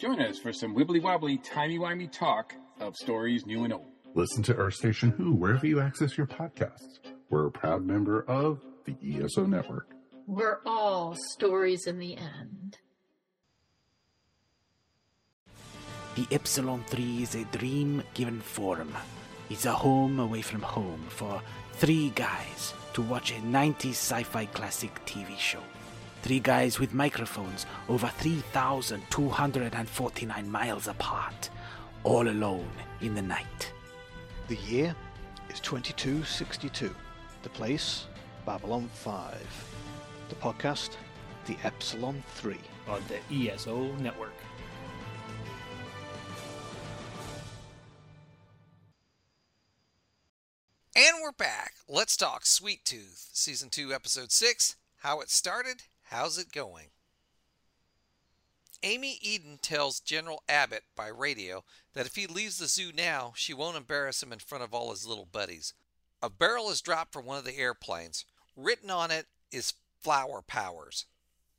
Join 0.00 0.20
us 0.20 0.40
for 0.40 0.52
some 0.52 0.74
wibbly 0.74 1.00
wobbly, 1.00 1.38
timey 1.38 1.78
wimey 1.78 2.10
talk 2.10 2.56
of 2.80 2.96
stories 2.96 3.46
new 3.46 3.62
and 3.62 3.72
old. 3.72 3.91
Listen 4.14 4.42
to 4.42 4.54
Earth 4.54 4.74
Station 4.74 5.08
Who 5.10 5.32
wherever 5.32 5.66
you 5.66 5.80
access 5.80 6.18
your 6.18 6.26
podcasts. 6.26 6.98
We're 7.30 7.46
a 7.46 7.50
proud 7.50 7.86
member 7.86 8.26
of 8.28 8.60
the 8.84 8.94
ESO 9.02 9.46
Network. 9.46 9.94
We're 10.26 10.60
all 10.66 11.16
stories 11.30 11.86
in 11.86 11.98
the 11.98 12.18
end. 12.18 12.76
The 16.14 16.26
Epsilon 16.30 16.84
3 16.88 17.22
is 17.22 17.34
a 17.34 17.44
dream 17.56 18.02
given 18.12 18.38
form. 18.40 18.94
It's 19.48 19.64
a 19.64 19.72
home 19.72 20.20
away 20.20 20.42
from 20.42 20.60
home 20.60 21.06
for 21.08 21.40
three 21.72 22.10
guys 22.10 22.74
to 22.92 23.00
watch 23.00 23.32
a 23.32 23.36
90s 23.36 23.92
sci 23.92 24.24
fi 24.24 24.44
classic 24.46 24.94
TV 25.06 25.38
show. 25.38 25.62
Three 26.20 26.40
guys 26.40 26.78
with 26.78 26.92
microphones 26.92 27.64
over 27.88 28.08
3,249 28.18 30.50
miles 30.50 30.86
apart, 30.86 31.48
all 32.04 32.28
alone 32.28 32.68
in 33.00 33.14
the 33.14 33.22
night. 33.22 33.72
The 34.52 34.58
year 34.70 34.94
is 35.48 35.60
2262. 35.60 36.94
The 37.42 37.48
place, 37.48 38.04
Babylon 38.44 38.90
5. 38.92 39.40
The 40.28 40.34
podcast, 40.34 40.90
The 41.46 41.56
Epsilon 41.64 42.22
3. 42.34 42.58
On 42.88 43.00
the 43.08 43.50
ESO 43.50 43.84
Network. 43.94 44.34
And 50.94 51.14
we're 51.22 51.32
back. 51.32 51.72
Let's 51.88 52.18
talk 52.18 52.44
Sweet 52.44 52.84
Tooth, 52.84 53.30
Season 53.32 53.70
2, 53.70 53.94
Episode 53.94 54.30
6 54.32 54.76
How 54.98 55.22
It 55.22 55.30
Started, 55.30 55.84
How's 56.10 56.36
It 56.36 56.52
Going? 56.52 56.91
Aimee 58.82 59.18
Eden 59.20 59.58
tells 59.62 60.00
General 60.00 60.42
Abbott 60.48 60.84
by 60.96 61.06
radio 61.06 61.64
that 61.94 62.06
if 62.06 62.16
he 62.16 62.26
leaves 62.26 62.58
the 62.58 62.66
zoo 62.66 62.92
now, 62.92 63.32
she 63.36 63.54
won't 63.54 63.76
embarrass 63.76 64.22
him 64.22 64.32
in 64.32 64.40
front 64.40 64.64
of 64.64 64.74
all 64.74 64.90
his 64.90 65.06
little 65.06 65.26
buddies. 65.26 65.74
A 66.20 66.28
barrel 66.28 66.70
is 66.70 66.80
dropped 66.80 67.12
from 67.12 67.24
one 67.24 67.38
of 67.38 67.44
the 67.44 67.58
airplanes. 67.58 68.24
Written 68.56 68.90
on 68.90 69.10
it 69.10 69.26
is 69.50 69.74
flower 70.00 70.42
powers. 70.42 71.06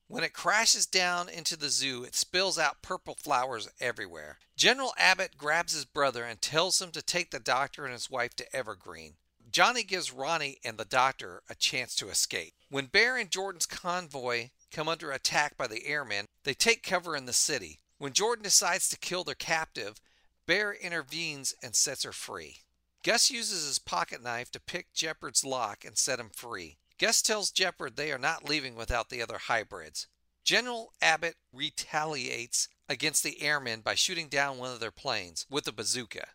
When 0.08 0.24
it 0.24 0.34
crashes 0.34 0.86
down 0.86 1.30
into 1.30 1.58
the 1.58 1.70
zoo, 1.70 2.04
it 2.04 2.14
spills 2.14 2.60
out 2.60 2.82
purple 2.82 3.16
flowers 3.16 3.70
everywhere. 3.80 4.38
General 4.56 4.94
Abbott 4.98 5.38
grabs 5.38 5.74
his 5.74 5.86
brother 5.86 6.24
and 6.24 6.42
tells 6.42 6.82
him 6.82 6.92
to 6.92 7.02
take 7.02 7.32
the 7.32 7.40
doctor 7.40 7.86
and 7.86 7.94
his 7.94 8.12
wife 8.12 8.36
to 8.36 8.56
Evergreen. 8.56 9.16
Johnny 9.54 9.84
gives 9.84 10.12
Rani 10.12 10.58
and 10.66 10.80
the 10.80 10.84
doctor 10.84 11.44
a 11.48 11.54
chance 11.54 11.96
to 11.98 12.10
escape. 12.10 12.56
When 12.70 12.88
Bear 12.88 13.18
and 13.18 13.30
Jordan's 13.30 13.68
convoy 13.68 14.50
come 14.72 14.90
under 14.90 15.12
attack 15.12 15.58
by 15.58 15.68
the 15.68 15.86
airmen, 15.86 16.26
they 16.44 16.56
take 16.56 16.82
cover 16.82 17.16
in 17.16 17.28
the 17.28 17.34
city. 17.34 17.80
When 18.00 18.14
Jordan 18.14 18.44
decides 18.44 18.90
to 18.90 18.98
kill 18.98 19.24
their 19.24 19.36
captive, 19.36 20.02
Bear 20.48 20.74
intervenes 20.74 21.54
and 21.62 21.76
sets 21.76 22.02
her 22.02 22.12
free. 22.12 22.62
Gus 23.04 23.30
uses 23.30 23.68
his 23.68 23.78
pocket 23.78 24.24
knife 24.24 24.50
to 24.52 24.60
pick 24.60 24.92
Jepperd's 24.92 25.46
lock 25.46 25.86
and 25.86 26.00
set 26.00 26.20
him 26.20 26.32
free. 26.34 26.80
Gus 26.98 27.22
tells 27.22 27.52
Jepperd 27.52 27.96
they 27.96 28.12
are 28.12 28.18
not 28.18 28.50
leaving 28.50 28.76
without 28.76 29.10
the 29.10 29.22
other 29.22 29.38
hybrids. 29.38 30.08
General 30.44 30.94
Abbott 31.00 31.36
retaliates 31.54 32.68
against 32.90 33.24
the 33.24 33.40
airmen 33.44 33.82
by 33.82 33.94
shooting 33.94 34.30
down 34.30 34.58
one 34.58 34.74
of 34.74 34.80
their 34.80 34.90
planes 34.90 35.46
with 35.48 35.68
a 35.68 35.72
bazooka. 35.72 36.30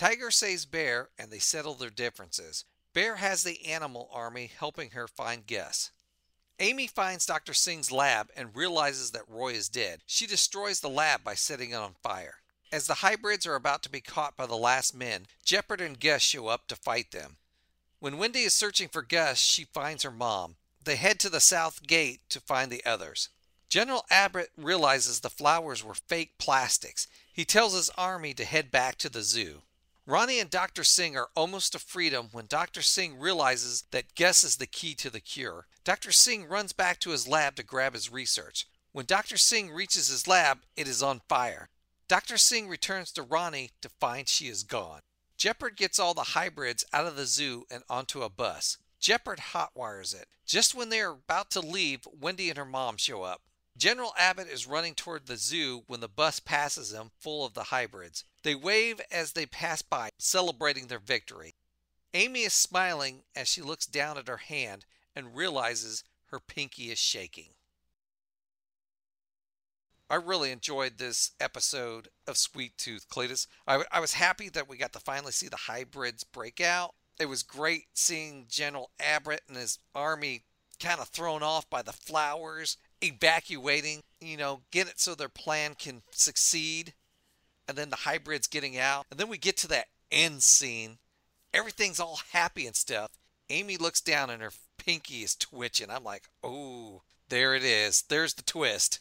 Tiger 0.00 0.30
saves 0.30 0.64
Bear 0.64 1.10
and 1.18 1.30
they 1.30 1.38
settle 1.38 1.74
their 1.74 1.90
differences. 1.90 2.64
Bear 2.94 3.16
has 3.16 3.44
the 3.44 3.66
animal 3.66 4.08
army 4.10 4.50
helping 4.58 4.92
her 4.92 5.06
find 5.06 5.46
Gus. 5.46 5.90
Aimee 6.58 6.86
finds 6.86 7.26
Dr. 7.26 7.52
Singh's 7.52 7.92
lab 7.92 8.30
and 8.34 8.56
realizes 8.56 9.10
that 9.10 9.28
Roy 9.28 9.52
is 9.52 9.68
dead. 9.68 10.00
She 10.06 10.26
destroys 10.26 10.80
the 10.80 10.88
lab 10.88 11.22
by 11.22 11.34
setting 11.34 11.72
it 11.72 11.74
on 11.74 11.96
fire. 12.02 12.36
As 12.72 12.86
the 12.86 12.94
hybrids 13.04 13.44
are 13.44 13.56
about 13.56 13.82
to 13.82 13.90
be 13.90 14.00
caught 14.00 14.38
by 14.38 14.46
the 14.46 14.56
last 14.56 14.94
men, 14.94 15.26
Jepperd 15.44 15.84
and 15.84 16.00
Gus 16.00 16.22
show 16.22 16.46
up 16.46 16.66
to 16.68 16.76
fight 16.76 17.10
them. 17.10 17.36
When 17.98 18.16
Wendy 18.16 18.44
is 18.44 18.54
searching 18.54 18.88
for 18.88 19.02
Gus, 19.02 19.38
she 19.38 19.64
finds 19.64 20.02
her 20.02 20.10
mom. 20.10 20.56
They 20.82 20.96
head 20.96 21.20
to 21.20 21.28
the 21.28 21.40
south 21.40 21.86
gate 21.86 22.20
to 22.30 22.40
find 22.40 22.72
the 22.72 22.86
others. 22.86 23.28
General 23.68 24.06
Abbott 24.10 24.48
realizes 24.56 25.20
the 25.20 25.28
flowers 25.28 25.84
were 25.84 25.92
fake 25.92 26.38
plastics. 26.38 27.06
He 27.30 27.44
tells 27.44 27.74
his 27.74 27.90
army 27.98 28.32
to 28.32 28.46
head 28.46 28.70
back 28.70 28.96
to 28.96 29.10
the 29.10 29.22
zoo. 29.22 29.60
Rani 30.06 30.40
and 30.40 30.50
Dr. 30.50 30.82
Singh 30.82 31.16
are 31.16 31.28
almost 31.36 31.72
to 31.72 31.78
freedom 31.78 32.30
when 32.32 32.46
Dr. 32.46 32.82
Singh 32.82 33.18
realizes 33.18 33.84
that 33.90 34.14
Gus 34.14 34.42
is 34.42 34.56
the 34.56 34.66
key 34.66 34.94
to 34.94 35.10
the 35.10 35.20
cure. 35.20 35.66
Dr. 35.84 36.10
Singh 36.10 36.46
runs 36.46 36.72
back 36.72 36.98
to 37.00 37.10
his 37.10 37.28
lab 37.28 37.56
to 37.56 37.62
grab 37.62 37.94
his 37.94 38.10
research. 38.10 38.66
When 38.92 39.06
Dr. 39.06 39.36
Singh 39.36 39.70
reaches 39.70 40.08
his 40.08 40.26
lab, 40.26 40.60
it 40.76 40.88
is 40.88 41.02
on 41.02 41.20
fire. 41.28 41.68
Dr. 42.08 42.38
Singh 42.38 42.68
returns 42.68 43.12
to 43.12 43.22
Rani 43.22 43.70
to 43.82 43.88
find 43.88 44.28
she 44.28 44.48
is 44.48 44.64
gone. 44.64 45.00
Jepperd 45.38 45.76
gets 45.76 45.98
all 45.98 46.12
the 46.12 46.34
hybrids 46.34 46.84
out 46.92 47.06
of 47.06 47.16
the 47.16 47.26
zoo 47.26 47.66
and 47.70 47.82
onto 47.88 48.22
a 48.22 48.28
bus. 48.28 48.78
Jepperd 49.00 49.38
hotwires 49.52 50.14
it. 50.14 50.26
Just 50.44 50.74
when 50.74 50.88
they 50.88 51.00
are 51.00 51.12
about 51.12 51.50
to 51.52 51.60
leave, 51.60 52.00
Wendy 52.20 52.48
and 52.48 52.58
her 52.58 52.64
mom 52.64 52.96
show 52.96 53.22
up. 53.22 53.42
General 53.80 54.12
Abbott 54.18 54.46
is 54.46 54.66
running 54.66 54.94
toward 54.94 55.24
the 55.24 55.38
zoo 55.38 55.84
when 55.86 56.00
the 56.00 56.08
bus 56.08 56.38
passes 56.38 56.92
him, 56.92 57.12
full 57.18 57.46
of 57.46 57.54
the 57.54 57.64
hybrids. 57.64 58.24
They 58.42 58.54
wave 58.54 59.00
as 59.10 59.32
they 59.32 59.46
pass 59.46 59.80
by, 59.80 60.10
celebrating 60.18 60.88
their 60.88 60.98
victory. 60.98 61.54
Aimee 62.12 62.42
is 62.42 62.52
smiling 62.52 63.22
as 63.34 63.48
she 63.48 63.62
looks 63.62 63.86
down 63.86 64.18
at 64.18 64.28
her 64.28 64.36
hand 64.36 64.84
and 65.16 65.34
realizes 65.34 66.04
her 66.26 66.38
pinky 66.38 66.90
is 66.90 66.98
shaking. 66.98 67.54
I 70.10 70.16
really 70.16 70.50
enjoyed 70.50 70.98
this 70.98 71.30
episode 71.40 72.08
of 72.26 72.36
Sweet 72.36 72.76
Tooth 72.76 73.08
Cletus. 73.08 73.46
I, 73.66 73.82
I 73.90 74.00
was 74.00 74.12
happy 74.12 74.50
that 74.50 74.68
we 74.68 74.76
got 74.76 74.92
to 74.92 75.00
finally 75.00 75.32
see 75.32 75.48
the 75.48 75.56
hybrids 75.56 76.22
break 76.22 76.60
out. 76.60 76.96
It 77.18 77.30
was 77.30 77.42
great 77.42 77.84
seeing 77.94 78.44
General 78.46 78.90
Abbott 79.00 79.40
and 79.48 79.56
his 79.56 79.78
army 79.94 80.42
kind 80.78 81.00
of 81.00 81.08
thrown 81.08 81.42
off 81.42 81.70
by 81.70 81.80
the 81.80 81.92
flowers, 81.92 82.76
evacuating, 83.02 84.00
you 84.20 84.36
know, 84.36 84.60
get 84.70 84.88
it 84.88 85.00
so 85.00 85.14
their 85.14 85.28
plan 85.28 85.74
can 85.78 86.02
succeed. 86.10 86.94
And 87.68 87.78
then 87.78 87.90
the 87.90 87.96
hybrids 87.96 88.46
getting 88.46 88.78
out. 88.78 89.06
And 89.10 89.20
then 89.20 89.28
we 89.28 89.38
get 89.38 89.56
to 89.58 89.68
that 89.68 89.86
end 90.10 90.42
scene. 90.42 90.98
Everything's 91.54 92.00
all 92.00 92.20
happy 92.32 92.66
and 92.66 92.74
stuff. 92.74 93.10
Aimee 93.48 93.76
looks 93.76 94.00
down 94.00 94.30
and 94.30 94.42
her 94.42 94.52
pinky 94.78 95.22
is 95.22 95.34
twitching. 95.36 95.90
I'm 95.90 96.04
like, 96.04 96.24
oh, 96.42 97.02
there 97.28 97.54
it 97.54 97.64
is. 97.64 98.02
There's 98.08 98.34
the 98.34 98.42
twist. 98.42 99.00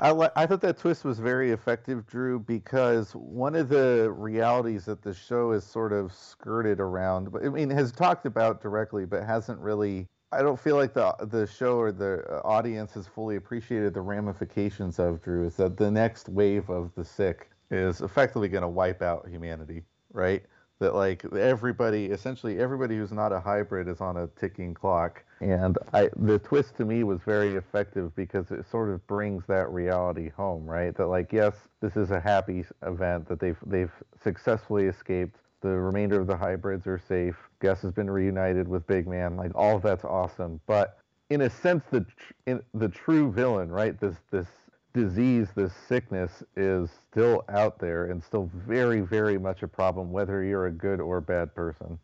I, 0.00 0.30
I 0.36 0.46
thought 0.46 0.60
that 0.60 0.78
twist 0.78 1.04
was 1.04 1.18
very 1.18 1.50
effective, 1.50 2.06
Drew, 2.06 2.38
because 2.38 3.12
one 3.12 3.56
of 3.56 3.68
the 3.68 4.12
realities 4.16 4.84
that 4.84 5.02
the 5.02 5.12
show 5.12 5.52
has 5.52 5.64
sort 5.64 5.92
of 5.92 6.12
skirted 6.12 6.78
around, 6.78 7.32
but 7.32 7.44
I 7.44 7.48
mean, 7.48 7.70
has 7.70 7.90
talked 7.90 8.24
about 8.24 8.60
directly, 8.60 9.06
but 9.06 9.24
hasn't 9.24 9.58
really. 9.58 10.06
I 10.30 10.42
don't 10.42 10.60
feel 10.60 10.76
like 10.76 10.94
the 10.94 11.14
the 11.30 11.46
show 11.46 11.78
or 11.78 11.92
the 11.92 12.24
uh, 12.28 12.40
audience 12.44 12.94
has 12.94 13.06
fully 13.06 13.36
appreciated 13.36 13.94
the 13.94 14.00
ramifications 14.00 14.98
of 14.98 15.22
Drew. 15.22 15.46
Is 15.46 15.56
that 15.56 15.76
the 15.76 15.90
next 15.90 16.28
wave 16.28 16.68
of 16.68 16.90
the 16.94 17.04
sick 17.04 17.50
is 17.70 18.00
effectively 18.00 18.48
going 18.48 18.62
to 18.62 18.68
wipe 18.68 19.02
out 19.02 19.26
humanity, 19.28 19.82
right? 20.12 20.42
That 20.80 20.94
like 20.94 21.24
everybody, 21.32 22.06
essentially 22.06 22.58
everybody 22.58 22.96
who's 22.96 23.12
not 23.12 23.32
a 23.32 23.40
hybrid 23.40 23.88
is 23.88 24.00
on 24.00 24.16
a 24.16 24.26
ticking 24.38 24.74
clock 24.74 25.24
and 25.40 25.78
I, 25.92 26.10
the 26.16 26.38
twist 26.38 26.76
to 26.76 26.84
me 26.84 27.04
was 27.04 27.20
very 27.24 27.56
effective 27.56 28.14
because 28.16 28.50
it 28.50 28.68
sort 28.68 28.90
of 28.90 29.06
brings 29.06 29.44
that 29.46 29.70
reality 29.70 30.30
home, 30.30 30.66
right? 30.66 30.96
That 30.96 31.06
like, 31.06 31.32
yes, 31.32 31.54
this 31.80 31.96
is 31.96 32.10
a 32.10 32.20
happy 32.20 32.64
event 32.82 33.28
that 33.28 33.38
they've 33.38 33.58
they've 33.66 33.92
successfully 34.22 34.86
escaped. 34.86 35.36
The 35.60 35.68
remainder 35.68 36.20
of 36.20 36.26
the 36.26 36.36
hybrids 36.36 36.86
are 36.86 37.00
safe. 37.08 37.36
Gus 37.58 37.82
has 37.82 37.92
been 37.92 38.10
reunited 38.10 38.68
with 38.68 38.86
Big 38.86 39.06
Man. 39.08 39.36
Like 39.36 39.52
all 39.54 39.76
of 39.76 39.82
that's 39.82 40.04
awesome, 40.04 40.60
but 40.66 40.98
in 41.30 41.42
a 41.42 41.50
sense, 41.50 41.84
the 41.90 42.06
in, 42.46 42.62
the 42.74 42.88
true 42.88 43.32
villain, 43.32 43.70
right? 43.70 43.98
This 43.98 44.16
this 44.30 44.46
disease, 44.94 45.48
this 45.54 45.72
sickness 45.88 46.42
is 46.56 46.90
still 47.10 47.44
out 47.48 47.78
there 47.78 48.06
and 48.06 48.22
still 48.22 48.50
very 48.54 49.00
very 49.00 49.38
much 49.38 49.62
a 49.62 49.68
problem, 49.68 50.12
whether 50.12 50.42
you're 50.42 50.66
a 50.66 50.72
good 50.72 51.00
or 51.00 51.20
bad 51.20 51.54
person. 51.54 51.98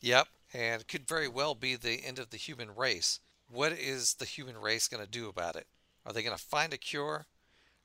Yep, 0.00 0.28
and 0.52 0.86
could 0.88 1.08
very 1.08 1.28
well 1.28 1.54
be 1.54 1.76
the 1.76 2.04
end 2.04 2.18
of 2.18 2.30
the 2.30 2.36
human 2.36 2.74
race. 2.74 3.20
What 3.48 3.72
is 3.72 4.14
the 4.14 4.24
human 4.24 4.58
race 4.58 4.88
going 4.88 5.04
to 5.04 5.10
do 5.10 5.28
about 5.28 5.56
it? 5.56 5.66
Are 6.04 6.12
they 6.12 6.22
going 6.22 6.36
to 6.36 6.42
find 6.42 6.72
a 6.72 6.78
cure? 6.78 7.26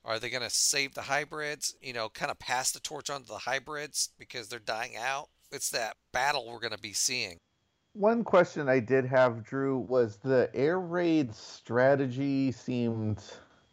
Are 0.04 0.20
they 0.20 0.30
going 0.30 0.44
to 0.44 0.50
save 0.50 0.94
the 0.94 1.04
hybrids? 1.04 1.76
You 1.82 1.94
know, 1.94 2.10
kind 2.10 2.32
of 2.32 2.40
pass 2.40 2.72
the 2.72 2.80
torch 2.80 3.10
on 3.10 3.22
to 3.22 3.28
the 3.28 3.38
hybrids 3.38 4.10
because 4.18 4.48
they're 4.48 4.60
dying 4.60 4.98
out? 4.98 5.30
It's 5.52 5.70
that 5.72 5.98
battle 6.12 6.48
we're 6.48 6.60
going 6.60 6.72
to 6.72 6.80
be 6.80 6.94
seeing. 6.94 7.38
One 7.94 8.24
question 8.24 8.70
I 8.70 8.80
did 8.80 9.06
have, 9.06 9.44
Drew, 9.44 9.78
was 9.78 10.18
the 10.18 10.50
air 10.54 10.80
raid 10.80 11.36
strategy 11.36 12.52
seemed 12.52 13.22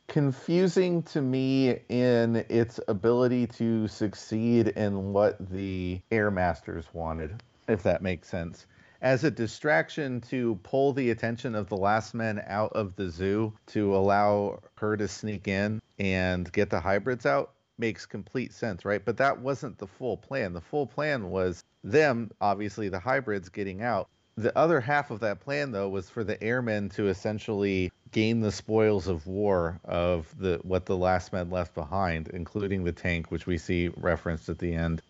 confusing 0.08 1.02
to 1.04 1.22
me 1.22 1.78
in 1.88 2.44
its 2.48 2.80
ability 2.88 3.46
to 3.46 3.86
succeed 3.86 4.68
in 4.68 5.12
what 5.12 5.36
the 5.50 6.00
air 6.10 6.30
masters 6.30 6.86
wanted, 6.92 7.42
if 7.68 7.82
that 7.84 8.02
makes 8.02 8.28
sense 8.28 8.66
as 9.00 9.22
a 9.24 9.30
distraction 9.30 10.20
to 10.20 10.58
pull 10.62 10.92
the 10.92 11.10
attention 11.10 11.54
of 11.54 11.68
the 11.68 11.76
last 11.76 12.14
men 12.14 12.42
out 12.46 12.72
of 12.72 12.96
the 12.96 13.08
zoo 13.08 13.52
to 13.66 13.94
allow 13.94 14.60
her 14.76 14.96
to 14.96 15.06
sneak 15.06 15.46
in 15.46 15.80
and 15.98 16.50
get 16.52 16.70
the 16.70 16.80
hybrids 16.80 17.26
out 17.26 17.52
makes 17.78 18.06
complete 18.06 18.52
sense, 18.52 18.84
right? 18.84 19.04
But 19.04 19.16
that 19.18 19.40
wasn't 19.40 19.78
the 19.78 19.86
full 19.86 20.16
plan. 20.16 20.52
The 20.52 20.60
full 20.60 20.86
plan 20.86 21.30
was 21.30 21.64
them, 21.84 22.30
obviously, 22.40 22.88
the 22.88 22.98
hybrids 22.98 23.48
getting 23.48 23.82
out. 23.82 24.08
The 24.36 24.56
other 24.56 24.80
half 24.80 25.10
of 25.10 25.20
that 25.20 25.40
plan, 25.40 25.72
though, 25.72 25.88
was 25.88 26.08
for 26.08 26.22
the 26.22 26.40
airmen 26.42 26.90
to 26.90 27.08
essentially 27.08 27.90
gain 28.12 28.40
the 28.40 28.52
spoils 28.52 29.08
of 29.08 29.26
war 29.26 29.80
of 29.84 30.32
the 30.38 30.60
what 30.62 30.86
the 30.86 30.96
last 30.96 31.32
men 31.32 31.50
left 31.50 31.74
behind, 31.74 32.28
including 32.28 32.84
the 32.84 32.92
tank, 32.92 33.30
which 33.30 33.46
we 33.46 33.58
see 33.58 33.88
referenced 33.96 34.48
at 34.48 34.58
the 34.58 34.74
end 34.74 35.02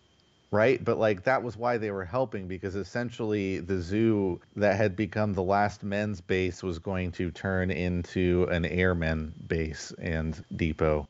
right? 0.51 0.83
But 0.83 0.97
like 0.97 1.23
that 1.23 1.43
was 1.43 1.57
why 1.57 1.77
they 1.77 1.91
were 1.91 2.05
helping 2.05 2.47
because 2.47 2.75
essentially 2.75 3.59
the 3.59 3.79
zoo 3.79 4.41
that 4.55 4.77
had 4.77 4.95
become 4.95 5.33
the 5.33 5.43
last 5.43 5.83
men's 5.83 6.21
base 6.21 6.63
was 6.63 6.79
going 6.79 7.11
to 7.13 7.31
turn 7.31 7.71
into 7.71 8.47
an 8.49 8.65
airmen 8.65 9.33
base 9.47 9.93
and 9.99 10.43
depot. 10.55 11.07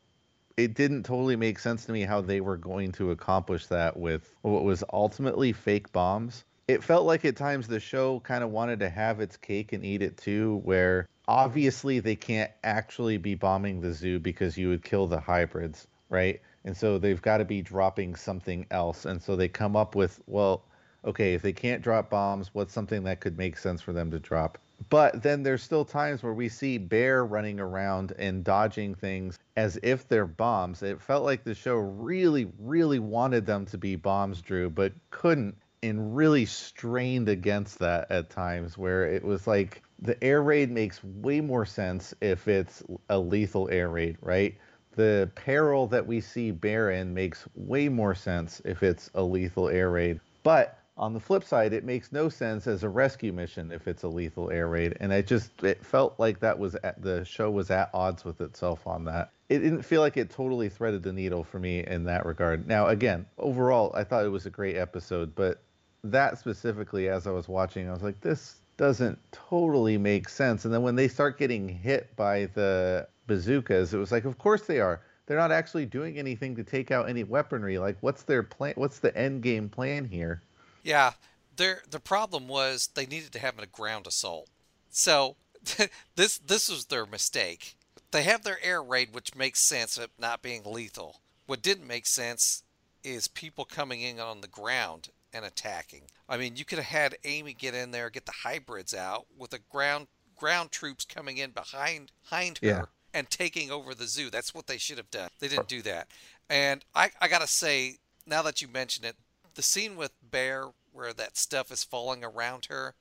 It 0.57 0.73
didn't 0.73 1.03
totally 1.03 1.37
make 1.37 1.57
sense 1.57 1.85
to 1.85 1.93
me 1.93 2.01
how 2.01 2.19
they 2.19 2.41
were 2.41 2.57
going 2.57 2.91
to 2.93 3.11
accomplish 3.11 3.67
that 3.67 3.95
with 3.95 4.35
what 4.41 4.63
was 4.63 4.83
ultimately 4.91 5.53
fake 5.53 5.91
bombs. 5.93 6.43
It 6.67 6.83
felt 6.83 7.05
like 7.05 7.23
at 7.25 7.37
times 7.37 7.67
the 7.67 7.79
show 7.79 8.19
kind 8.19 8.43
of 8.43 8.51
wanted 8.51 8.79
to 8.81 8.89
have 8.89 9.21
its 9.21 9.37
cake 9.37 9.73
and 9.73 9.85
eat 9.85 10.01
it 10.01 10.17
too, 10.17 10.59
where 10.65 11.07
obviously 11.27 11.99
they 11.99 12.15
can't 12.15 12.51
actually 12.63 13.17
be 13.17 13.35
bombing 13.35 13.79
the 13.79 13.93
zoo 13.93 14.19
because 14.19 14.57
you 14.57 14.69
would 14.69 14.83
kill 14.83 15.07
the 15.07 15.19
hybrids, 15.19 15.87
right? 16.09 16.41
And 16.65 16.75
so 16.75 16.97
they've 16.97 17.21
got 17.21 17.37
to 17.37 17.45
be 17.45 17.61
dropping 17.61 18.15
something 18.15 18.65
else. 18.71 19.05
And 19.05 19.21
so 19.21 19.35
they 19.35 19.47
come 19.47 19.75
up 19.75 19.95
with 19.95 20.21
well 20.27 20.63
okay 21.05 21.33
if 21.33 21.41
they 21.41 21.53
can't 21.53 21.81
drop 21.81 22.09
bombs 22.09 22.49
what's 22.53 22.73
something 22.73 23.03
that 23.03 23.21
could 23.21 23.37
make 23.37 23.57
sense 23.57 23.81
for 23.81 23.93
them 23.93 24.11
to 24.11 24.19
drop? 24.19 24.57
But 24.89 25.21
then 25.23 25.43
there's 25.43 25.63
still 25.63 25.85
times 25.85 26.23
where 26.23 26.33
we 26.33 26.49
see 26.49 26.77
bear 26.77 27.25
running 27.25 27.59
around 27.59 28.13
and 28.17 28.43
dodging 28.43 28.95
things 28.95 29.37
as 29.57 29.77
if 29.83 30.07
they're 30.07 30.25
bombs. 30.25 30.83
It 30.83 31.01
felt 31.01 31.25
like 31.25 31.43
the 31.43 31.55
show 31.55 31.75
really 31.75 32.51
really 32.59 32.99
wanted 32.99 33.45
them 33.45 33.65
to 33.67 33.77
be 33.77 33.95
bombs 33.95 34.41
drew 34.41 34.69
but 34.69 34.93
couldn't 35.11 35.55
and 35.81 36.15
really 36.15 36.45
strained 36.45 37.29
against 37.29 37.79
that 37.79 38.11
at 38.11 38.29
times 38.29 38.77
where 38.77 39.07
it 39.07 39.23
was 39.23 39.47
like 39.47 39.81
the 40.01 40.21
air 40.23 40.41
raid 40.41 40.71
makes 40.71 41.03
way 41.03 41.41
more 41.41 41.65
sense 41.65 42.13
if 42.21 42.47
it's 42.47 42.83
a 43.09 43.19
lethal 43.19 43.69
air 43.69 43.89
raid, 43.89 44.17
right? 44.21 44.57
The 44.95 45.29
peril 45.35 45.87
that 45.87 46.05
we 46.05 46.19
see 46.19 46.51
Bear 46.51 46.91
in 46.91 47.13
makes 47.13 47.45
way 47.55 47.89
more 47.89 48.15
sense 48.15 48.61
if 48.65 48.83
it's 48.83 49.09
a 49.13 49.23
lethal 49.23 49.69
air 49.69 49.91
raid. 49.91 50.19
But 50.43 50.79
on 50.97 51.13
the 51.13 51.19
flip 51.19 51.45
side, 51.45 51.71
it 51.71 51.85
makes 51.85 52.11
no 52.11 52.27
sense 52.27 52.67
as 52.67 52.83
a 52.83 52.89
rescue 52.89 53.31
mission 53.31 53.71
if 53.71 53.87
it's 53.87 54.03
a 54.03 54.07
lethal 54.07 54.51
air 54.51 54.67
raid, 54.67 54.97
and 54.99 55.13
it 55.13 55.27
just 55.27 55.63
it 55.63 55.83
felt 55.85 56.19
like 56.19 56.41
that 56.41 56.59
was 56.59 56.75
at, 56.83 57.01
the 57.01 57.23
show 57.23 57.49
was 57.49 57.71
at 57.71 57.89
odds 57.93 58.25
with 58.25 58.41
itself 58.41 58.85
on 58.85 59.05
that. 59.05 59.31
It 59.47 59.59
didn't 59.59 59.83
feel 59.83 60.01
like 60.01 60.17
it 60.17 60.29
totally 60.29 60.67
threaded 60.67 61.01
the 61.01 61.13
needle 61.13 61.43
for 61.43 61.57
me 61.57 61.85
in 61.85 62.03
that 62.03 62.25
regard. 62.25 62.67
Now, 62.67 62.87
again, 62.87 63.25
overall, 63.37 63.93
I 63.95 64.03
thought 64.03 64.25
it 64.25 64.29
was 64.29 64.45
a 64.45 64.49
great 64.51 64.75
episode, 64.75 65.33
but 65.35 65.61
that 66.03 66.37
specifically, 66.37 67.07
as 67.07 67.25
I 67.25 67.31
was 67.31 67.47
watching, 67.47 67.87
I 67.87 67.93
was 67.93 68.03
like, 68.03 68.19
this 68.19 68.59
doesn't 68.75 69.19
totally 69.31 69.97
make 69.97 70.29
sense. 70.29 70.65
And 70.65 70.73
then 70.73 70.81
when 70.81 70.95
they 70.95 71.07
start 71.07 71.37
getting 71.37 71.67
hit 71.67 72.15
by 72.15 72.47
the 72.55 73.07
bazookas, 73.29 73.93
it 73.93 73.97
was 73.97 74.11
like, 74.11 74.25
of 74.25 74.37
course 74.37 74.63
they 74.63 74.81
are. 74.81 75.01
They're 75.25 75.37
not 75.37 75.51
actually 75.51 75.85
doing 75.85 76.17
anything 76.17 76.55
to 76.55 76.63
take 76.63 76.91
out 76.91 77.07
any 77.07 77.23
weaponry. 77.23 77.77
Like, 77.77 77.95
what's 78.01 78.23
their 78.23 78.43
plan? 78.43 78.73
What's 78.75 78.99
the 78.99 79.15
end 79.15 79.43
game 79.43 79.69
plan 79.69 80.03
here? 80.03 80.41
Yeah, 80.83 81.13
their 81.55 81.83
the 81.89 81.99
problem 81.99 82.47
was 82.47 82.89
they 82.95 83.05
needed 83.05 83.31
to 83.33 83.39
have 83.39 83.59
a 83.59 83.67
ground 83.67 84.07
assault. 84.07 84.49
So 84.89 85.35
this 86.15 86.39
this 86.39 86.67
was 86.67 86.85
their 86.85 87.05
mistake. 87.05 87.75
They 88.11 88.23
have 88.23 88.43
their 88.43 88.57
air 88.63 88.81
raid, 88.81 89.13
which 89.13 89.35
makes 89.35 89.59
sense 89.59 89.99
of 89.99 90.09
not 90.17 90.41
being 90.41 90.63
lethal. 90.65 91.21
What 91.45 91.61
didn't 91.61 91.85
make 91.87 92.07
sense 92.07 92.63
is 93.03 93.27
people 93.27 93.65
coming 93.65 94.01
in 94.01 94.19
on 94.19 94.41
the 94.41 94.47
ground 94.47 95.09
and 95.31 95.45
attacking. 95.45 96.03
I 96.27 96.37
mean, 96.37 96.55
you 96.55 96.65
could 96.65 96.79
have 96.79 96.87
had 96.87 97.17
Aimee 97.23 97.53
get 97.53 97.75
in 97.75 97.91
there, 97.91 98.09
get 98.09 98.25
the 98.25 98.33
hybrids 98.43 98.95
out 98.95 99.27
with 99.37 99.51
the 99.51 99.59
ground 99.71 100.07
ground 100.35 100.71
troops 100.71 101.05
coming 101.05 101.37
in 101.37 101.51
behind 101.51 102.11
behind 102.23 102.59
her 102.59 102.67
Yeah. 102.67 102.85
And 103.13 103.29
taking 103.29 103.71
over 103.71 103.93
the 103.93 104.07
zoo. 104.07 104.29
That's 104.29 104.53
what 104.53 104.67
they 104.67 104.77
should 104.77 104.97
have 104.97 105.11
done. 105.11 105.29
They 105.39 105.47
didn't 105.47 105.67
do 105.67 105.81
that. 105.83 106.07
And 106.49 106.83
I, 106.95 107.11
I 107.21 107.27
gotta 107.27 107.47
say, 107.47 107.97
now 108.25 108.41
that 108.43 108.61
you 108.61 108.67
mention 108.67 109.05
it, 109.05 109.15
the 109.55 109.61
scene 109.61 109.95
with 109.95 110.11
Bear 110.21 110.65
where 110.91 111.13
that 111.13 111.37
stuff 111.37 111.71
is 111.71 111.83
falling 111.83 112.23
around 112.23 112.67
her 112.69 112.95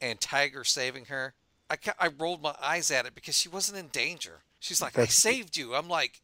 and 0.00 0.20
Tiger 0.20 0.64
saving 0.64 1.06
her, 1.06 1.34
I, 1.70 1.76
I 1.98 2.08
rolled 2.18 2.42
my 2.42 2.54
eyes 2.62 2.90
at 2.90 3.06
it 3.06 3.14
because 3.14 3.36
she 3.36 3.48
wasn't 3.48 3.78
in 3.78 3.88
danger. 3.88 4.42
She's 4.60 4.80
like, 4.80 4.98
I 4.98 5.06
saved 5.06 5.56
you. 5.56 5.74
I'm 5.74 5.88
like, 5.88 6.20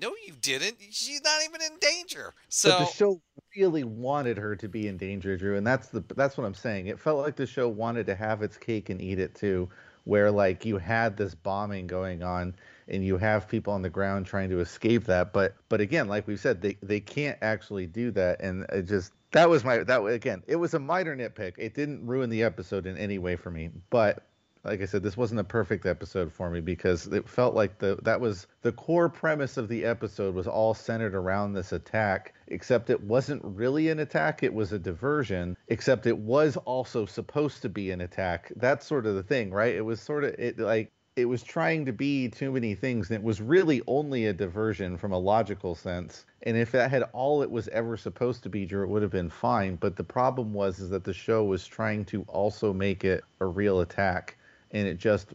no, 0.00 0.12
you 0.26 0.34
didn't. 0.40 0.76
She's 0.90 1.22
not 1.22 1.40
even 1.44 1.60
in 1.60 1.78
danger. 1.78 2.32
but 2.34 2.44
So 2.48 2.68
the 2.70 2.86
show 2.86 3.20
really 3.56 3.84
wanted 3.84 4.38
her 4.38 4.56
to 4.56 4.68
be 4.68 4.88
in 4.88 4.96
danger, 4.96 5.36
Drew, 5.36 5.56
and 5.56 5.66
that's 5.66 5.88
the 5.88 6.02
that's 6.16 6.38
what 6.38 6.46
I'm 6.46 6.54
saying. 6.54 6.86
It 6.86 6.98
felt 6.98 7.18
like 7.18 7.36
the 7.36 7.46
show 7.46 7.68
wanted 7.68 8.06
to 8.06 8.14
have 8.14 8.42
its 8.42 8.56
cake 8.56 8.88
and 8.88 9.00
eat 9.00 9.18
it 9.18 9.34
too, 9.34 9.68
where 10.04 10.30
like 10.30 10.64
you 10.64 10.78
had 10.78 11.16
this 11.16 11.34
bombing 11.34 11.86
going 11.86 12.22
on 12.22 12.54
and 12.88 13.04
you 13.04 13.16
have 13.16 13.48
people 13.48 13.72
on 13.72 13.82
the 13.82 13.90
ground 13.90 14.26
trying 14.26 14.50
to 14.50 14.60
escape 14.60 15.04
that, 15.04 15.32
but 15.32 15.54
but 15.68 15.80
again, 15.80 16.08
like 16.08 16.26
we've 16.26 16.40
said, 16.40 16.60
they 16.60 16.76
they 16.82 17.00
can't 17.00 17.38
actually 17.42 17.86
do 17.86 18.10
that, 18.12 18.40
and 18.40 18.66
it 18.70 18.82
just 18.82 19.12
that 19.32 19.48
was 19.48 19.64
my 19.64 19.78
that 19.78 20.04
again, 20.04 20.42
it 20.46 20.56
was 20.56 20.74
a 20.74 20.78
minor 20.78 21.16
nitpick. 21.16 21.54
It 21.58 21.74
didn't 21.74 22.06
ruin 22.06 22.30
the 22.30 22.42
episode 22.42 22.86
in 22.86 22.96
any 22.96 23.18
way 23.18 23.36
for 23.36 23.50
me, 23.50 23.70
but 23.90 24.24
like 24.64 24.80
I 24.80 24.84
said, 24.84 25.02
this 25.02 25.16
wasn't 25.16 25.40
a 25.40 25.44
perfect 25.44 25.86
episode 25.86 26.32
for 26.32 26.48
me 26.48 26.60
because 26.60 27.08
it 27.08 27.28
felt 27.28 27.54
like 27.54 27.78
the 27.78 27.98
that 28.02 28.20
was 28.20 28.46
the 28.62 28.70
core 28.70 29.08
premise 29.08 29.56
of 29.56 29.68
the 29.68 29.84
episode 29.84 30.36
was 30.36 30.46
all 30.46 30.72
centered 30.72 31.16
around 31.16 31.52
this 31.52 31.72
attack, 31.72 32.34
except 32.46 32.88
it 32.88 33.02
wasn't 33.02 33.42
really 33.44 33.88
an 33.88 33.98
attack, 33.98 34.44
it 34.44 34.54
was 34.54 34.72
a 34.72 34.78
diversion, 34.78 35.56
except 35.66 36.06
it 36.06 36.16
was 36.16 36.56
also 36.58 37.06
supposed 37.06 37.62
to 37.62 37.68
be 37.68 37.90
an 37.90 38.02
attack. 38.02 38.52
That's 38.54 38.86
sort 38.86 39.06
of 39.06 39.16
the 39.16 39.22
thing, 39.24 39.50
right? 39.50 39.74
It 39.74 39.84
was 39.84 40.00
sort 40.00 40.22
of 40.22 40.34
it 40.38 40.58
like 40.60 40.92
it 41.16 41.24
was 41.24 41.42
trying 41.42 41.84
to 41.86 41.92
be 41.92 42.28
too 42.28 42.52
many 42.52 42.74
things 42.76 43.10
and 43.10 43.18
it 43.18 43.24
was 43.24 43.40
really 43.40 43.82
only 43.88 44.26
a 44.26 44.32
diversion 44.32 44.96
from 44.96 45.12
a 45.12 45.18
logical 45.18 45.74
sense. 45.74 46.24
And 46.44 46.56
if 46.56 46.70
that 46.70 46.90
had 46.90 47.02
all 47.12 47.42
it 47.42 47.50
was 47.50 47.66
ever 47.68 47.96
supposed 47.96 48.44
to 48.44 48.48
be, 48.48 48.64
Drew, 48.64 48.84
it 48.84 48.88
would 48.88 49.02
have 49.02 49.10
been 49.10 49.28
fine. 49.28 49.76
But 49.76 49.96
the 49.96 50.04
problem 50.04 50.54
was 50.54 50.78
is 50.78 50.90
that 50.90 51.04
the 51.04 51.12
show 51.12 51.44
was 51.44 51.66
trying 51.66 52.04
to 52.06 52.22
also 52.28 52.72
make 52.72 53.04
it 53.04 53.24
a 53.40 53.46
real 53.46 53.80
attack 53.80 54.36
and 54.72 54.86
it 54.86 54.98
just 54.98 55.28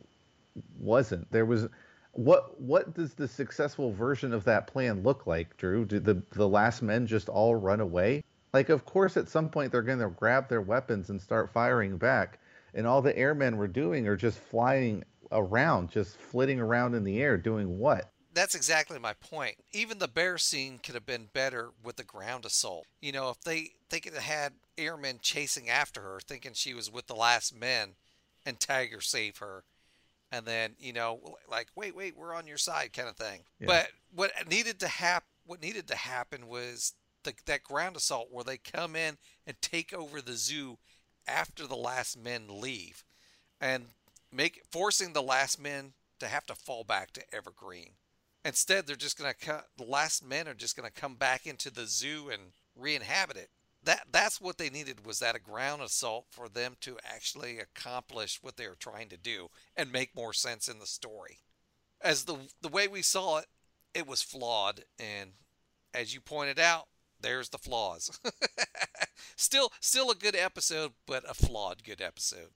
wasn't. 0.80 1.30
There 1.32 1.46
was 1.46 1.68
what 2.14 2.60
what 2.60 2.94
does 2.94 3.14
the 3.14 3.28
successful 3.28 3.92
version 3.92 4.34
of 4.34 4.44
that 4.46 4.68
plan 4.68 5.04
look 5.04 5.28
like, 5.28 5.56
Drew? 5.58 5.86
Do 5.86 6.00
the 6.00 6.22
the 6.32 6.48
last 6.48 6.82
men 6.82 7.08
just 7.08 7.30
all 7.30 7.56
run 7.56 7.80
away? 7.80 8.24
Like 8.54 8.70
of 8.70 8.86
course 8.86 9.18
at 9.18 9.30
some 9.30 9.50
point 9.50 9.72
they're 9.72 9.82
going 9.82 10.00
to 10.00 10.10
grab 10.10 10.50
their 10.50 10.62
weapons 10.62 11.10
and 11.10 11.22
start 11.22 11.52
firing 11.54 11.98
back. 11.98 12.40
And 12.74 12.86
all 12.86 13.02
the 13.02 13.18
airmen 13.18 13.58
were 13.58 13.68
doing 13.68 14.08
are 14.08 14.16
just 14.16 14.40
flying 14.40 15.04
around, 15.32 15.90
just 15.90 16.18
flitting 16.18 16.60
around 16.60 16.94
in 16.96 17.04
the 17.04 17.22
air 17.22 17.38
doing 17.38 17.80
what? 17.80 18.12
that's 18.38 18.54
exactly 18.54 19.00
my 19.00 19.14
point. 19.14 19.56
Even 19.74 19.98
the 19.98 20.08
bear 20.08 20.38
scene 20.38 20.78
could 20.78 20.94
have 20.94 21.08
been 21.08 21.30
better 21.34 21.72
with 21.84 21.96
the 21.96 22.04
ground 22.04 22.46
assault. 22.46 22.86
You 23.02 23.12
know, 23.12 23.32
if 23.32 23.42
they 23.42 23.72
they 23.90 24.00
could 24.00 24.14
have 24.14 24.22
had 24.22 24.54
airmen 24.78 25.18
chasing 25.24 25.70
after 25.70 26.02
her, 26.02 26.20
thinking 26.24 26.52
she 26.54 26.76
was 26.76 26.92
with 26.92 27.08
the 27.08 27.16
last 27.16 27.56
men, 27.56 27.96
and 28.48 28.60
Tiger 28.60 29.02
save 29.02 29.38
her, 29.40 29.66
and 30.32 30.46
then 30.46 30.72
you 30.80 30.94
know, 30.94 31.20
like 31.52 31.68
wait, 31.76 31.96
wait, 31.96 32.18
we're 32.18 32.34
on 32.34 32.48
your 32.48 32.58
side, 32.58 32.94
kind 32.94 33.10
of 33.10 33.18
thing. 33.18 33.42
Yeah. 33.60 33.68
But 33.68 33.88
what 34.16 34.32
needed 34.50 34.80
to 34.80 34.88
happen, 34.88 35.28
what 35.46 35.62
needed 35.62 35.88
to 35.90 35.96
happen 35.96 36.48
was 36.48 36.94
the, 37.24 37.34
that 37.46 37.64
ground 37.64 37.98
assault 37.98 38.30
where 38.32 38.46
they 38.46 38.58
come 38.58 38.96
in 38.96 39.18
and 39.46 39.62
take 39.62 39.94
over 39.94 40.22
the 40.22 40.38
zoo 40.38 40.78
after 41.28 41.68
the 41.68 41.76
last 41.76 42.18
men 42.18 42.44
leave, 42.48 43.04
and 43.60 43.88
make 44.32 44.64
forcing 44.72 45.12
the 45.12 45.22
last 45.22 45.62
men 45.62 45.92
to 46.20 46.28
have 46.28 46.46
to 46.46 46.56
fall 46.56 46.86
back 46.86 47.12
to 47.12 47.36
Evergreen. 47.36 47.92
Instead, 48.46 48.88
they're 48.88 48.96
just 48.96 49.20
going 49.20 49.32
to 49.32 49.46
cut. 49.46 49.68
The 49.78 49.84
last 49.84 50.26
men 50.26 50.48
are 50.48 50.54
just 50.54 50.78
going 50.78 50.90
to 50.90 51.02
come 51.02 51.16
back 51.16 51.46
into 51.46 51.70
the 51.70 51.86
zoo 51.86 52.30
and 52.32 52.54
re-inhabit 52.78 53.36
it. 53.36 53.50
That 53.88 54.08
that's 54.12 54.42
what 54.42 54.58
they 54.58 54.70
needed 54.70 55.06
was 55.06 55.20
that 55.20 55.38
a 55.38 55.40
ground 55.40 55.82
assault 55.82 56.26
for 56.30 56.50
them 56.50 56.76
to 56.82 56.98
actually 57.06 57.58
accomplish 57.58 58.38
what 58.42 58.58
they 58.58 58.68
were 58.68 58.76
trying 58.76 59.08
to 59.08 59.18
do 59.18 59.48
and 59.78 59.94
make 59.94 60.14
more 60.14 60.34
sense 60.34 60.68
in 60.68 60.80
the 60.80 60.86
story. 60.86 61.40
As 62.02 62.26
the 62.26 62.36
the 62.60 62.68
way 62.68 62.90
we 62.90 63.02
saw 63.02 63.38
it, 63.38 63.46
it 63.94 64.06
was 64.06 64.22
flawed, 64.22 64.84
and 65.00 65.32
as 65.94 66.14
you 66.14 66.20
pointed 66.20 66.60
out, 66.60 66.88
there's 67.22 67.48
the 67.48 67.58
flaws. 67.58 68.20
still, 69.38 69.72
still 69.80 70.12
a 70.12 70.16
good 70.16 70.36
episode, 70.36 70.92
but 71.06 71.24
a 71.26 71.34
flawed 71.34 71.86
good 71.86 72.02
episode. 72.02 72.50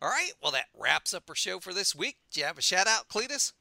All 0.00 0.08
right, 0.08 0.34
well 0.40 0.52
that 0.52 0.66
wraps 0.72 1.12
up 1.12 1.24
our 1.28 1.34
show 1.34 1.58
for 1.58 1.74
this 1.74 1.96
week. 1.96 2.18
Do 2.30 2.38
you 2.38 2.46
have 2.46 2.58
a 2.58 2.62
shout 2.62 2.86
out, 2.86 3.08
Cletus? 3.08 3.54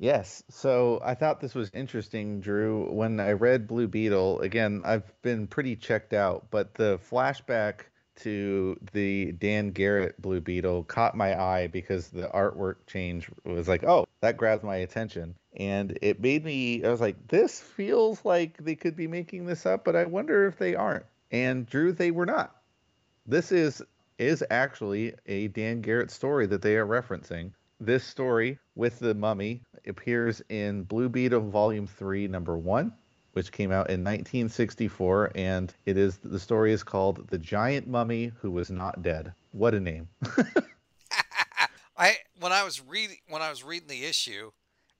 Yes. 0.00 0.42
So 0.48 0.98
I 1.04 1.14
thought 1.14 1.40
this 1.40 1.54
was 1.54 1.70
interesting, 1.74 2.40
Drew. 2.40 2.90
When 2.90 3.20
I 3.20 3.32
read 3.32 3.66
Blue 3.66 3.86
Beetle, 3.86 4.40
again, 4.40 4.80
I've 4.82 5.12
been 5.20 5.46
pretty 5.46 5.76
checked 5.76 6.14
out, 6.14 6.46
but 6.50 6.72
the 6.72 6.98
flashback 7.10 7.80
to 8.20 8.78
the 8.92 9.32
Dan 9.32 9.72
Garrett 9.72 10.20
Blue 10.20 10.40
Beetle 10.40 10.84
caught 10.84 11.14
my 11.14 11.38
eye 11.38 11.66
because 11.66 12.08
the 12.08 12.28
artwork 12.28 12.76
change 12.86 13.28
was 13.44 13.68
like, 13.68 13.84
oh, 13.84 14.06
that 14.22 14.38
grabbed 14.38 14.64
my 14.64 14.76
attention. 14.76 15.34
And 15.54 15.98
it 16.00 16.18
made 16.18 16.46
me, 16.46 16.82
I 16.82 16.88
was 16.88 17.02
like, 17.02 17.28
this 17.28 17.60
feels 17.60 18.24
like 18.24 18.56
they 18.56 18.76
could 18.76 18.96
be 18.96 19.06
making 19.06 19.44
this 19.44 19.66
up, 19.66 19.84
but 19.84 19.96
I 19.96 20.04
wonder 20.04 20.46
if 20.46 20.56
they 20.56 20.74
aren't. 20.74 21.04
And 21.30 21.66
Drew, 21.66 21.92
they 21.92 22.10
were 22.10 22.26
not. 22.26 22.56
This 23.26 23.52
is 23.52 23.82
is 24.18 24.42
actually 24.50 25.14
a 25.26 25.48
Dan 25.48 25.82
Garrett 25.82 26.10
story 26.10 26.46
that 26.46 26.62
they 26.62 26.76
are 26.76 26.86
referencing. 26.86 27.52
This 27.82 28.04
story 28.04 28.58
with 28.74 28.98
the 28.98 29.14
mummy 29.14 29.62
appears 29.86 30.42
in 30.50 30.82
Blue 30.82 31.08
Beetle 31.08 31.48
Volume 31.48 31.86
3, 31.86 32.28
Number 32.28 32.58
1, 32.58 32.92
which 33.32 33.50
came 33.50 33.72
out 33.72 33.88
in 33.88 34.04
1964, 34.04 35.32
and 35.34 35.72
it 35.86 35.96
is 35.96 36.18
the 36.18 36.38
story 36.38 36.74
is 36.74 36.82
called 36.82 37.26
The 37.28 37.38
Giant 37.38 37.88
Mummy 37.88 38.32
Who 38.42 38.50
Was 38.50 38.70
Not 38.70 39.02
Dead. 39.02 39.32
What 39.52 39.74
a 39.74 39.80
name. 39.80 40.10
I 41.96 42.16
when 42.38 42.52
I 42.52 42.64
was 42.64 42.82
reading 42.86 43.16
when 43.28 43.40
I 43.40 43.48
was 43.48 43.64
reading 43.64 43.88
the 43.88 44.04
issue 44.04 44.50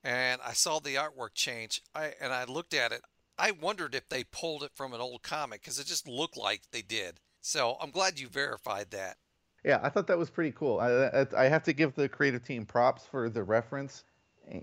and 0.03 0.41
I 0.43 0.55
saw 0.55 0.79
the 0.79 0.95
artwork 0.95 1.35
change, 1.35 1.83
I 1.95 2.15
and 2.19 2.33
I 2.33 2.45
looked 2.45 2.73
at 2.73 2.93
it, 2.93 3.03
I 3.39 3.51
wondered 3.51 3.95
if 3.95 4.09
they 4.09 4.25
pulled 4.25 4.63
it 4.63 4.73
from 4.75 4.95
an 4.95 5.03
old 5.03 5.23
comic 5.23 5.61
because 5.61 5.79
it 5.79 5.87
just 5.87 6.09
looked 6.09 6.39
like 6.39 6.63
they 6.73 6.83
did. 6.83 7.21
So 7.43 7.77
I'm 7.79 7.91
glad 7.91 8.19
you 8.19 8.29
verified 8.29 8.91
that. 8.93 9.19
Yeah, 9.65 9.81
I 9.83 9.89
thought 9.91 10.07
that 10.07 10.19
was 10.19 10.31
pretty 10.31 10.53
cool. 10.53 10.81
I, 10.81 10.91
I, 10.91 11.27
I 11.37 11.45
have 11.49 11.63
to 11.65 11.73
give 11.73 11.95
the 11.95 12.09
creative 12.09 12.43
team 12.43 12.65
props 12.65 13.05
for 13.05 13.29
the 13.29 13.43
reference 13.43 14.05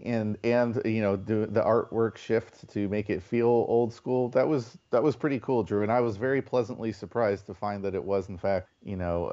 and 0.04 0.38
and 0.44 0.82
you 0.86 1.02
know 1.02 1.16
do 1.16 1.46
the 1.46 1.62
artwork 1.62 2.18
shift 2.18 2.68
to 2.70 2.88
make 2.90 3.10
it 3.10 3.24
feel 3.24 3.48
old 3.48 3.94
school. 3.94 4.30
That 4.30 4.48
was 4.48 4.78
that 4.92 5.02
was 5.02 5.16
pretty 5.16 5.40
cool, 5.40 5.64
Drew. 5.64 5.84
And 5.84 5.92
I 5.92 6.02
was 6.02 6.18
very 6.18 6.42
pleasantly 6.42 6.92
surprised 6.92 7.46
to 7.48 7.54
find 7.54 7.84
that 7.86 7.96
it 7.96 8.04
was 8.04 8.30
in 8.30 8.38
fact 8.38 8.70
you 8.84 8.96
know 8.98 9.30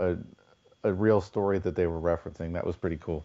a 0.85 0.89
a 0.89 0.93
real 0.93 1.21
story 1.21 1.59
that 1.61 1.75
they 1.75 1.87
were 1.87 2.01
referencing. 2.01 2.53
That 2.53 2.67
was 2.67 2.77
pretty 2.77 2.99
cool. 2.99 3.25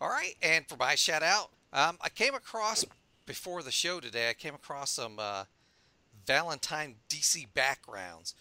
All 0.00 0.08
right, 0.08 0.34
and 0.42 0.66
for 0.66 0.76
my 0.76 0.94
shout 0.94 1.22
out, 1.22 1.50
um, 1.72 1.98
I 2.00 2.08
came 2.08 2.34
across 2.34 2.84
before 3.26 3.62
the 3.62 3.70
show 3.70 4.00
today. 4.00 4.30
I 4.30 4.32
came 4.32 4.54
across 4.54 4.92
some 4.92 5.18
uh, 5.18 5.44
Valentine 6.26 6.96
DC 7.10 7.46
backgrounds 7.52 8.34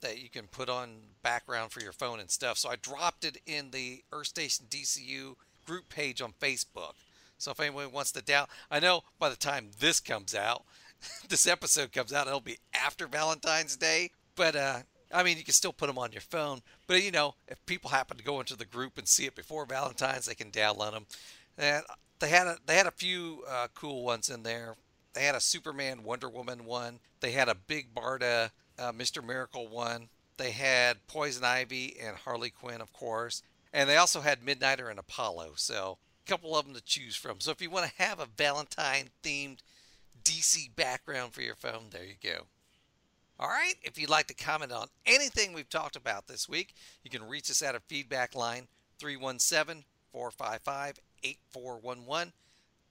that 0.00 0.22
you 0.22 0.28
can 0.28 0.46
put 0.46 0.68
on 0.68 0.90
background 1.22 1.72
for 1.72 1.80
your 1.80 1.92
phone 1.92 2.20
and 2.20 2.30
stuff. 2.30 2.58
So 2.58 2.70
I 2.70 2.76
dropped 2.76 3.24
it 3.24 3.38
in 3.46 3.70
the 3.70 4.02
Earth 4.12 4.28
Station 4.28 4.66
DCU 4.68 5.34
group 5.66 5.88
page 5.88 6.20
on 6.20 6.34
Facebook. 6.40 6.94
So 7.38 7.50
if 7.52 7.60
anyone 7.60 7.92
wants 7.92 8.12
to 8.12 8.22
down, 8.22 8.46
I 8.70 8.80
know 8.80 9.02
by 9.18 9.30
the 9.30 9.36
time 9.36 9.70
this 9.78 10.00
comes 10.00 10.34
out, 10.34 10.64
this 11.28 11.46
episode 11.46 11.92
comes 11.92 12.12
out, 12.12 12.26
it'll 12.26 12.40
be 12.40 12.58
after 12.74 13.06
Valentine's 13.06 13.76
Day. 13.76 14.10
But 14.36 14.56
uh, 14.56 14.80
I 15.12 15.22
mean, 15.22 15.38
you 15.38 15.44
can 15.44 15.54
still 15.54 15.72
put 15.72 15.86
them 15.86 15.98
on 15.98 16.12
your 16.12 16.20
phone. 16.20 16.60
But 16.86 17.02
you 17.02 17.10
know, 17.10 17.34
if 17.48 17.64
people 17.66 17.90
happen 17.90 18.16
to 18.16 18.24
go 18.24 18.40
into 18.40 18.56
the 18.56 18.64
group 18.64 18.98
and 18.98 19.08
see 19.08 19.26
it 19.26 19.34
before 19.34 19.64
Valentine's, 19.66 20.26
they 20.26 20.34
can 20.34 20.50
download 20.50 20.92
them. 20.92 21.06
And 21.56 21.84
they 22.20 22.28
had 22.28 22.46
a 22.46 22.56
they 22.66 22.76
had 22.76 22.86
a 22.86 22.92
few 22.92 23.44
uh, 23.48 23.68
cool 23.74 24.04
ones 24.04 24.28
in 24.28 24.42
there. 24.42 24.76
They 25.14 25.24
had 25.24 25.34
a 25.34 25.40
Superman 25.40 26.04
Wonder 26.04 26.28
Woman 26.28 26.64
one. 26.64 27.00
They 27.20 27.32
had 27.32 27.48
a 27.48 27.54
Big 27.54 27.94
Barda 27.94 28.50
uh, 28.80 28.92
Mr. 28.92 29.24
Miracle 29.24 29.68
one. 29.68 30.08
They 30.36 30.52
had 30.52 31.06
Poison 31.06 31.44
Ivy 31.44 31.96
and 32.02 32.16
Harley 32.16 32.50
Quinn, 32.50 32.80
of 32.80 32.92
course. 32.92 33.42
And 33.72 33.88
they 33.88 33.96
also 33.96 34.20
had 34.20 34.40
Midnighter 34.40 34.90
and 34.90 34.98
Apollo. 34.98 35.52
So 35.56 35.98
a 36.26 36.28
couple 36.28 36.56
of 36.56 36.64
them 36.64 36.74
to 36.74 36.82
choose 36.82 37.14
from. 37.14 37.40
So 37.40 37.50
if 37.50 37.60
you 37.60 37.70
want 37.70 37.86
to 37.86 38.02
have 38.02 38.18
a 38.18 38.28
Valentine 38.36 39.10
themed 39.22 39.58
DC 40.24 40.74
background 40.74 41.32
for 41.32 41.42
your 41.42 41.54
phone, 41.54 41.86
there 41.90 42.04
you 42.04 42.14
go. 42.22 42.46
All 43.38 43.48
right, 43.48 43.74
if 43.82 43.98
you'd 43.98 44.10
like 44.10 44.26
to 44.26 44.34
comment 44.34 44.70
on 44.70 44.88
anything 45.06 45.52
we've 45.52 45.68
talked 45.68 45.96
about 45.96 46.26
this 46.26 46.46
week, 46.46 46.74
you 47.02 47.10
can 47.10 47.26
reach 47.26 47.50
us 47.50 47.62
at 47.62 47.74
our 47.74 47.80
feedback 47.88 48.34
line 48.34 48.68
317 48.98 49.84
455 50.12 50.98
8411. 51.22 52.32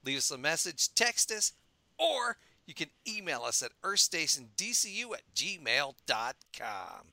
Leave 0.05 0.17
us 0.17 0.31
a 0.31 0.37
message, 0.37 0.93
text 0.95 1.31
us, 1.31 1.53
or 1.99 2.37
you 2.69 2.75
can 2.75 2.89
email 3.07 3.41
us 3.41 3.63
at 3.63 3.71
earthstationdcu 3.83 5.13
at 5.13 5.23
gmail.com. 5.35 7.07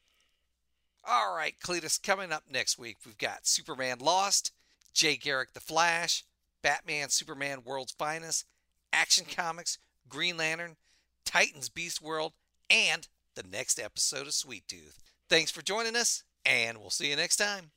All 1.09 1.35
right, 1.35 1.55
Cletus, 1.65 2.03
coming 2.03 2.31
up 2.31 2.43
next 2.53 2.79
week, 2.79 2.99
we've 3.07 3.17
got 3.17 3.47
Superman 3.47 3.99
Lost, 4.01 4.53
Jay 4.93 5.17
Garrick 5.17 5.55
the 5.55 5.61
Flash, 5.61 6.25
Batman 6.61 7.09
Superman 7.09 7.61
World's 7.65 7.93
Finest, 7.93 8.45
Action 8.93 9.25
Comics, 9.25 9.79
Green 10.11 10.37
Lantern, 10.37 10.77
Titans 11.25 11.71
Beast 11.71 12.03
World, 12.03 12.35
and 12.69 13.09
the 13.35 13.45
next 13.51 13.81
episode 13.81 14.27
of 14.27 14.35
Sweet 14.35 14.69
Tooth. 14.69 15.03
Thanks 15.31 15.51
for 15.51 15.63
joining 15.63 15.97
us, 15.97 16.23
and 16.45 16.77
we'll 16.79 16.91
see 16.91 17.09
you 17.09 17.17
next 17.17 17.37
time. 17.37 17.71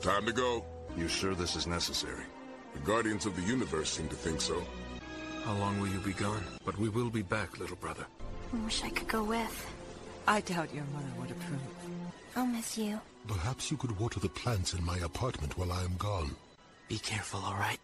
Time 0.00 0.24
to 0.26 0.32
go. 0.32 0.64
You 0.96 1.08
sure 1.08 1.34
this 1.34 1.56
is 1.56 1.66
necessary? 1.66 2.24
The 2.74 2.80
Guardians 2.80 3.26
of 3.26 3.34
the 3.34 3.42
Universe 3.42 3.90
seem 3.90 4.06
to 4.08 4.14
think 4.14 4.40
so. 4.40 4.62
How 5.44 5.54
long 5.54 5.80
will 5.80 5.88
you 5.88 5.98
be 5.98 6.12
gone? 6.12 6.44
But 6.64 6.78
we 6.78 6.88
will 6.88 7.10
be 7.10 7.22
back, 7.22 7.58
little 7.58 7.76
brother. 7.76 8.06
I 8.52 8.64
wish 8.64 8.82
I 8.84 8.90
could 8.90 9.08
go 9.08 9.24
with. 9.24 9.66
I 10.26 10.40
doubt 10.40 10.74
your 10.74 10.84
mother 10.84 11.12
would 11.18 11.30
approve. 11.30 11.60
I'll 12.36 12.46
miss 12.46 12.78
you. 12.78 13.00
Perhaps 13.26 13.70
you 13.70 13.76
could 13.76 13.98
water 13.98 14.20
the 14.20 14.28
plants 14.28 14.72
in 14.72 14.84
my 14.84 14.98
apartment 14.98 15.58
while 15.58 15.72
I 15.72 15.82
am 15.82 15.96
gone. 15.98 16.30
Be 16.88 16.98
careful, 16.98 17.40
all 17.44 17.54
right? 17.54 17.78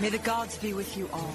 May 0.00 0.10
the 0.10 0.18
gods 0.18 0.58
be 0.58 0.74
with 0.74 0.96
you 0.96 1.08
all. 1.12 1.34